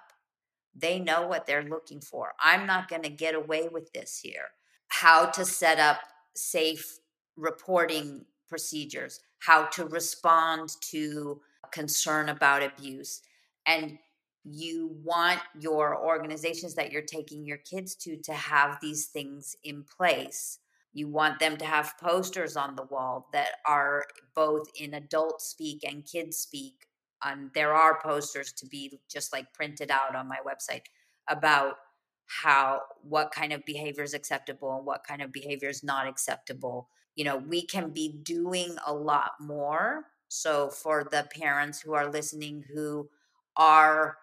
They 0.75 0.99
know 0.99 1.27
what 1.27 1.47
they're 1.47 1.63
looking 1.63 2.01
for. 2.01 2.33
I'm 2.41 2.67
not 2.67 2.89
going 2.89 3.03
to 3.03 3.09
get 3.09 3.35
away 3.35 3.69
with 3.71 3.93
this 3.93 4.21
here. 4.23 4.49
How 4.89 5.27
to 5.27 5.45
set 5.45 5.79
up 5.79 5.99
safe 6.35 6.99
reporting 7.37 8.25
procedures, 8.49 9.21
how 9.41 9.65
to 9.67 9.85
respond 9.87 10.71
to 10.91 11.41
concern 11.73 12.29
about 12.29 12.63
abuse. 12.63 13.21
And 13.67 13.99
you 14.45 14.97
want 15.03 15.41
your 15.59 15.99
organizations 15.99 16.75
that 16.75 16.93
you're 16.93 17.03
taking 17.03 17.47
your 17.47 17.57
kids 17.57 17.95
to 17.97 18.17
to 18.19 18.33
have 18.33 18.79
these 18.81 19.07
things 19.07 19.57
in 19.65 19.85
place. 19.85 20.59
You 20.95 21.09
want 21.09 21.41
them 21.41 21.57
to 21.59 21.65
have 21.65 21.99
posters 22.01 22.57
on 22.57 22.77
the 22.77 22.85
wall 22.85 23.29
that 23.33 23.57
are 23.67 24.05
both 24.35 24.69
in 24.79 24.95
adult 24.95 25.43
speak 25.43 25.85
and 25.87 26.05
kids 26.05 26.39
speak. 26.39 26.87
And 27.23 27.51
there 27.55 27.75
are 27.75 28.01
posters 28.01 28.53
to 28.53 28.67
be 28.67 29.01
just 29.11 29.33
like 29.33 29.53
printed 29.53 29.91
out 29.91 30.15
on 30.15 30.29
my 30.29 30.39
website 30.47 30.85
about 31.29 31.75
how 32.27 32.81
what 33.03 33.33
kind 33.33 33.53
of 33.53 33.65
behavior 33.65 34.03
is 34.03 34.15
acceptable 34.15 34.77
and 34.77 34.87
what 34.87 35.05
kind 35.07 35.21
of 35.21 35.33
behavior 35.33 35.69
is 35.69 35.85
not 35.85 36.07
acceptable 36.07 36.89
you 37.17 37.25
know 37.25 37.37
we 37.37 37.65
can 37.65 37.91
be 37.91 38.09
doing 38.23 38.77
a 38.87 38.95
lot 38.95 39.33
more 39.41 40.05
so 40.29 40.71
for 40.71 41.07
the 41.11 41.29
parents 41.39 41.81
who 41.81 41.93
are 41.93 42.11
listening 42.11 42.65
who 42.75 43.09
are 43.57 44.17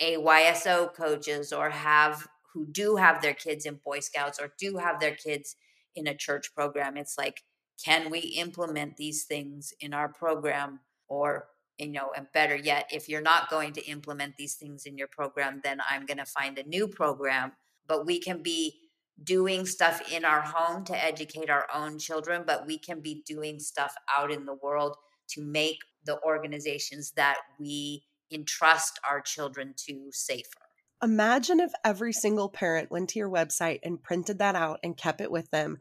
AYSO 0.00 0.92
coaches 0.94 1.52
or 1.52 1.70
have 1.70 2.28
who 2.52 2.66
do 2.66 2.96
have 2.96 3.22
their 3.22 3.34
kids 3.34 3.66
in 3.66 3.80
Boy 3.84 4.00
Scouts 4.00 4.38
or 4.40 4.52
do 4.58 4.76
have 4.76 5.00
their 5.00 5.14
kids 5.14 5.56
in 5.96 6.06
a 6.06 6.14
church 6.14 6.54
program 6.54 6.96
it's 6.96 7.18
like 7.18 7.42
can 7.82 8.10
we 8.10 8.20
implement 8.20 8.96
these 8.96 9.24
things 9.24 9.72
in 9.80 9.92
our 9.92 10.08
program? 10.08 10.80
Or 11.08 11.48
you 11.78 11.88
know 11.88 12.10
and 12.16 12.26
better 12.32 12.56
yet 12.56 12.88
if 12.90 13.08
you're 13.08 13.20
not 13.20 13.50
going 13.50 13.72
to 13.74 13.84
implement 13.84 14.34
these 14.38 14.54
things 14.54 14.86
in 14.86 14.96
your 14.96 15.08
program 15.08 15.60
then 15.62 15.78
i'm 15.90 16.06
going 16.06 16.16
to 16.16 16.24
find 16.24 16.58
a 16.58 16.68
new 16.68 16.88
program. 16.88 17.52
But 17.86 18.06
we 18.06 18.18
can 18.18 18.42
be 18.42 18.80
doing 19.22 19.66
stuff 19.66 20.00
in 20.10 20.24
our 20.24 20.40
home 20.40 20.84
to 20.84 21.04
educate 21.04 21.48
our 21.50 21.66
own 21.72 21.98
children 21.98 22.44
but 22.46 22.66
we 22.66 22.78
can 22.78 23.00
be 23.00 23.22
doing 23.26 23.60
stuff 23.60 23.94
out 24.16 24.32
in 24.32 24.44
the 24.46 24.54
world 24.62 24.96
to 25.28 25.42
make 25.42 25.78
the 26.04 26.20
organizations 26.22 27.12
that 27.12 27.38
we 27.60 28.02
entrust 28.30 28.98
our 29.08 29.20
children 29.20 29.74
to 29.76 30.08
safer 30.10 30.65
imagine 31.02 31.60
if 31.60 31.72
every 31.84 32.12
single 32.12 32.48
parent 32.48 32.90
went 32.90 33.10
to 33.10 33.18
your 33.18 33.30
website 33.30 33.80
and 33.82 34.02
printed 34.02 34.38
that 34.38 34.54
out 34.54 34.80
and 34.82 34.96
kept 34.96 35.20
it 35.20 35.30
with 35.30 35.50
them 35.50 35.78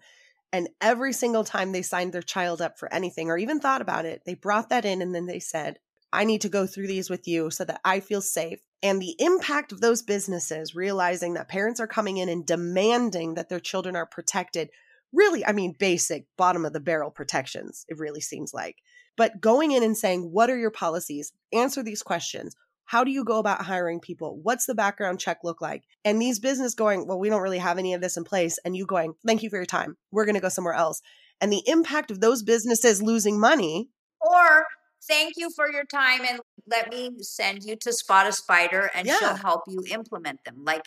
and 0.56 0.70
every 0.80 1.12
single 1.12 1.44
time 1.44 1.74
they 1.74 1.82
signed 1.82 2.14
their 2.14 2.22
child 2.22 2.62
up 2.62 2.80
for 2.80 2.92
anything 2.94 3.30
or 3.30 3.38
even 3.38 3.60
thought 3.60 3.82
about 3.82 4.06
it, 4.06 4.22
they 4.26 4.36
brought 4.36 4.70
that 4.70 4.86
in 4.86 5.02
and 5.02 5.14
then 5.14 5.26
they 5.26 5.40
said, 5.40 5.80
I 6.14 6.24
need 6.24 6.40
to 6.42 6.50
go 6.50 6.66
through 6.66 6.88
these 6.88 7.10
with 7.10 7.28
you 7.28 7.52
so 7.52 7.66
that 7.66 7.82
I 7.84 8.00
feel 8.00 8.22
safe. 8.22 8.62
And 8.82 9.02
the 9.02 9.18
impact 9.20 9.74
of 9.74 9.82
those 9.82 10.02
businesses 10.02 10.74
realizing 10.74 11.34
that 11.34 11.50
parents 11.50 11.82
are 11.82 11.88
coming 11.88 12.18
in 12.18 12.30
and 12.30 12.46
demanding 12.46 13.34
that 13.34 13.50
their 13.50 13.60
children 13.60 13.98
are 13.98 14.06
protected. 14.06 14.70
Really, 15.12 15.46
I 15.46 15.52
mean, 15.52 15.76
basic 15.78 16.26
bottom 16.38 16.64
of 16.64 16.72
the 16.72 16.80
barrel 16.80 17.12
protections, 17.12 17.86
it 17.90 17.98
really 17.98 18.22
seems 18.22 18.54
like. 18.54 18.78
But 19.18 19.42
going 19.42 19.74
in 19.74 19.84
and 19.84 19.98
saying, 19.98 20.32
What 20.32 20.50
are 20.50 20.58
your 20.58 20.72
policies? 20.72 21.34
Answer 21.52 21.84
these 21.84 22.02
questions. 22.02 22.56
How 22.86 23.04
do 23.04 23.12
you 23.12 23.24
go 23.24 23.40
about 23.40 23.64
hiring 23.64 24.00
people? 24.00 24.40
What's 24.42 24.66
the 24.66 24.76
background 24.76 25.20
check 25.20 25.40
look 25.44 25.62
like? 25.62 25.84
And 26.04 26.22
these 26.22 26.40
business 26.40 26.76
going, 26.76 27.08
Well, 27.08 27.20
we 27.20 27.30
don't 27.30 27.42
really 27.42 27.58
have 27.60 27.78
any 27.78 27.94
of 27.94 28.02
this 28.02 28.18
in 28.18 28.24
place. 28.24 28.60
And 28.64 28.76
you 28.76 28.86
going, 28.86 29.16
Thank 29.26 29.44
you 29.44 29.50
for 29.50 29.58
your 29.58 29.66
time. 29.66 29.98
We're 30.12 30.26
going 30.26 30.36
to 30.36 30.42
go 30.42 30.50
somewhere 30.50 30.74
else. 30.74 31.02
And 31.42 31.52
the 31.52 31.64
impact 31.66 32.12
of 32.12 32.22
those 32.22 32.44
businesses 32.44 33.02
losing 33.02 33.40
money. 33.40 33.90
Or 34.22 34.66
thank 35.08 35.34
you 35.38 35.50
for 35.56 35.72
your 35.72 35.84
time 35.86 36.22
and 36.28 36.40
let 36.68 36.90
me 36.92 37.12
send 37.20 37.64
you 37.64 37.76
to 37.76 37.94
spot 37.94 38.28
a 38.28 38.32
spider 38.32 38.90
and 38.94 39.08
Yeah. 39.08 39.18
she'll 39.20 39.36
help 39.36 39.64
you 39.68 39.84
implement 39.92 40.44
them 40.46 40.64
like 40.64 40.84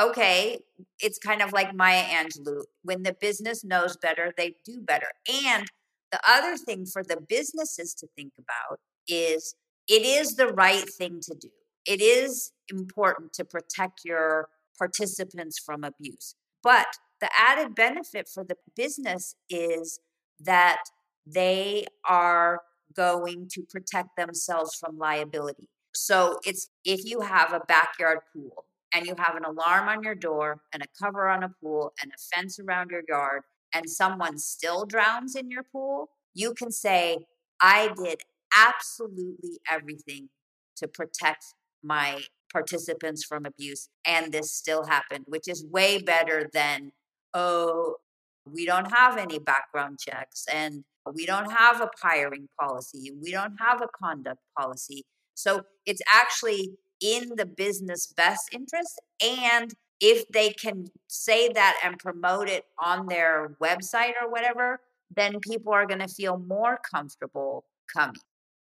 okay 0.00 0.58
it's 1.00 1.18
kind 1.18 1.42
of 1.42 1.52
like 1.52 1.74
maya 1.74 2.02
angelou 2.02 2.62
when 2.82 3.02
the 3.02 3.14
business 3.18 3.64
knows 3.64 3.96
better 3.96 4.32
they 4.36 4.56
do 4.64 4.80
better 4.80 5.08
and 5.46 5.68
the 6.10 6.20
other 6.28 6.56
thing 6.56 6.84
for 6.84 7.02
the 7.02 7.18
businesses 7.26 7.94
to 7.94 8.06
think 8.16 8.32
about 8.38 8.78
is 9.08 9.54
it 9.88 10.02
is 10.02 10.36
the 10.36 10.48
right 10.48 10.88
thing 10.88 11.20
to 11.20 11.34
do 11.34 11.48
it 11.86 12.00
is 12.00 12.52
important 12.68 13.32
to 13.32 13.44
protect 13.44 14.00
your 14.04 14.48
participants 14.78 15.58
from 15.58 15.84
abuse 15.84 16.34
but 16.62 16.86
the 17.20 17.28
added 17.38 17.74
benefit 17.74 18.28
for 18.28 18.44
the 18.44 18.56
business 18.76 19.36
is 19.48 20.00
that 20.40 20.82
they 21.26 21.86
are 22.04 22.60
going 22.94 23.48
to 23.52 23.62
protect 23.70 24.16
themselves 24.16 24.74
from 24.74 24.98
liability. 24.98 25.68
So 25.94 26.38
it's 26.44 26.68
if 26.84 27.04
you 27.04 27.20
have 27.20 27.52
a 27.52 27.60
backyard 27.60 28.18
pool 28.32 28.64
and 28.94 29.06
you 29.06 29.14
have 29.18 29.36
an 29.36 29.44
alarm 29.44 29.88
on 29.88 30.02
your 30.02 30.14
door 30.14 30.62
and 30.72 30.82
a 30.82 30.86
cover 31.00 31.28
on 31.28 31.42
a 31.42 31.50
pool 31.62 31.92
and 32.02 32.10
a 32.10 32.36
fence 32.36 32.58
around 32.58 32.90
your 32.90 33.02
yard 33.08 33.42
and 33.74 33.88
someone 33.88 34.38
still 34.38 34.84
drowns 34.84 35.36
in 35.36 35.50
your 35.50 35.62
pool, 35.62 36.10
you 36.34 36.54
can 36.54 36.70
say, 36.70 37.18
I 37.60 37.90
did 37.96 38.20
absolutely 38.56 39.58
everything 39.70 40.28
to 40.76 40.88
protect 40.88 41.44
my 41.82 42.22
participants 42.52 43.24
from 43.24 43.46
abuse 43.46 43.88
and 44.06 44.32
this 44.32 44.52
still 44.52 44.84
happened, 44.84 45.24
which 45.26 45.48
is 45.48 45.64
way 45.64 46.00
better 46.00 46.48
than, 46.52 46.92
oh, 47.34 47.96
we 48.44 48.66
don't 48.66 48.92
have 48.92 49.16
any 49.16 49.38
background 49.38 49.98
checks 49.98 50.44
and 50.52 50.84
we 51.14 51.26
don't 51.26 51.50
have 51.50 51.80
a 51.80 51.90
hiring 52.00 52.48
policy 52.60 53.10
we 53.20 53.32
don't 53.32 53.56
have 53.58 53.80
a 53.82 53.88
conduct 54.02 54.40
policy. 54.58 55.04
So 55.34 55.62
it's 55.86 56.02
actually 56.12 56.72
in 57.00 57.32
the 57.36 57.46
business 57.46 58.06
best 58.06 58.48
interest 58.52 59.00
and 59.20 59.72
if 60.00 60.26
they 60.28 60.50
can 60.50 60.86
say 61.08 61.48
that 61.52 61.78
and 61.84 61.98
promote 61.98 62.48
it 62.48 62.64
on 62.78 63.06
their 63.06 63.56
website 63.62 64.12
or 64.20 64.30
whatever 64.30 64.80
then 65.14 65.40
people 65.40 65.72
are 65.72 65.86
going 65.86 66.00
to 66.00 66.08
feel 66.08 66.38
more 66.38 66.78
comfortable 66.92 67.64
coming 67.92 68.14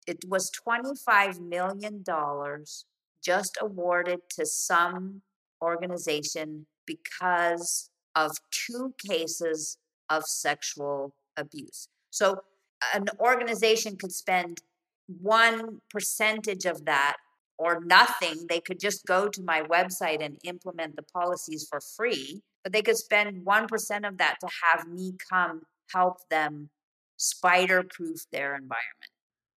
it 0.06 0.24
was 0.28 0.50
25 0.50 1.40
million 1.40 2.02
dollars 2.02 2.84
just 3.24 3.56
awarded 3.60 4.20
to 4.30 4.44
some 4.44 5.22
organization 5.62 6.66
because 6.86 7.90
of 8.14 8.32
two 8.50 8.94
cases 9.08 9.78
of 10.10 10.24
sexual 10.24 11.14
abuse. 11.36 11.88
So 12.10 12.42
an 12.94 13.06
organization 13.18 13.96
could 13.96 14.12
spend 14.12 14.58
one 15.06 15.80
percentage 15.90 16.66
of 16.66 16.84
that 16.84 17.16
or 17.56 17.80
nothing. 17.84 18.46
They 18.48 18.60
could 18.60 18.80
just 18.80 19.06
go 19.06 19.28
to 19.28 19.42
my 19.42 19.62
website 19.62 20.22
and 20.24 20.38
implement 20.44 20.96
the 20.96 21.02
policies 21.02 21.66
for 21.68 21.80
free, 21.80 22.42
but 22.62 22.72
they 22.72 22.82
could 22.82 22.96
spend 22.96 23.46
1% 23.46 24.08
of 24.08 24.18
that 24.18 24.36
to 24.40 24.48
have 24.62 24.88
me 24.88 25.14
come 25.30 25.62
help 25.92 26.28
them 26.30 26.70
spider 27.16 27.82
proof 27.82 28.20
their 28.32 28.54
environment. 28.54 29.13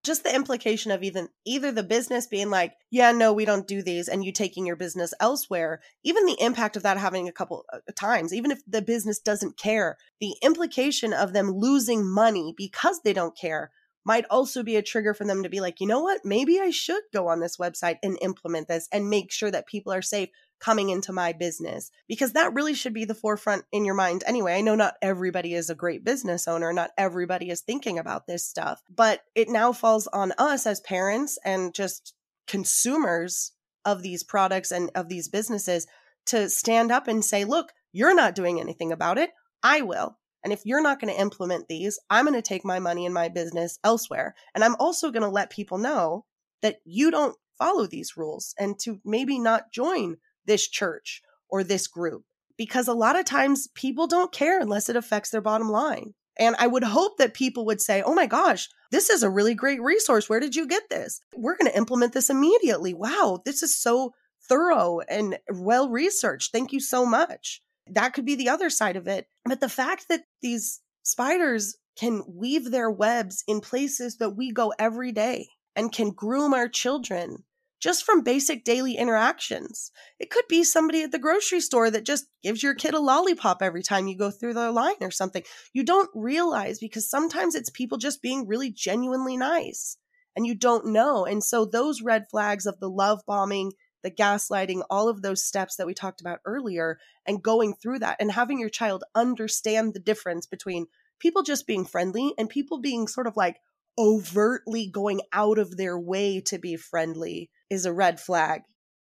Just 0.07 0.23
the 0.23 0.33
implication 0.33 0.91
of 0.91 1.03
even 1.03 1.27
either 1.45 1.71
the 1.71 1.83
business 1.83 2.27
being 2.27 2.49
like, 2.49 2.73
yeah, 2.89 3.11
no, 3.11 3.33
we 3.33 3.43
don't 3.43 3.67
do 3.67 3.81
these, 3.81 4.07
and 4.07 4.23
you 4.23 4.31
taking 4.31 4.65
your 4.65 4.77
business 4.77 5.13
elsewhere, 5.19 5.81
even 6.03 6.25
the 6.25 6.37
impact 6.39 6.77
of 6.77 6.83
that 6.83 6.97
having 6.97 7.27
a 7.27 7.33
couple 7.33 7.65
of 7.71 7.93
times, 7.93 8.33
even 8.33 8.49
if 8.49 8.59
the 8.65 8.81
business 8.81 9.19
doesn't 9.19 9.57
care, 9.57 9.97
the 10.21 10.33
implication 10.41 11.11
of 11.13 11.33
them 11.33 11.51
losing 11.51 12.09
money 12.09 12.53
because 12.55 13.01
they 13.03 13.11
don't 13.11 13.37
care 13.37 13.71
might 14.07 14.23
also 14.29 14.63
be 14.63 14.77
a 14.77 14.81
trigger 14.81 15.13
for 15.13 15.25
them 15.25 15.43
to 15.43 15.49
be 15.49 15.59
like, 15.59 15.81
you 15.81 15.85
know 15.85 15.99
what, 15.99 16.23
maybe 16.23 16.61
I 16.61 16.69
should 16.69 17.03
go 17.13 17.27
on 17.27 17.41
this 17.41 17.57
website 17.57 17.97
and 18.01 18.17
implement 18.21 18.69
this 18.69 18.87
and 18.89 19.09
make 19.09 19.33
sure 19.33 19.51
that 19.51 19.67
people 19.67 19.91
are 19.91 20.01
safe 20.01 20.29
coming 20.61 20.89
into 20.89 21.11
my 21.11 21.33
business 21.33 21.91
because 22.07 22.31
that 22.31 22.53
really 22.53 22.73
should 22.73 22.93
be 22.93 23.03
the 23.03 23.13
forefront 23.13 23.65
in 23.69 23.83
your 23.83 23.95
mind 23.95 24.23
anyway. 24.25 24.55
I 24.55 24.61
know 24.61 24.75
not 24.75 24.95
everybody 25.01 25.53
is 25.53 25.69
a 25.69 25.75
great 25.75 26.05
business 26.05 26.47
owner, 26.47 26.71
not 26.71 26.91
everybody 26.97 27.49
is 27.49 27.59
thinking 27.59 27.99
about 27.99 28.27
this 28.27 28.45
stuff, 28.45 28.81
but 28.89 29.23
it 29.35 29.49
now 29.49 29.73
falls 29.73 30.07
on 30.07 30.31
us 30.37 30.65
as 30.65 30.79
parents 30.79 31.37
and 31.43 31.73
just 31.73 32.13
consumers 32.47 33.51
of 33.83 34.03
these 34.03 34.23
products 34.23 34.71
and 34.71 34.89
of 34.95 35.09
these 35.09 35.27
businesses 35.27 35.85
to 36.27 36.49
stand 36.49 36.93
up 36.93 37.09
and 37.09 37.25
say, 37.25 37.43
look, 37.43 37.73
you're 37.91 38.15
not 38.15 38.35
doing 38.35 38.61
anything 38.61 38.93
about 38.93 39.17
it. 39.17 39.31
I 39.61 39.81
will. 39.81 40.17
And 40.47 40.53
if 40.53 40.65
you're 40.65 40.81
not 40.81 41.01
going 41.01 41.13
to 41.13 41.19
implement 41.19 41.67
these, 41.67 41.99
I'm 42.09 42.23
going 42.23 42.33
to 42.33 42.41
take 42.41 42.63
my 42.63 42.79
money 42.79 43.05
and 43.05 43.13
my 43.13 43.27
business 43.27 43.79
elsewhere. 43.83 44.33
And 44.55 44.63
I'm 44.63 44.77
also 44.79 45.11
going 45.11 45.23
to 45.23 45.27
let 45.27 45.49
people 45.49 45.77
know 45.77 46.23
that 46.61 46.77
you 46.85 47.11
don't 47.11 47.35
follow 47.57 47.85
these 47.85 48.15
rules 48.15 48.55
and 48.57 48.79
to 48.79 49.01
maybe 49.03 49.39
not 49.39 49.73
join 49.73 50.15
this 50.45 50.65
church 50.65 51.21
or 51.49 51.65
this 51.65 51.87
group 51.87 52.23
because 52.55 52.87
a 52.87 52.93
lot 52.93 53.19
of 53.19 53.25
times 53.25 53.67
people 53.75 54.07
don't 54.07 54.31
care 54.31 54.61
unless 54.61 54.87
it 54.87 54.95
affects 54.95 55.31
their 55.31 55.41
bottom 55.41 55.69
line. 55.69 56.13
And 56.39 56.55
I 56.57 56.67
would 56.67 56.85
hope 56.85 57.17
that 57.17 57.33
people 57.33 57.65
would 57.65 57.81
say, 57.81 58.01
oh 58.01 58.13
my 58.13 58.25
gosh, 58.25 58.69
this 58.89 59.09
is 59.09 59.23
a 59.23 59.29
really 59.29 59.53
great 59.53 59.81
resource. 59.81 60.29
Where 60.29 60.39
did 60.39 60.55
you 60.55 60.65
get 60.65 60.83
this? 60.89 61.19
We're 61.35 61.57
going 61.57 61.69
to 61.69 61.77
implement 61.77 62.13
this 62.13 62.29
immediately. 62.29 62.93
Wow, 62.93 63.41
this 63.43 63.63
is 63.63 63.77
so 63.77 64.13
thorough 64.47 65.01
and 65.09 65.39
well 65.51 65.89
researched. 65.89 66.53
Thank 66.53 66.71
you 66.71 66.79
so 66.79 67.05
much. 67.05 67.61
That 67.91 68.13
could 68.13 68.25
be 68.25 68.35
the 68.35 68.49
other 68.49 68.69
side 68.69 68.95
of 68.95 69.07
it. 69.07 69.27
But 69.45 69.59
the 69.59 69.69
fact 69.69 70.07
that 70.09 70.23
these 70.41 70.81
spiders 71.03 71.77
can 71.97 72.23
weave 72.27 72.71
their 72.71 72.91
webs 72.91 73.43
in 73.47 73.59
places 73.59 74.17
that 74.17 74.31
we 74.31 74.51
go 74.51 74.73
every 74.77 75.11
day 75.11 75.47
and 75.75 75.91
can 75.91 76.11
groom 76.11 76.53
our 76.53 76.67
children 76.67 77.43
just 77.79 78.03
from 78.03 78.23
basic 78.23 78.63
daily 78.63 78.95
interactions. 78.95 79.91
It 80.19 80.31
could 80.31 80.45
be 80.49 80.63
somebody 80.63 81.03
at 81.03 81.11
the 81.11 81.19
grocery 81.19 81.59
store 81.59 81.91
that 81.91 82.05
just 82.05 82.25
gives 82.43 82.63
your 82.63 82.73
kid 82.73 82.93
a 82.93 82.99
lollipop 82.99 83.61
every 83.61 83.83
time 83.83 84.07
you 84.07 84.17
go 84.17 84.31
through 84.31 84.55
the 84.55 84.71
line 84.71 84.95
or 85.01 85.11
something. 85.11 85.43
You 85.73 85.83
don't 85.83 86.09
realize 86.15 86.79
because 86.79 87.09
sometimes 87.09 87.53
it's 87.53 87.69
people 87.69 87.97
just 87.97 88.21
being 88.21 88.47
really 88.47 88.71
genuinely 88.71 89.37
nice 89.37 89.97
and 90.35 90.45
you 90.45 90.55
don't 90.55 90.87
know. 90.87 91.25
And 91.25 91.43
so 91.43 91.65
those 91.65 92.01
red 92.01 92.25
flags 92.29 92.65
of 92.65 92.79
the 92.79 92.89
love 92.89 93.21
bombing, 93.27 93.73
the 94.07 94.23
gaslighting, 94.23 94.83
all 94.89 95.09
of 95.09 95.21
those 95.21 95.43
steps 95.43 95.75
that 95.75 95.85
we 95.85 95.93
talked 95.93 96.21
about 96.21 96.39
earlier, 96.45 96.97
and 97.25 97.43
going 97.43 97.73
through 97.73 97.99
that 97.99 98.15
and 98.21 98.31
having 98.31 98.57
your 98.57 98.69
child 98.69 99.03
understand 99.13 99.93
the 99.93 99.99
difference 99.99 100.45
between 100.45 100.87
people 101.19 101.43
just 101.43 101.67
being 101.67 101.83
friendly 101.83 102.33
and 102.37 102.49
people 102.49 102.79
being 102.79 103.05
sort 103.05 103.27
of 103.27 103.35
like 103.35 103.59
overtly 103.97 104.87
going 104.87 105.19
out 105.33 105.57
of 105.57 105.75
their 105.75 105.99
way 105.99 106.39
to 106.39 106.57
be 106.57 106.77
friendly 106.77 107.49
is 107.69 107.85
a 107.85 107.91
red 107.91 108.17
flag. 108.17 108.61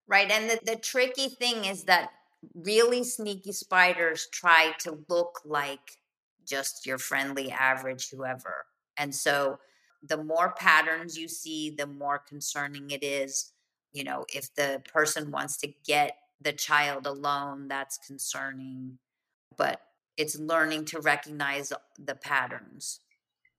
Right. 0.07 0.31
And 0.31 0.49
the, 0.49 0.59
the 0.65 0.75
tricky 0.75 1.27
thing 1.27 1.65
is 1.65 1.83
that 1.83 2.09
really 2.55 3.03
sneaky 3.03 3.51
spiders 3.51 4.27
try 4.31 4.73
to 4.79 5.05
look 5.07 5.41
like 5.45 5.99
just 6.47 6.87
your 6.87 6.97
friendly 6.97 7.51
average 7.51 8.09
whoever. 8.09 8.65
And 8.97 9.13
so 9.13 9.59
the 10.01 10.23
more 10.23 10.53
patterns 10.57 11.15
you 11.15 11.27
see, 11.27 11.69
the 11.69 11.85
more 11.85 12.17
concerning 12.17 12.89
it 12.89 13.03
is. 13.03 13.51
You 13.93 14.03
know, 14.03 14.25
if 14.33 14.53
the 14.55 14.81
person 14.93 15.31
wants 15.31 15.57
to 15.57 15.73
get 15.85 16.17
the 16.41 16.53
child 16.53 17.05
alone, 17.05 17.67
that's 17.67 17.97
concerning. 17.97 18.99
But 19.57 19.81
it's 20.17 20.37
learning 20.37 20.85
to 20.85 20.99
recognize 20.99 21.73
the 21.97 22.15
patterns. 22.15 22.99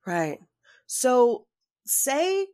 Right. 0.06 0.38
So, 0.86 1.46
say 1.86 2.46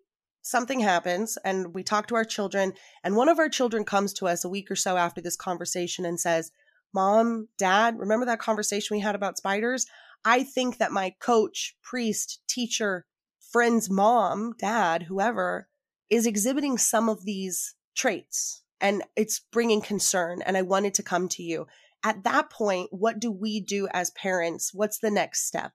something 0.43 0.81
happens 0.81 1.37
and 1.45 1.75
we 1.75 1.83
talk 1.83 2.07
to 2.09 2.15
our 2.15 2.25
children, 2.25 2.73
and 3.03 3.17
one 3.17 3.29
of 3.29 3.39
our 3.39 3.49
children 3.49 3.85
comes 3.85 4.13
to 4.15 4.27
us 4.27 4.45
a 4.45 4.49
week 4.49 4.71
or 4.71 4.77
so 4.77 4.97
after 4.97 5.21
this 5.21 5.37
conversation 5.37 6.05
and 6.05 6.19
says, 6.19 6.53
Mom, 6.95 7.49
Dad, 7.59 7.99
remember 7.99 8.27
that 8.27 8.39
conversation 8.39 8.97
we 8.97 9.01
had 9.01 9.15
about 9.15 9.37
spiders? 9.37 9.87
I 10.25 10.43
think 10.43 10.79
that 10.79 10.93
my 10.93 11.15
coach, 11.21 11.77
priest, 11.83 12.41
teacher, 12.49 13.07
friend's 13.39 13.89
mom, 13.91 14.55
dad, 14.59 15.05
whoever, 15.05 15.69
is 16.11 16.27
exhibiting 16.27 16.79
some 16.79 17.09
of 17.09 17.25
these 17.25 17.75
traits 17.97 18.63
and 18.81 19.03
it's 19.17 19.41
bringing 19.53 19.81
concern. 19.81 20.43
And 20.43 20.57
I 20.57 20.63
wanted 20.63 20.95
to 20.95 21.03
come 21.03 21.29
to 21.31 21.43
you. 21.43 21.67
At 22.05 22.25
that 22.25 22.51
point, 22.51 22.89
what 22.93 23.19
do 23.19 23.33
we 23.33 23.61
do 23.61 23.89
as 23.93 24.11
parents? 24.11 24.71
What's 24.73 24.99
the 24.99 25.11
next 25.11 25.47
step? 25.47 25.73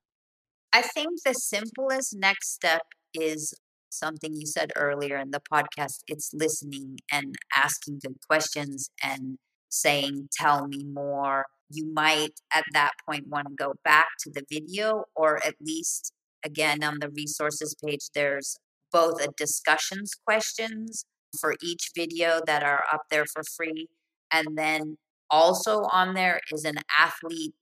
I 0.74 0.82
think 0.82 1.10
the 1.26 1.34
simplest 1.34 2.16
next 2.18 2.54
step 2.54 2.84
is 3.14 3.54
something 3.90 4.34
you 4.34 4.46
said 4.46 4.72
earlier 4.76 5.18
in 5.18 5.32
the 5.32 5.42
podcast 5.52 6.00
it's 6.08 6.32
listening 6.34 7.00
and 7.12 7.36
asking 7.56 8.00
good 8.02 8.16
questions 8.30 8.90
and 9.04 9.38
saying, 9.70 10.30
Tell 10.32 10.68
me 10.68 10.86
more. 10.86 11.46
You 11.70 11.92
might 11.94 12.40
at 12.54 12.66
that 12.74 12.92
point 13.08 13.28
want 13.28 13.48
to 13.48 13.56
go 13.56 13.74
back 13.84 14.08
to 14.22 14.32
the 14.32 14.44
video, 14.50 15.06
or 15.16 15.46
at 15.46 15.56
least 15.60 16.14
again 16.46 16.84
on 16.84 17.00
the 17.00 17.10
resources 17.10 17.76
page, 17.84 18.10
there's 18.14 18.58
both 18.92 19.22
a 19.22 19.30
discussions 19.38 20.14
questions 20.26 21.06
for 21.40 21.56
each 21.64 21.92
video 21.96 22.42
that 22.46 22.64
are 22.64 22.84
up 22.92 23.04
there 23.10 23.26
for 23.26 23.44
free. 23.44 23.88
And 24.32 24.58
then 24.58 24.98
also 25.30 25.84
on 25.92 26.14
there 26.14 26.42
is 26.52 26.66
an 26.66 26.80
athlete. 27.00 27.54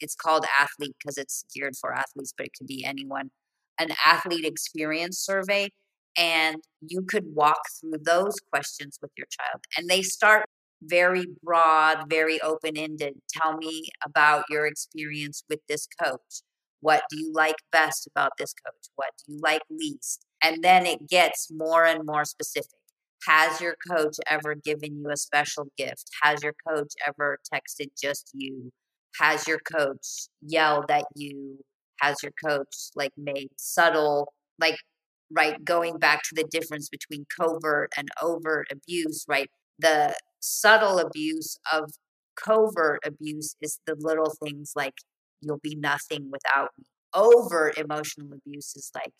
It's 0.00 0.14
called 0.14 0.44
athlete 0.60 0.94
because 0.98 1.18
it's 1.18 1.44
geared 1.54 1.74
for 1.80 1.92
athletes, 1.92 2.32
but 2.36 2.46
it 2.46 2.52
could 2.56 2.66
be 2.66 2.84
anyone 2.84 3.30
an 3.78 3.88
athlete 4.04 4.44
experience 4.44 5.18
survey 5.18 5.70
and 6.16 6.56
you 6.80 7.02
could 7.02 7.24
walk 7.34 7.60
through 7.80 7.98
those 8.04 8.36
questions 8.52 8.98
with 9.00 9.10
your 9.16 9.26
child 9.30 9.62
and 9.76 9.88
they 9.88 10.02
start 10.02 10.46
very 10.82 11.26
broad 11.42 12.08
very 12.08 12.40
open-ended 12.42 13.14
tell 13.28 13.56
me 13.56 13.84
about 14.04 14.44
your 14.48 14.66
experience 14.66 15.42
with 15.48 15.60
this 15.68 15.86
coach 16.02 16.42
what 16.80 17.02
do 17.10 17.18
you 17.18 17.32
like 17.32 17.56
best 17.72 18.06
about 18.06 18.32
this 18.38 18.54
coach? 18.54 18.88
What 18.96 19.10
do 19.18 19.34
you 19.34 19.40
like 19.42 19.62
least? 19.70 20.24
And 20.42 20.62
then 20.62 20.86
it 20.86 21.08
gets 21.08 21.50
more 21.50 21.84
and 21.84 22.06
more 22.06 22.24
specific. 22.24 22.70
Has 23.26 23.60
your 23.60 23.76
coach 23.90 24.16
ever 24.30 24.54
given 24.54 24.96
you 24.96 25.10
a 25.10 25.16
special 25.16 25.66
gift? 25.76 26.04
Has 26.22 26.42
your 26.42 26.54
coach 26.66 26.92
ever 27.06 27.38
texted 27.52 27.88
just 28.00 28.30
you? 28.32 28.70
Has 29.20 29.48
your 29.48 29.58
coach 29.58 30.28
yelled 30.40 30.90
at 30.90 31.06
you? 31.16 31.58
Has 32.00 32.22
your 32.22 32.32
coach 32.44 32.90
like 32.94 33.12
made 33.16 33.48
subtle 33.56 34.32
like 34.60 34.76
right 35.30 35.62
going 35.64 35.98
back 35.98 36.22
to 36.22 36.34
the 36.34 36.44
difference 36.44 36.88
between 36.88 37.26
covert 37.38 37.92
and 37.96 38.08
overt 38.22 38.68
abuse 38.70 39.24
right? 39.28 39.50
The 39.80 40.14
subtle 40.40 41.00
abuse 41.00 41.58
of 41.72 41.90
covert 42.36 43.00
abuse 43.04 43.56
is 43.60 43.80
the 43.86 43.96
little 43.98 44.32
things 44.44 44.72
like 44.76 44.94
you'll 45.40 45.60
be 45.62 45.76
nothing 45.76 46.30
without 46.30 46.70
me 46.78 46.84
overt 47.14 47.78
emotional 47.78 48.28
abuse 48.32 48.76
is 48.76 48.90
like 48.94 49.12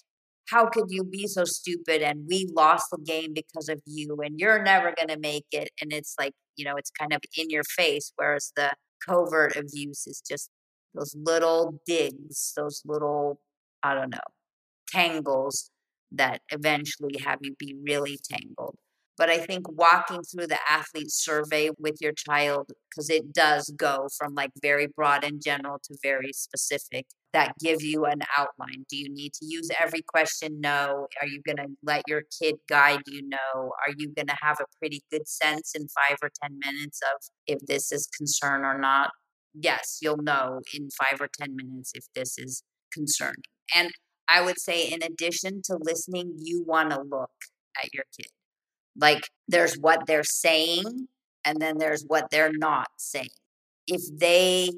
how 0.51 0.67
could 0.67 0.87
you 0.89 1.05
be 1.05 1.27
so 1.27 1.45
stupid 1.45 2.03
and 2.03 2.27
we 2.29 2.47
lost 2.55 2.87
the 2.91 2.99
game 2.99 3.33
because 3.35 3.69
of 3.69 3.81
you 3.87 4.17
and 4.23 4.39
you're 4.39 4.63
never 4.63 4.93
going 4.95 5.09
to 5.09 5.19
make 5.19 5.47
it 5.53 5.71
and 5.81 5.93
it's 5.93 6.15
like 6.19 6.33
you 6.57 6.65
know 6.65 6.77
it's 6.77 6.91
kind 6.91 7.13
of 7.13 7.21
in 7.37 7.49
your 7.49 7.65
face 7.65 8.13
whereas 8.17 8.53
the 8.57 8.71
covert 9.07 9.57
abuse 9.57 10.07
is 10.07 10.23
just 10.27 10.51
those 10.95 11.15
little 11.17 11.81
digs, 11.87 12.53
those 12.57 12.83
little, 12.85 13.41
I 13.83 13.95
don't 13.95 14.11
know, 14.11 14.19
tangles 14.89 15.71
that 16.13 16.41
eventually 16.51 17.19
have 17.25 17.39
you 17.43 17.55
be 17.59 17.77
really 17.83 18.19
tangled. 18.31 18.77
But 19.19 19.29
I 19.29 19.39
think 19.39 19.69
walking 19.69 20.23
through 20.23 20.47
the 20.47 20.59
athlete 20.71 21.11
survey 21.11 21.71
with 21.79 21.97
your 22.01 22.13
child, 22.13 22.71
because 22.89 23.11
it 23.11 23.33
does 23.33 23.69
go 23.77 24.09
from 24.17 24.35
like 24.35 24.53
very 24.63 24.87
broad 24.87 25.25
and 25.25 25.43
general 25.43 25.79
to 25.85 25.99
very 26.03 26.33
specific, 26.33 27.07
that 27.33 27.55
give 27.61 27.83
you 27.83 28.05
an 28.05 28.21
outline. 28.37 28.87
Do 28.89 28.97
you 28.97 29.13
need 29.13 29.35
to 29.35 29.45
use 29.45 29.69
every 29.83 30.03
question? 30.03 30.61
No. 30.61 31.09
Are 31.21 31.27
you 31.27 31.43
going 31.45 31.57
to 31.57 31.67
let 31.83 32.03
your 32.07 32.23
kid 32.41 32.57
guide 32.69 33.03
you? 33.09 33.29
No. 33.29 33.73
Are 33.87 33.93
you 33.97 34.09
going 34.15 34.29
to 34.29 34.37
have 34.41 34.59
a 34.61 34.67
pretty 34.79 35.03
good 35.11 35.29
sense 35.29 35.75
in 35.75 35.89
five 35.89 36.19
or 36.23 36.31
10 36.43 36.59
minutes 36.65 37.01
of 37.03 37.29
if 37.47 37.59
this 37.67 37.93
is 37.93 38.09
concern 38.17 38.65
or 38.65 38.79
not? 38.79 39.11
yes, 39.61 39.99
you'll 40.01 40.19
know 40.19 40.61
in 40.75 40.89
five 40.91 41.21
or 41.21 41.29
10 41.41 41.57
minutes 41.57 41.93
if 41.95 42.05
this 42.15 42.39
is 42.39 42.63
concerning. 42.93 43.43
And 43.75 43.91
I 44.29 44.43
would 44.43 44.61
say, 44.61 44.85
in 44.85 45.03
addition 45.03 45.63
to 45.65 45.79
listening, 45.81 46.35
you 46.39 46.63
want 46.67 46.91
to 46.91 47.01
look 47.01 47.31
at 47.83 47.93
your 47.93 48.05
kid. 48.17 48.29
Like 49.01 49.29
there's 49.47 49.77
what 49.79 50.07
they're 50.07 50.25
saying, 50.25 51.09
and 51.45 51.61
then 51.61 51.79
there's 51.79 52.05
what 52.07 52.31
they're 52.31 52.53
not 52.53 52.89
saying. 52.97 53.31
If 53.87 54.03
they 54.19 54.71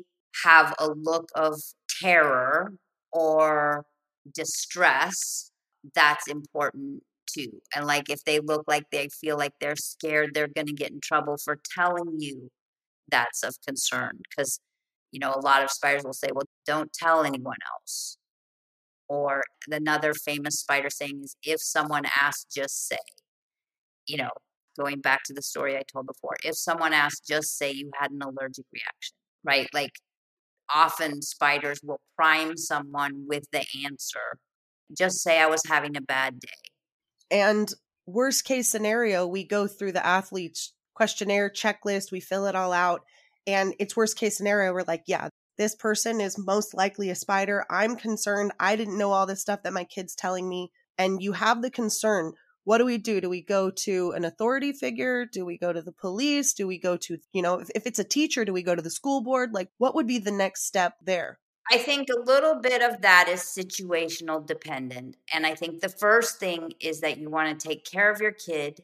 have 0.44 0.74
a 0.78 0.88
look 0.88 1.30
of 1.34 1.60
terror 2.00 2.74
or 3.12 3.84
distress, 4.32 5.50
that's 5.94 6.28
important 6.28 7.02
too. 7.26 7.60
And 7.74 7.86
like 7.86 8.10
if 8.10 8.24
they 8.24 8.40
look 8.40 8.64
like 8.68 8.84
they 8.90 9.08
feel 9.08 9.36
like 9.38 9.52
they're 9.60 9.76
scared, 9.76 10.30
they're 10.34 10.48
going 10.48 10.66
to 10.66 10.72
get 10.72 10.90
in 10.90 11.00
trouble 11.00 11.36
for 11.42 11.58
telling 11.76 12.16
you 12.18 12.50
that's 13.10 13.42
of 13.42 13.56
concern 13.66 14.18
because 14.28 14.60
you 15.12 15.18
know 15.20 15.32
a 15.34 15.40
lot 15.40 15.62
of 15.62 15.70
spiders 15.70 16.04
will 16.04 16.12
say 16.12 16.28
well 16.32 16.46
don't 16.66 16.92
tell 16.92 17.24
anyone 17.24 17.56
else 17.74 18.16
or 19.08 19.42
another 19.70 20.14
famous 20.14 20.60
spider 20.60 20.88
saying 20.88 21.20
is 21.24 21.36
if 21.42 21.60
someone 21.60 22.04
asks 22.20 22.46
just 22.54 22.86
say 22.88 22.98
you 24.10 24.16
know 24.16 24.30
going 24.78 25.00
back 25.00 25.20
to 25.24 25.34
the 25.34 25.42
story 25.42 25.76
i 25.76 25.82
told 25.92 26.06
before 26.06 26.36
if 26.44 26.56
someone 26.56 26.92
asks 26.92 27.20
just 27.26 27.56
say 27.58 27.70
you 27.70 27.90
had 28.00 28.10
an 28.10 28.22
allergic 28.22 28.64
reaction 28.72 29.14
right? 29.44 29.68
Like 29.72 29.92
often 30.72 31.22
spiders 31.22 31.80
will 31.82 32.00
prime 32.16 32.56
someone 32.56 33.24
with 33.26 33.44
the 33.52 33.64
answer 33.84 34.38
just 34.96 35.20
say 35.20 35.40
i 35.40 35.46
was 35.46 35.62
having 35.68 35.96
a 35.96 36.00
bad 36.00 36.38
day. 36.38 36.48
And 37.30 37.72
worst 38.06 38.44
case 38.44 38.70
scenario 38.70 39.26
we 39.26 39.44
go 39.44 39.66
through 39.66 39.92
the 39.92 40.06
athlete's 40.06 40.72
questionnaire 40.94 41.50
checklist 41.50 42.12
we 42.12 42.20
fill 42.20 42.46
it 42.46 42.54
all 42.54 42.72
out 42.72 43.02
and 43.46 43.74
it's 43.80 43.96
worst 43.96 44.16
case 44.16 44.36
scenario 44.36 44.72
we're 44.72 44.84
like 44.86 45.02
yeah 45.06 45.28
this 45.58 45.74
person 45.74 46.20
is 46.20 46.38
most 46.38 46.74
likely 46.74 47.10
a 47.10 47.14
spider 47.14 47.64
i'm 47.70 47.96
concerned 47.96 48.52
i 48.60 48.76
didn't 48.76 48.98
know 48.98 49.12
all 49.12 49.26
this 49.26 49.40
stuff 49.40 49.62
that 49.62 49.72
my 49.72 49.84
kid's 49.84 50.14
telling 50.14 50.48
me 50.48 50.70
and 50.98 51.22
you 51.22 51.32
have 51.32 51.62
the 51.62 51.70
concern 51.70 52.32
what 52.64 52.78
do 52.78 52.84
we 52.84 52.98
do 52.98 53.20
do 53.20 53.28
we 53.28 53.42
go 53.42 53.70
to 53.70 54.12
an 54.12 54.24
authority 54.24 54.72
figure 54.72 55.24
do 55.26 55.44
we 55.44 55.58
go 55.58 55.72
to 55.72 55.82
the 55.82 55.92
police 55.92 56.52
do 56.52 56.66
we 56.66 56.78
go 56.78 56.96
to 56.96 57.18
you 57.32 57.42
know 57.42 57.58
if, 57.60 57.70
if 57.74 57.86
it's 57.86 57.98
a 57.98 58.04
teacher 58.04 58.44
do 58.44 58.52
we 58.52 58.62
go 58.62 58.74
to 58.74 58.82
the 58.82 58.90
school 58.90 59.22
board 59.22 59.52
like 59.52 59.68
what 59.78 59.94
would 59.94 60.06
be 60.06 60.18
the 60.18 60.30
next 60.30 60.66
step 60.66 60.94
there 61.02 61.38
I 61.72 61.78
think 61.78 62.08
a 62.08 62.18
little 62.18 62.56
bit 62.60 62.82
of 62.82 63.02
that 63.02 63.28
is 63.28 63.42
situational 63.42 64.44
dependent. 64.44 65.16
And 65.32 65.46
I 65.46 65.54
think 65.54 65.80
the 65.80 65.88
first 65.88 66.40
thing 66.40 66.72
is 66.80 67.00
that 67.00 67.18
you 67.18 67.30
want 67.30 67.60
to 67.60 67.68
take 67.68 67.84
care 67.84 68.10
of 68.10 68.20
your 68.20 68.32
kid, 68.32 68.80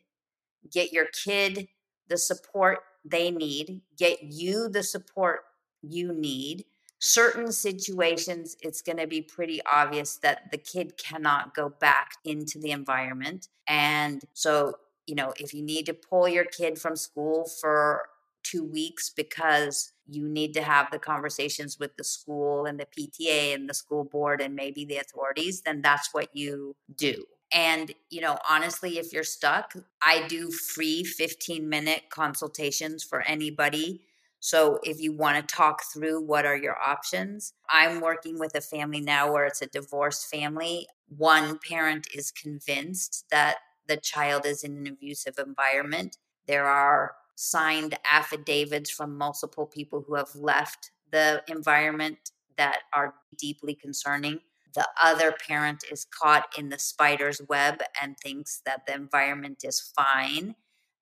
get 0.71 0.93
your 0.93 1.07
kid 1.07 1.67
the 2.09 2.19
support 2.19 2.79
they 3.05 3.31
need, 3.31 3.81
get 3.99 4.23
you 4.23 4.69
the 4.69 4.83
support 4.83 5.41
you 5.83 6.13
need. 6.13 6.65
Certain 6.99 7.53
situations, 7.53 8.57
it's 8.63 8.81
going 8.81 8.99
to 8.99 9.07
be 9.07 9.21
pretty 9.21 9.61
obvious 9.65 10.17
that 10.19 10.51
the 10.51 10.59
kid 10.59 10.97
cannot 10.97 11.55
go 11.55 11.69
back 11.69 12.13
into 12.25 12.59
the 12.59 12.71
environment. 12.71 13.49
And 13.69 14.23
so, 14.33 14.77
you 15.07 15.15
know, 15.15 15.35
if 15.39 15.53
you 15.53 15.63
need 15.63 15.87
to 15.87 15.95
pull 15.95 16.27
your 16.27 16.45
kid 16.45 16.79
from 16.79 16.97
school 16.97 17.45
for 17.61 18.03
two 18.43 18.65
weeks 18.65 19.11
because 19.11 19.93
you 20.07 20.29
need 20.29 20.55
to 20.55 20.63
have 20.63 20.91
the 20.91 20.99
conversations 20.99 21.79
with 21.79 21.97
the 21.97 22.05
school 22.05 22.65
and 22.65 22.79
the 22.79 22.87
PTA 22.87 23.55
and 23.55 23.69
the 23.69 23.75
school 23.75 24.05
board 24.05 24.41
and 24.41 24.55
maybe 24.55 24.85
the 24.85 24.99
authorities, 24.99 25.63
then 25.63 25.83
that's 25.83 26.15
what 26.15 26.35
you 26.35 26.75
do. 26.97 27.25
And, 27.53 27.93
you 28.11 28.21
know, 28.21 28.39
honestly, 28.49 28.99
if 28.99 29.13
you're 29.13 29.25
stuck, 29.25 29.75
I 30.03 30.27
do 30.29 30.51
free 30.51 31.05
15 31.05 31.69
minute 31.69 32.05
consultations 32.11 33.05
for 33.05 33.23
anybody. 33.23 34.03
So 34.47 34.79
if 34.85 35.01
you 35.01 35.13
want 35.13 35.37
to 35.37 35.57
talk 35.57 35.83
through 35.93 36.21
what 36.21 36.47
are 36.47 36.57
your 36.57 36.81
options, 36.81 37.53
I'm 37.69 38.01
working 38.01 38.39
with 38.39 38.55
a 38.55 38.61
family 38.61 39.01
now 39.01 39.33
where 39.33 39.45
it's 39.45 39.61
a 39.61 39.67
divorced 39.67 40.31
family. 40.31 40.87
One 41.09 41.59
parent 41.59 42.07
is 42.15 42.31
convinced 42.31 43.25
that 43.33 43.57
the 43.89 43.97
child 43.97 44.47
is 44.47 44.63
in 44.63 44.77
an 44.77 44.87
abusive 44.87 45.41
environment. 45.45 46.19
There 46.47 46.67
are 46.67 47.17
signed 47.35 47.99
affidavits 48.09 48.89
from 48.89 49.19
multiple 49.19 49.67
people 49.67 50.05
who 50.07 50.15
have 50.15 50.33
left 50.37 50.93
the 51.11 51.43
environment 51.49 52.31
that 52.57 52.83
are 52.95 53.15
deeply 53.37 53.75
concerning. 53.75 54.39
The 54.77 54.87
other 55.03 55.35
parent 55.49 55.83
is 55.91 56.05
caught 56.05 56.57
in 56.57 56.69
the 56.69 56.79
spider's 56.79 57.41
web 57.49 57.83
and 58.01 58.17
thinks 58.17 58.63
that 58.65 58.87
the 58.87 58.95
environment 58.95 59.65
is 59.65 59.93
fine. 59.97 60.55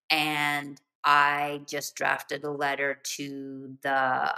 And 0.08 0.80
I 1.04 1.62
just 1.68 1.94
drafted 1.96 2.44
a 2.44 2.50
letter 2.50 2.98
to 3.16 3.76
the 3.82 4.34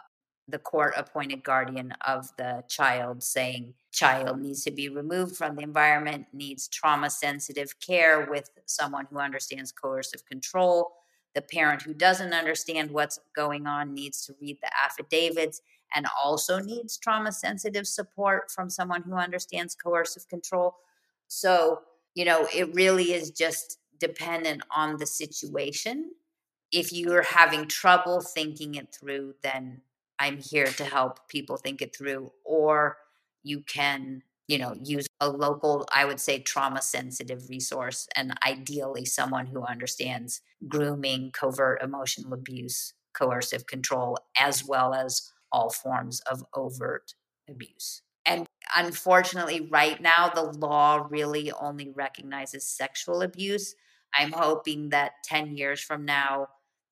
the 0.48 0.58
court 0.60 0.94
appointed 0.96 1.42
guardian 1.42 1.92
of 2.06 2.28
the 2.38 2.62
child 2.68 3.20
saying 3.20 3.74
child 3.92 4.40
needs 4.40 4.62
to 4.62 4.70
be 4.70 4.88
removed 4.88 5.36
from 5.36 5.56
the 5.56 5.62
environment 5.62 6.24
needs 6.32 6.68
trauma 6.68 7.10
sensitive 7.10 7.74
care 7.80 8.28
with 8.30 8.48
someone 8.64 9.06
who 9.10 9.18
understands 9.18 9.72
coercive 9.72 10.24
control 10.24 10.92
the 11.34 11.42
parent 11.42 11.82
who 11.82 11.92
doesn't 11.92 12.32
understand 12.32 12.90
what's 12.90 13.18
going 13.34 13.66
on 13.66 13.92
needs 13.92 14.24
to 14.24 14.34
read 14.40 14.56
the 14.62 14.70
affidavits 14.82 15.60
and 15.94 16.06
also 16.24 16.58
needs 16.58 16.96
trauma 16.96 17.30
sensitive 17.30 17.86
support 17.86 18.50
from 18.50 18.70
someone 18.70 19.02
who 19.02 19.14
understands 19.14 19.74
coercive 19.74 20.26
control. 20.28 20.74
So, 21.28 21.80
you 22.14 22.24
know, 22.24 22.48
it 22.54 22.74
really 22.74 23.12
is 23.12 23.30
just 23.30 23.78
dependent 24.00 24.62
on 24.74 24.96
the 24.96 25.06
situation. 25.06 26.10
If 26.76 26.92
you're 26.92 27.22
having 27.22 27.68
trouble 27.68 28.20
thinking 28.20 28.74
it 28.74 28.94
through, 28.94 29.36
then 29.42 29.80
I'm 30.18 30.36
here 30.36 30.66
to 30.66 30.84
help 30.84 31.26
people 31.26 31.56
think 31.56 31.80
it 31.80 31.96
through. 31.96 32.32
Or 32.44 32.98
you 33.42 33.60
can 33.60 34.22
you 34.48 34.58
know 34.58 34.76
use 34.82 35.06
a 35.20 35.28
local 35.28 35.86
i 35.92 36.04
would 36.04 36.20
say 36.20 36.38
trauma 36.38 36.80
sensitive 36.80 37.48
resource 37.48 38.06
and 38.14 38.32
ideally 38.46 39.04
someone 39.04 39.46
who 39.46 39.62
understands 39.62 40.40
grooming 40.68 41.30
covert 41.32 41.82
emotional 41.82 42.32
abuse 42.32 42.92
coercive 43.12 43.66
control 43.66 44.16
as 44.38 44.64
well 44.64 44.94
as 44.94 45.32
all 45.50 45.70
forms 45.70 46.20
of 46.30 46.44
overt 46.54 47.14
abuse 47.48 48.02
and 48.24 48.46
unfortunately 48.76 49.68
right 49.70 50.00
now 50.00 50.30
the 50.32 50.42
law 50.42 51.06
really 51.10 51.50
only 51.52 51.90
recognizes 51.90 52.68
sexual 52.68 53.22
abuse 53.22 53.74
i'm 54.14 54.32
hoping 54.32 54.90
that 54.90 55.12
10 55.24 55.56
years 55.56 55.80
from 55.80 56.04
now 56.04 56.46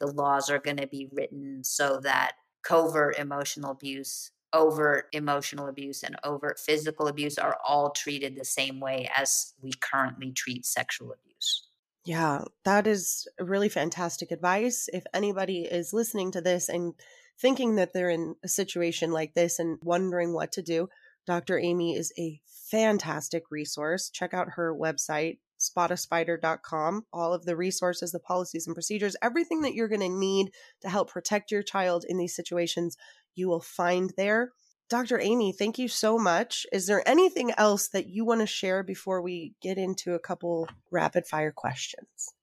the 0.05 0.13
laws 0.13 0.51
are 0.51 0.59
going 0.59 0.77
to 0.77 0.87
be 0.87 1.09
written 1.13 1.63
so 1.65 1.99
that 2.03 2.33
covert 2.63 3.19
emotional 3.19 3.71
abuse 3.71 4.31
overt 4.55 5.07
emotional 5.13 5.67
abuse 5.67 6.03
and 6.03 6.17
overt 6.23 6.59
physical 6.59 7.09
abuse 7.09 7.37
are 7.39 7.59
all 7.67 7.91
treated 7.91 8.37
the 8.37 8.45
same 8.45 8.81
way 8.81 9.11
as 9.15 9.53
we 9.61 9.73
currently 9.81 10.31
treat 10.31 10.65
sexual 10.65 11.13
abuse. 11.13 11.67
Yeah, 12.07 12.45
that 12.65 12.87
is 12.87 13.27
really 13.41 13.69
fantastic 13.69 14.31
advice. 14.31 14.89
If 14.93 15.05
anybody 15.13 15.63
is 15.63 15.93
listening 15.93 16.31
to 16.33 16.41
this 16.41 16.69
and 16.69 16.95
thinking 17.41 17.75
that 17.77 17.93
they're 17.93 18.11
in 18.11 18.37
a 18.45 18.49
situation 18.49 19.11
like 19.11 19.35
this 19.35 19.59
and 19.59 19.79
wondering 19.83 20.33
what 20.33 20.53
to 20.53 20.63
do, 20.63 20.89
Dr. 21.27 21.59
Amy 21.59 21.97
is 21.97 22.13
a 22.19 22.41
fantastic 22.71 23.45
resource. 23.51 24.11
Check 24.11 24.35
out 24.35 24.51
her 24.57 24.75
website, 24.75 25.39
spotaspider.com. 25.69 27.07
All 27.13 27.33
of 27.33 27.45
the 27.45 27.57
resources, 27.57 28.13
the 28.13 28.21
policies 28.21 28.67
and 28.67 28.75
procedures, 28.75 29.17
everything 29.23 29.63
that 29.63 29.75
you're 29.75 29.89
going 29.89 30.01
to 30.01 30.09
need 30.09 30.51
to 30.83 30.89
help 30.89 31.11
protect 31.11 31.51
your 31.51 31.63
child 31.63 32.05
in 32.09 32.19
these 32.19 32.37
situations, 32.37 32.97
you 33.35 33.49
will 33.49 33.61
find 33.61 34.13
there. 34.17 34.53
Dr. 34.91 35.19
Amy, 35.19 35.53
thank 35.53 35.79
you 35.79 35.89
so 35.89 36.19
much. 36.19 36.67
Is 36.71 36.87
there 36.87 37.07
anything 37.09 37.53
else 37.57 37.89
that 37.89 38.07
you 38.07 38.25
want 38.25 38.41
to 38.43 38.47
share 38.47 38.83
before 38.83 39.23
we 39.23 39.55
get 39.63 39.79
into 39.79 40.15
a 40.15 40.19
couple 40.19 40.69
rapid 40.91 41.27
fire 41.27 41.53
questions? 41.53 42.35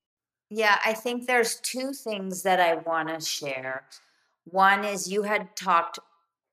Yeah, 0.49 0.79
I 0.83 0.93
think 0.93 1.27
there's 1.27 1.61
two 1.61 1.93
things 1.93 2.43
that 2.43 2.59
I 2.59 2.75
want 2.75 3.09
to 3.09 3.25
share. 3.25 3.85
One 4.43 4.83
is 4.83 5.09
you 5.09 5.23
had 5.23 5.55
talked 5.55 5.99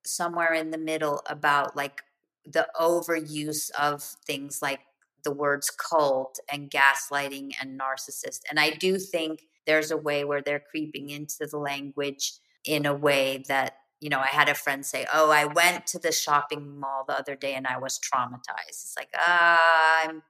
somewhere 0.04 0.52
in 0.52 0.70
the 0.70 0.78
middle 0.78 1.22
about 1.26 1.74
like 1.74 2.02
the 2.44 2.68
overuse 2.78 3.70
of 3.70 4.02
things 4.02 4.62
like 4.62 4.80
the 5.24 5.32
words 5.32 5.70
cult 5.70 6.38
and 6.50 6.70
gaslighting 6.70 7.52
and 7.60 7.78
narcissist. 7.78 8.40
And 8.48 8.58
I 8.58 8.70
do 8.70 8.98
think 8.98 9.46
there's 9.66 9.90
a 9.90 9.96
way 9.96 10.24
where 10.24 10.42
they're 10.42 10.62
creeping 10.70 11.10
into 11.10 11.46
the 11.50 11.58
language 11.58 12.32
in 12.64 12.86
a 12.86 12.94
way 12.94 13.44
that 13.48 13.74
you 14.00 14.10
know, 14.10 14.20
I 14.20 14.28
had 14.28 14.48
a 14.48 14.54
friend 14.54 14.86
say, 14.86 15.06
"Oh, 15.12 15.30
I 15.30 15.44
went 15.44 15.86
to 15.88 15.98
the 15.98 16.12
shopping 16.12 16.78
mall 16.78 17.04
the 17.06 17.18
other 17.18 17.34
day 17.34 17.54
and 17.54 17.66
I 17.66 17.78
was 17.78 17.98
traumatized." 17.98 18.68
It's 18.68 18.94
like, 18.96 19.08
uh, 19.14 19.58
I'm, 20.04 20.22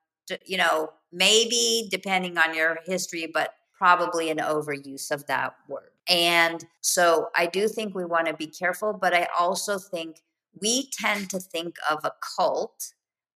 you 0.47 0.57
know, 0.57 0.91
maybe 1.13 1.87
depending 1.91 2.39
on 2.39 2.55
your 2.55 2.79
history, 2.87 3.27
but 3.33 3.55
probably 3.77 4.31
an 4.31 4.39
overuse 4.39 5.11
of 5.11 5.27
that 5.27 5.55
word. 5.69 5.91
And 6.09 6.65
so 6.81 7.29
I 7.37 7.47
do 7.47 7.69
think 7.69 7.95
we 7.95 8.05
want 8.05 8.27
to 8.27 8.35
be 8.35 8.47
careful, 8.47 8.93
but 8.93 9.15
I 9.15 9.29
also 9.39 9.79
think 9.79 10.23
we 10.61 10.91
tend 10.91 11.31
to 11.31 11.39
think 11.39 11.77
of 11.89 12.01
a 12.05 12.13
cult 12.37 12.95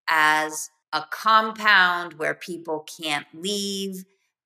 as 0.09 0.71
a 0.93 1.05
compound 1.11 2.15
where 2.15 2.35
people 2.35 2.87
can't 3.01 3.27
leave 3.35 4.05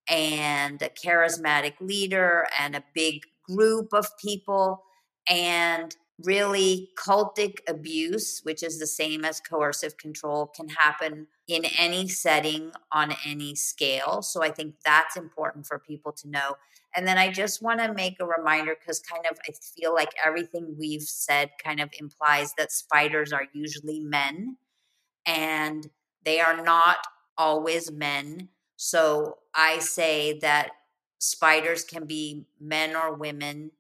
and 0.09 0.83
a 0.83 0.89
charismatic 0.89 1.75
leader 1.81 2.47
and 2.59 2.77
a 2.77 2.85
big 2.95 3.23
group 3.49 3.89
of 3.93 4.07
people 4.19 4.83
and 5.29 5.97
really 6.23 6.91
cultic 6.97 7.59
abuse, 7.69 8.41
which 8.45 8.63
is 8.63 8.79
the 8.79 8.87
same 8.87 9.25
as 9.25 9.41
coercive 9.41 9.97
control, 9.97 10.47
can 10.47 10.69
happen 10.69 11.27
in 11.49 11.65
any 11.79 12.07
setting 12.07 12.71
on 12.93 13.15
any 13.27 13.55
scale. 13.55 14.23
So 14.23 14.43
I 14.43 14.51
think 14.51 14.77
that's 14.85 15.17
important 15.17 15.67
for 15.67 15.79
people 15.79 16.13
to 16.13 16.29
know. 16.29 16.57
And 16.97 17.07
then 17.07 17.19
I 17.19 17.33
just 17.33 17.63
want 17.63 17.81
to 17.81 17.93
make 17.93 18.21
a 18.21 18.27
reminder 18.27 18.77
because 18.79 19.01
kind 19.01 19.25
of 19.29 19.37
I 19.49 19.53
feel 19.77 19.93
like 19.93 20.11
everything 20.25 20.77
we've 20.79 21.03
said 21.03 21.51
kind 21.63 21.81
of 21.81 21.91
implies 21.99 22.55
that 22.55 22.71
spiders 22.71 23.33
are 23.33 23.47
usually 23.53 23.99
men 23.99 24.57
and 25.27 25.89
they 26.25 26.41
are 26.41 26.63
not 26.63 26.99
always 27.37 27.91
men. 27.91 28.49
So 28.77 29.39
I 29.55 29.79
say 29.79 30.39
that 30.41 30.71
spiders 31.19 31.85
can 31.85 32.07
be 32.07 32.47
men 32.61 32.97
or 32.97 33.15
women 33.15 33.71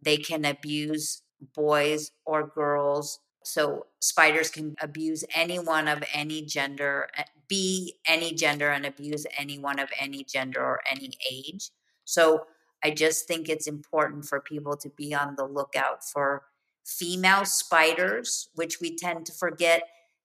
they 0.00 0.16
can 0.16 0.44
abuse 0.44 1.22
boys 1.54 2.10
or 2.24 2.46
girls. 2.46 3.20
So 3.44 3.86
spiders 4.00 4.50
can 4.50 4.76
abuse 4.80 5.24
anyone 5.34 5.88
of 5.88 6.02
any 6.12 6.42
gender, 6.42 7.08
eh, 7.16 7.24
be 7.48 7.94
any 8.06 8.34
gender, 8.34 8.70
and 8.70 8.84
abuse 8.84 9.26
anyone 9.36 9.78
of 9.78 9.88
any 9.98 10.24
gender 10.24 10.60
or 10.60 10.80
any 10.90 11.12
age. 11.30 11.70
So 12.04 12.44
I 12.82 12.90
just 12.90 13.26
think 13.26 13.48
it's 13.48 13.66
important 13.66 14.26
for 14.26 14.40
people 14.40 14.76
to 14.76 14.90
be 14.90 15.14
on 15.14 15.34
the 15.36 15.44
lookout 15.44 16.04
for 16.04 16.44
female 16.84 17.44
spiders, 17.44 18.48
which 18.54 18.80
we 18.80 18.96
tend 18.96 19.26
to 19.26 19.32
forget. 19.32 19.82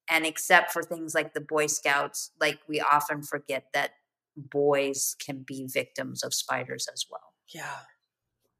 And 0.09 0.25
except 0.25 0.71
for 0.71 0.83
things 0.83 1.15
like 1.15 1.33
the 1.33 1.41
Boy 1.41 1.67
Scouts, 1.67 2.31
like 2.39 2.59
we 2.67 2.79
often 2.81 3.23
forget 3.23 3.67
that 3.73 3.91
boys 4.35 5.15
can 5.23 5.43
be 5.43 5.67
victims 5.67 6.23
of 6.23 6.33
spiders 6.33 6.87
as 6.91 7.05
well. 7.09 7.33
Yeah 7.47 7.81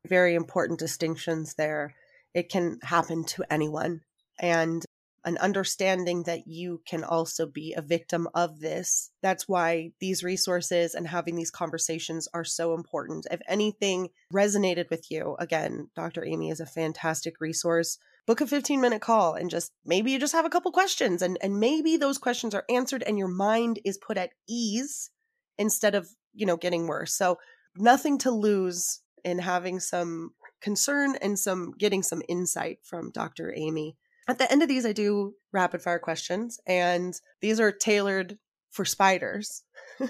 very 0.06 0.36
important 0.36 0.80
distinctions 0.80 1.56
there. 1.56 1.96
It 2.34 2.50
can 2.50 2.80
happen 2.84 3.24
to 3.26 3.44
anyone. 3.50 4.02
And 4.40 4.84
an 5.26 5.38
understanding 5.38 6.24
that 6.24 6.48
you 6.48 6.82
can 6.86 7.04
also 7.04 7.46
be 7.46 7.74
a 7.74 7.82
victim 7.82 8.28
of 8.34 8.60
this. 8.60 9.12
That's 9.22 9.48
why 9.48 9.92
these 10.02 10.22
resources 10.22 10.96
and 10.96 11.08
having 11.08 11.36
these 11.36 11.52
conversations 11.52 12.28
are 12.34 12.44
so 12.44 12.74
important. 12.74 13.28
If 13.32 13.40
anything 13.48 14.10
resonated 14.34 14.90
with 14.90 15.10
you, 15.10 15.38
again, 15.40 15.90
Dr. 15.96 16.26
Amy 16.26 16.50
is 16.50 16.60
a 16.60 16.66
fantastic 16.66 17.40
resource. 17.40 17.98
Book 18.26 18.42
a 18.42 18.48
15 18.48 18.80
minute 18.80 19.02
call 19.02 19.34
and 19.34 19.50
just 19.50 19.72
maybe 19.86 20.12
you 20.12 20.20
just 20.20 20.34
have 20.34 20.46
a 20.46 20.50
couple 20.50 20.72
questions 20.72 21.22
and, 21.22 21.38
and 21.42 21.60
maybe 21.60 21.98
those 21.98 22.18
questions 22.18 22.56
are 22.56 22.66
answered 22.70 23.04
and 23.06 23.18
your 23.18 23.28
mind 23.28 23.80
is 23.84 23.98
put 23.98 24.18
at 24.18 24.32
ease 24.48 25.10
instead 25.58 25.94
of, 25.94 26.08
you 26.34 26.46
know, 26.46 26.58
getting 26.58 26.88
worse. 26.88 27.14
So 27.14 27.38
nothing 27.76 28.18
to 28.20 28.32
lose 28.32 29.02
in 29.24 29.40
having 29.40 29.80
some 29.80 30.32
concern 30.62 31.16
and 31.22 31.38
some 31.38 31.74
getting 31.78 32.04
some 32.04 32.22
insight 32.28 32.80
from 32.84 33.12
Dr. 33.12 33.54
Amy. 33.56 33.98
At 34.28 34.38
the 34.38 34.50
end 34.52 34.62
of 34.64 34.70
these, 34.70 34.86
I 34.86 34.94
do 34.94 35.36
rapid 35.52 35.82
fire 35.82 36.00
questions, 36.00 36.60
and 36.66 37.14
these 37.42 37.60
are 37.60 37.72
tailored 37.72 38.38
for 38.72 38.86
spiders. 38.86 39.64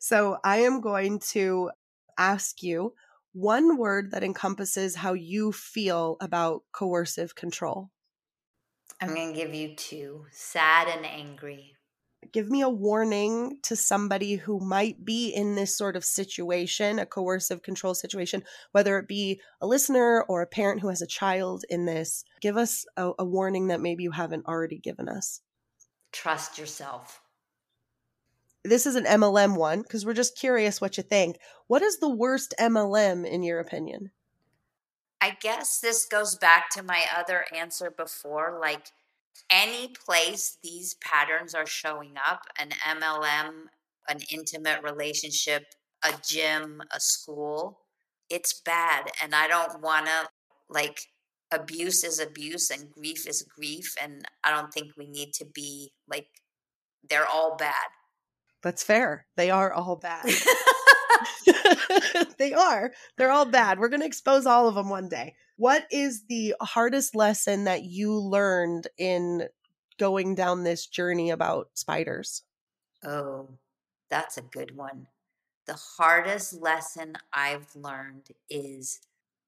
so 0.00 0.38
I 0.42 0.58
am 0.58 0.80
going 0.80 1.18
to 1.32 1.70
ask 2.18 2.62
you 2.62 2.94
one 3.34 3.76
word 3.76 4.12
that 4.12 4.22
encompasses 4.22 4.94
how 4.94 5.12
you 5.12 5.50
feel 5.50 6.16
about 6.20 6.62
coercive 6.72 7.34
control. 7.34 7.90
I'm 9.00 9.12
going 9.12 9.34
to 9.34 9.38
give 9.38 9.52
you 9.52 9.74
two 9.74 10.26
sad 10.30 10.88
and 10.88 11.04
angry. 11.04 11.72
Give 12.32 12.48
me 12.48 12.62
a 12.62 12.68
warning 12.68 13.58
to 13.64 13.76
somebody 13.76 14.36
who 14.36 14.60
might 14.60 15.04
be 15.04 15.28
in 15.28 15.56
this 15.56 15.76
sort 15.76 15.96
of 15.96 16.04
situation, 16.04 16.98
a 16.98 17.06
coercive 17.06 17.62
control 17.62 17.94
situation, 17.94 18.44
whether 18.70 18.98
it 18.98 19.08
be 19.08 19.40
a 19.60 19.66
listener 19.66 20.22
or 20.22 20.40
a 20.40 20.46
parent 20.46 20.80
who 20.80 20.88
has 20.88 21.02
a 21.02 21.06
child 21.06 21.64
in 21.68 21.84
this. 21.84 22.24
Give 22.40 22.56
us 22.56 22.86
a, 22.96 23.10
a 23.18 23.24
warning 23.24 23.66
that 23.66 23.80
maybe 23.80 24.04
you 24.04 24.12
haven't 24.12 24.46
already 24.46 24.78
given 24.78 25.08
us. 25.08 25.40
Trust 26.12 26.56
yourself. 26.56 27.20
This 28.64 28.86
is 28.86 28.94
an 28.94 29.04
MLM 29.04 29.56
one 29.56 29.82
because 29.82 30.06
we're 30.06 30.14
just 30.14 30.38
curious 30.38 30.80
what 30.80 30.96
you 30.96 31.02
think. 31.02 31.36
What 31.66 31.82
is 31.82 31.98
the 31.98 32.08
worst 32.08 32.54
MLM 32.58 33.26
in 33.26 33.42
your 33.42 33.60
opinion? 33.60 34.10
I 35.20 35.36
guess 35.40 35.80
this 35.80 36.06
goes 36.06 36.36
back 36.36 36.70
to 36.70 36.82
my 36.82 37.04
other 37.16 37.44
answer 37.54 37.90
before. 37.90 38.58
Like 38.60 38.88
any 39.50 39.88
place 39.88 40.58
these 40.62 40.94
patterns 40.94 41.54
are 41.54 41.66
showing 41.66 42.14
up 42.26 42.42
an 42.58 42.70
MLM, 42.86 43.66
an 44.08 44.18
intimate 44.30 44.82
relationship, 44.82 45.64
a 46.02 46.12
gym, 46.22 46.82
a 46.94 47.00
school 47.00 47.84
it's 48.30 48.60
bad. 48.60 49.10
And 49.22 49.34
I 49.34 49.46
don't 49.48 49.80
want 49.80 50.06
to, 50.06 50.28
like, 50.68 51.00
abuse 51.50 52.02
is 52.04 52.18
abuse 52.18 52.70
and 52.70 52.90
grief 52.90 53.28
is 53.28 53.42
grief. 53.42 53.94
And 54.02 54.24
I 54.42 54.50
don't 54.50 54.72
think 54.72 54.92
we 54.96 55.06
need 55.06 55.32
to 55.34 55.44
be 55.44 55.92
like, 56.08 56.26
they're 57.08 57.28
all 57.28 57.56
bad. 57.56 57.74
That's 58.64 58.82
fair. 58.82 59.26
They 59.36 59.50
are 59.50 59.72
all 59.72 59.96
bad. 59.96 60.24
they 62.38 62.54
are. 62.54 62.92
They're 63.16 63.30
all 63.30 63.44
bad. 63.44 63.78
We're 63.78 63.90
going 63.90 64.00
to 64.00 64.06
expose 64.06 64.46
all 64.46 64.68
of 64.68 64.74
them 64.74 64.88
one 64.88 65.08
day. 65.08 65.34
What 65.56 65.84
is 65.90 66.24
the 66.28 66.54
hardest 66.60 67.14
lesson 67.14 67.64
that 67.64 67.84
you 67.84 68.18
learned 68.18 68.88
in 68.98 69.48
going 69.98 70.34
down 70.34 70.64
this 70.64 70.86
journey 70.86 71.30
about 71.30 71.68
spiders? 71.74 72.42
Oh, 73.04 73.50
that's 74.10 74.38
a 74.38 74.42
good 74.42 74.76
one. 74.76 75.08
The 75.66 75.78
hardest 75.98 76.60
lesson 76.60 77.16
I've 77.32 77.68
learned 77.76 78.28
is 78.48 79.00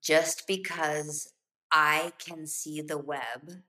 just 0.02 0.46
because 0.46 1.32
I 1.72 2.12
can 2.18 2.46
see 2.46 2.82
the 2.82 2.98
web 2.98 3.62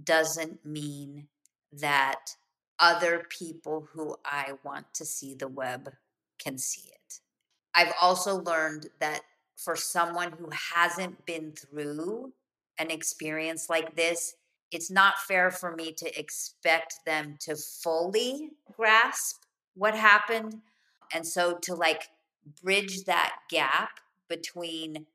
doesn't 0.00 0.64
mean 0.64 1.26
that 1.72 2.36
other 2.78 3.26
people 3.28 3.88
who 3.92 4.16
I 4.24 4.52
want 4.62 4.92
to 4.94 5.04
see 5.04 5.34
the 5.34 5.48
web 5.48 5.92
can 6.38 6.58
see 6.58 6.88
it. 6.88 7.20
I've 7.74 7.92
also 8.00 8.42
learned 8.42 8.88
that 9.00 9.20
for 9.56 9.76
someone 9.76 10.32
who 10.32 10.48
hasn't 10.74 11.26
been 11.26 11.52
through 11.52 12.32
an 12.78 12.90
experience 12.90 13.68
like 13.68 13.96
this, 13.96 14.36
it's 14.70 14.90
not 14.90 15.18
fair 15.26 15.50
for 15.50 15.74
me 15.74 15.92
to 15.92 16.18
expect 16.18 16.94
them 17.06 17.36
to 17.40 17.56
fully 17.56 18.50
grasp 18.76 19.42
what 19.74 19.94
happened. 19.94 20.60
And 21.12 21.26
so 21.26 21.58
to 21.62 21.74
like 21.74 22.08
bridge 22.62 23.04
that 23.04 23.36
gap 23.50 24.00
between 24.28 25.06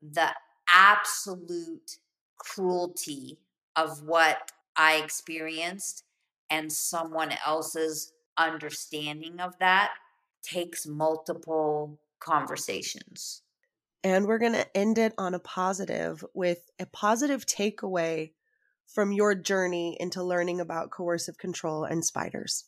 the 0.00 0.28
absolute 0.68 1.98
cruelty 2.38 3.38
of 3.76 4.02
what 4.02 4.52
I 4.76 4.96
experienced 4.96 6.04
and 6.52 6.70
someone 6.70 7.32
else's 7.46 8.12
understanding 8.36 9.40
of 9.40 9.58
that 9.58 9.92
takes 10.42 10.86
multiple 10.86 11.98
conversations. 12.20 13.42
And 14.04 14.26
we're 14.26 14.38
going 14.38 14.52
to 14.52 14.76
end 14.76 14.98
it 14.98 15.14
on 15.16 15.32
a 15.32 15.38
positive 15.38 16.22
with 16.34 16.70
a 16.78 16.86
positive 16.86 17.46
takeaway 17.46 18.32
from 18.86 19.12
your 19.12 19.34
journey 19.34 19.96
into 19.98 20.22
learning 20.22 20.60
about 20.60 20.90
coercive 20.90 21.38
control 21.38 21.84
and 21.84 22.04
spiders. 22.04 22.64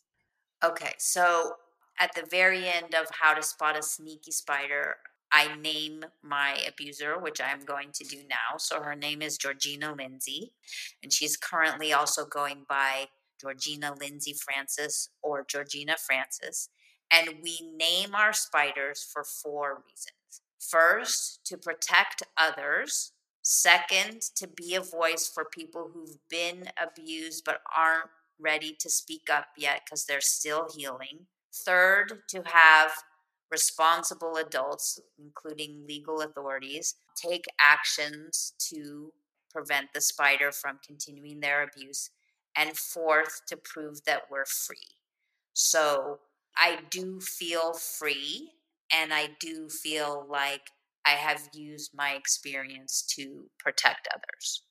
Okay, 0.63 0.93
so 0.97 1.53
at 1.99 2.15
the 2.15 2.25
very 2.29 2.67
end 2.67 2.95
of 2.95 3.07
How 3.11 3.35
to 3.35 3.43
Spot 3.43 3.77
a 3.77 3.83
Sneaky 3.83 4.31
Spider, 4.31 4.95
I 5.31 5.55
name 5.57 6.05
my 6.23 6.57
abuser, 6.67 7.19
which 7.19 7.39
I'm 7.39 7.65
going 7.65 7.89
to 7.93 8.03
do 8.03 8.17
now. 8.27 8.57
So 8.57 8.81
her 8.81 8.95
name 8.95 9.21
is 9.21 9.37
Georgina 9.37 9.93
Lindsay, 9.93 10.53
and 11.03 11.13
she's 11.13 11.37
currently 11.37 11.93
also 11.93 12.25
going 12.25 12.65
by 12.67 13.07
Georgina 13.45 13.93
Lindsay 13.99 14.33
Francis 14.33 15.09
or 15.21 15.45
Georgina 15.47 15.95
Francis. 15.97 16.69
And 17.11 17.29
we 17.43 17.59
name 17.77 18.15
our 18.15 18.33
spiders 18.33 19.07
for 19.13 19.23
four 19.23 19.83
reasons. 19.87 20.41
First, 20.59 21.41
to 21.45 21.57
protect 21.57 22.23
others. 22.37 23.11
Second, 23.43 24.21
to 24.35 24.47
be 24.47 24.73
a 24.73 24.81
voice 24.81 25.29
for 25.31 25.45
people 25.45 25.91
who've 25.93 26.17
been 26.29 26.65
abused 26.81 27.43
but 27.45 27.61
aren't 27.75 28.09
ready 28.39 28.75
to 28.79 28.89
speak 28.89 29.27
up 29.31 29.45
yet 29.55 29.81
because 29.85 30.05
they're 30.05 30.19
still 30.21 30.67
healing. 30.75 31.27
Third, 31.53 32.23
to 32.29 32.41
have 32.45 32.91
responsible 33.51 34.37
adults, 34.37 34.99
including 35.19 35.85
legal 35.87 36.21
authorities, 36.21 36.95
take 37.15 37.45
actions 37.63 38.53
to 38.71 39.13
prevent 39.53 39.93
the 39.93 40.01
spider 40.01 40.51
from 40.51 40.79
continuing 40.85 41.39
their 41.39 41.63
abuse. 41.63 42.09
And 42.55 42.77
fourth, 42.77 43.41
to 43.47 43.57
prove 43.57 44.05
that 44.05 44.23
we're 44.31 44.45
free. 44.45 44.77
So 45.53 46.19
I 46.57 46.79
do 46.89 47.19
feel 47.19 47.73
free 47.73 48.51
and 48.93 49.13
I 49.13 49.29
do 49.39 49.69
feel 49.69 50.25
like 50.29 50.71
I 51.05 51.11
have 51.11 51.49
used 51.53 51.91
my 51.93 52.11
experience 52.11 53.03
to 53.15 53.45
protect 53.59 54.07
others. 54.13 54.63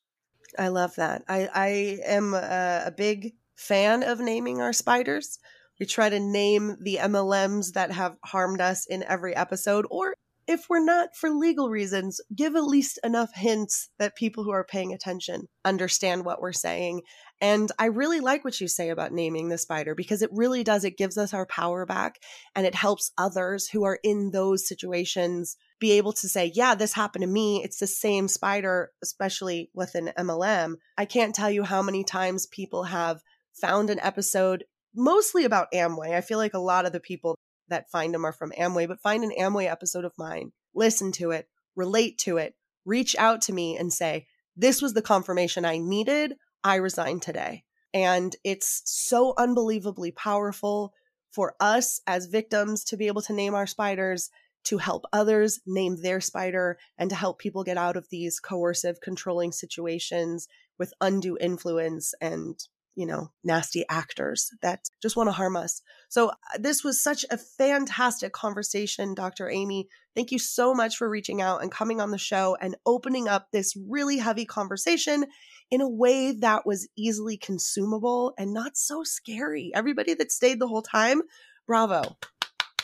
I 0.58 0.68
love 0.68 0.94
that. 0.96 1.22
I, 1.28 1.48
I 1.54 1.68
am 2.06 2.34
a, 2.34 2.84
a 2.86 2.92
big 2.96 3.34
fan 3.56 4.02
of 4.02 4.20
naming 4.20 4.60
our 4.60 4.72
spiders. 4.72 5.38
We 5.78 5.86
try 5.86 6.08
to 6.08 6.20
name 6.20 6.76
the 6.80 6.98
MLMs 7.00 7.72
that 7.72 7.92
have 7.92 8.16
harmed 8.24 8.60
us 8.60 8.86
in 8.86 9.02
every 9.02 9.34
episode, 9.34 9.86
or 9.90 10.14
if 10.46 10.66
we're 10.68 10.84
not 10.84 11.16
for 11.16 11.30
legal 11.30 11.70
reasons, 11.70 12.20
give 12.34 12.56
at 12.56 12.64
least 12.64 12.98
enough 13.02 13.30
hints 13.34 13.88
that 13.98 14.16
people 14.16 14.44
who 14.44 14.50
are 14.50 14.64
paying 14.64 14.92
attention 14.92 15.48
understand 15.64 16.24
what 16.24 16.40
we're 16.40 16.52
saying. 16.52 17.02
And 17.40 17.70
I 17.78 17.86
really 17.86 18.20
like 18.20 18.44
what 18.44 18.60
you 18.60 18.68
say 18.68 18.90
about 18.90 19.12
naming 19.12 19.48
the 19.48 19.58
spider 19.58 19.94
because 19.94 20.22
it 20.22 20.30
really 20.32 20.64
does. 20.64 20.84
It 20.84 20.98
gives 20.98 21.18
us 21.18 21.34
our 21.34 21.46
power 21.46 21.84
back 21.86 22.16
and 22.54 22.66
it 22.66 22.74
helps 22.74 23.12
others 23.18 23.68
who 23.68 23.84
are 23.84 23.98
in 24.02 24.30
those 24.30 24.66
situations 24.66 25.56
be 25.80 25.92
able 25.92 26.12
to 26.14 26.28
say, 26.28 26.52
yeah, 26.54 26.74
this 26.74 26.92
happened 26.92 27.22
to 27.22 27.28
me. 27.28 27.62
It's 27.64 27.78
the 27.78 27.86
same 27.86 28.28
spider, 28.28 28.90
especially 29.02 29.70
with 29.74 29.94
an 29.94 30.12
MLM. 30.18 30.76
I 30.96 31.04
can't 31.04 31.34
tell 31.34 31.50
you 31.50 31.64
how 31.64 31.82
many 31.82 32.04
times 32.04 32.46
people 32.46 32.84
have 32.84 33.20
found 33.52 33.90
an 33.90 34.00
episode 34.00 34.64
mostly 34.94 35.44
about 35.44 35.72
Amway. 35.72 36.14
I 36.14 36.20
feel 36.20 36.38
like 36.38 36.54
a 36.54 36.58
lot 36.58 36.86
of 36.86 36.92
the 36.92 37.00
people 37.00 37.36
that 37.68 37.90
find 37.90 38.12
them 38.12 38.24
are 38.24 38.32
from 38.32 38.52
Amway, 38.58 38.86
but 38.86 39.00
find 39.00 39.24
an 39.24 39.32
Amway 39.38 39.70
episode 39.70 40.04
of 40.04 40.12
mine, 40.18 40.52
listen 40.74 41.12
to 41.12 41.30
it, 41.30 41.48
relate 41.76 42.18
to 42.18 42.36
it, 42.36 42.54
reach 42.84 43.16
out 43.16 43.40
to 43.42 43.52
me 43.52 43.76
and 43.76 43.92
say, 43.92 44.26
this 44.56 44.80
was 44.80 44.94
the 44.94 45.02
confirmation 45.02 45.64
I 45.64 45.78
needed. 45.78 46.34
I 46.62 46.76
resign 46.76 47.20
today. 47.20 47.64
And 47.92 48.34
it's 48.44 48.82
so 48.84 49.34
unbelievably 49.36 50.12
powerful 50.12 50.92
for 51.30 51.54
us 51.60 52.00
as 52.06 52.26
victims 52.26 52.84
to 52.84 52.96
be 52.96 53.06
able 53.06 53.22
to 53.22 53.32
name 53.32 53.54
our 53.54 53.66
spiders, 53.66 54.30
to 54.64 54.78
help 54.78 55.04
others 55.12 55.60
name 55.66 55.96
their 56.00 56.20
spider, 56.20 56.78
and 56.98 57.10
to 57.10 57.16
help 57.16 57.38
people 57.38 57.64
get 57.64 57.76
out 57.76 57.96
of 57.96 58.08
these 58.10 58.40
coercive, 58.40 59.00
controlling 59.02 59.52
situations 59.52 60.48
with 60.78 60.94
undue 61.00 61.36
influence 61.40 62.14
and 62.20 62.58
you 62.96 63.06
know, 63.06 63.30
nasty 63.42 63.84
actors 63.88 64.50
that 64.62 64.80
just 65.02 65.16
want 65.16 65.28
to 65.28 65.32
harm 65.32 65.56
us. 65.56 65.82
So, 66.08 66.28
uh, 66.28 66.34
this 66.58 66.84
was 66.84 67.02
such 67.02 67.24
a 67.30 67.38
fantastic 67.38 68.32
conversation, 68.32 69.14
Dr. 69.14 69.50
Amy. 69.50 69.88
Thank 70.14 70.30
you 70.30 70.38
so 70.38 70.74
much 70.74 70.96
for 70.96 71.08
reaching 71.08 71.42
out 71.42 71.62
and 71.62 71.72
coming 71.72 72.00
on 72.00 72.10
the 72.10 72.18
show 72.18 72.56
and 72.60 72.76
opening 72.86 73.28
up 73.28 73.48
this 73.50 73.76
really 73.88 74.18
heavy 74.18 74.44
conversation 74.44 75.26
in 75.70 75.80
a 75.80 75.88
way 75.88 76.32
that 76.32 76.66
was 76.66 76.88
easily 76.96 77.36
consumable 77.36 78.34
and 78.38 78.52
not 78.52 78.76
so 78.76 79.02
scary. 79.02 79.72
Everybody 79.74 80.14
that 80.14 80.30
stayed 80.30 80.60
the 80.60 80.68
whole 80.68 80.82
time, 80.82 81.22
bravo. 81.66 82.16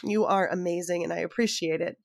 You 0.03 0.25
are 0.25 0.49
amazing 0.49 1.05
and 1.05 1.13
I 1.13 1.19
appreciate 1.19 1.81
it. 1.81 1.99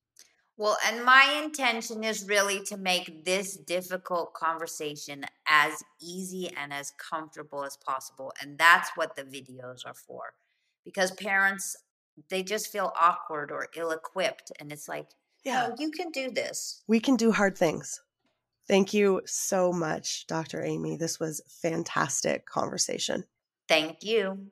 Well, 0.57 0.77
and 0.87 1.03
my 1.03 1.41
intention 1.43 2.03
is 2.03 2.27
really 2.27 2.61
to 2.65 2.77
make 2.77 3.25
this 3.25 3.57
difficult 3.57 4.33
conversation 4.33 5.25
as 5.47 5.83
easy 6.01 6.49
and 6.55 6.71
as 6.71 6.93
comfortable 6.97 7.65
as 7.65 7.77
possible. 7.77 8.31
And 8.41 8.57
that's 8.57 8.89
what 8.95 9.15
the 9.15 9.23
videos 9.23 9.85
are 9.85 9.93
for. 9.93 10.33
Because 10.85 11.11
parents, 11.11 11.75
they 12.29 12.41
just 12.41 12.71
feel 12.71 12.93
awkward 12.99 13.51
or 13.51 13.67
ill 13.75 13.91
equipped. 13.91 14.51
And 14.59 14.71
it's 14.71 14.87
like, 14.87 15.07
Yeah. 15.43 15.67
No, 15.67 15.75
you 15.77 15.91
can 15.91 16.09
do 16.11 16.31
this. 16.31 16.83
We 16.87 16.99
can 17.01 17.17
do 17.17 17.31
hard 17.31 17.57
things. 17.57 18.01
Thank 18.67 18.93
you 18.93 19.21
so 19.25 19.71
much, 19.71 20.25
Dr. 20.25 20.63
Amy. 20.63 20.97
This 20.97 21.19
was 21.19 21.41
fantastic 21.61 22.45
conversation. 22.45 23.25
Thank 23.67 24.03
you. 24.03 24.47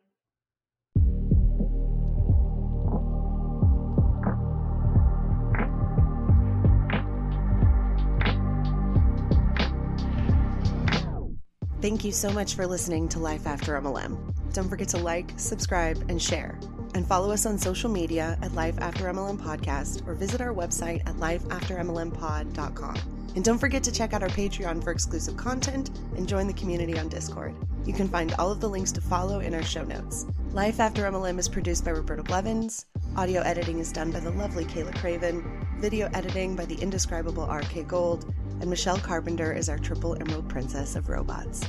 Thank 11.83 12.05
you 12.05 12.13
so 12.13 12.31
much 12.31 12.55
for 12.55 12.65
listening 12.65 13.09
to 13.09 13.19
Life 13.19 13.45
After 13.45 13.73
MLM. 13.73 14.17
Don't 14.53 14.69
forget 14.69 14.87
to 14.87 14.97
like, 14.99 15.33
subscribe, 15.35 16.01
and 16.07 16.21
share. 16.21 16.57
And 16.95 17.05
follow 17.05 17.29
us 17.29 17.45
on 17.45 17.57
social 17.57 17.89
media 17.89 18.37
at 18.41 18.53
Life 18.53 18.75
After 18.79 19.03
MLM 19.11 19.37
Podcast 19.37 20.07
or 20.07 20.13
visit 20.13 20.39
our 20.39 20.53
website 20.53 21.01
at 21.01 21.15
lifeaftermlmpod.com. 21.15 22.95
And 23.35 23.43
don't 23.43 23.57
forget 23.57 23.83
to 23.83 23.91
check 23.91 24.13
out 24.13 24.23
our 24.23 24.29
Patreon 24.29 24.81
for 24.81 24.91
exclusive 24.91 25.35
content 25.35 25.89
and 26.15 26.25
join 26.25 26.47
the 26.47 26.53
community 26.53 26.97
on 26.97 27.09
Discord. 27.09 27.53
You 27.83 27.91
can 27.91 28.07
find 28.07 28.33
all 28.35 28.49
of 28.49 28.61
the 28.61 28.69
links 28.69 28.93
to 28.93 29.01
follow 29.01 29.41
in 29.41 29.53
our 29.53 29.61
show 29.61 29.83
notes. 29.83 30.25
Life 30.53 30.79
After 30.79 31.03
MLM 31.03 31.37
is 31.37 31.49
produced 31.49 31.83
by 31.83 31.91
Roberta 31.91 32.23
Blevins. 32.23 32.85
Audio 33.17 33.41
editing 33.41 33.79
is 33.79 33.91
done 33.91 34.09
by 34.09 34.21
the 34.21 34.31
lovely 34.31 34.63
Kayla 34.63 34.95
Craven. 34.95 35.67
Video 35.79 36.09
editing 36.13 36.55
by 36.55 36.63
the 36.63 36.75
indescribable 36.75 37.45
RK 37.45 37.85
Gold. 37.89 38.33
And 38.59 38.69
Michelle 38.69 38.97
Carpenter 38.97 39.51
is 39.51 39.69
our 39.69 39.77
triple 39.77 40.15
emerald 40.15 40.49
princess 40.49 40.95
of 40.95 41.09
robots. 41.09 41.65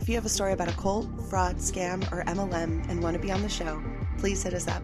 If 0.00 0.08
you 0.08 0.14
have 0.14 0.26
a 0.26 0.28
story 0.28 0.52
about 0.52 0.68
a 0.68 0.76
cult, 0.76 1.08
fraud, 1.28 1.56
scam, 1.56 2.10
or 2.12 2.22
MLM 2.24 2.88
and 2.88 3.02
want 3.02 3.14
to 3.14 3.20
be 3.20 3.32
on 3.32 3.42
the 3.42 3.48
show, 3.48 3.82
please 4.18 4.42
hit 4.42 4.54
us 4.54 4.68
up. 4.68 4.82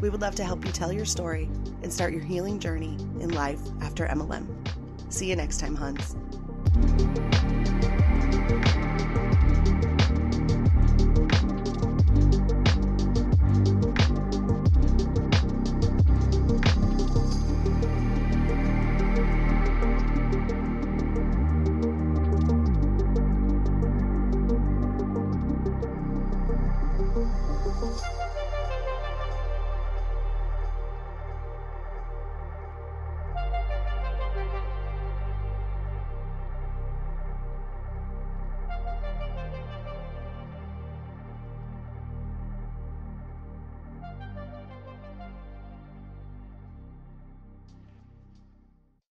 We 0.00 0.10
would 0.10 0.20
love 0.20 0.34
to 0.36 0.44
help 0.44 0.64
you 0.64 0.72
tell 0.72 0.92
your 0.92 1.04
story 1.04 1.50
and 1.82 1.92
start 1.92 2.12
your 2.12 2.22
healing 2.22 2.58
journey 2.58 2.96
in 3.20 3.30
life 3.30 3.60
after 3.80 4.06
MLM. 4.06 4.46
See 5.08 5.28
you 5.28 5.36
next 5.36 5.58
time, 5.58 5.74
Hans. 5.74 6.14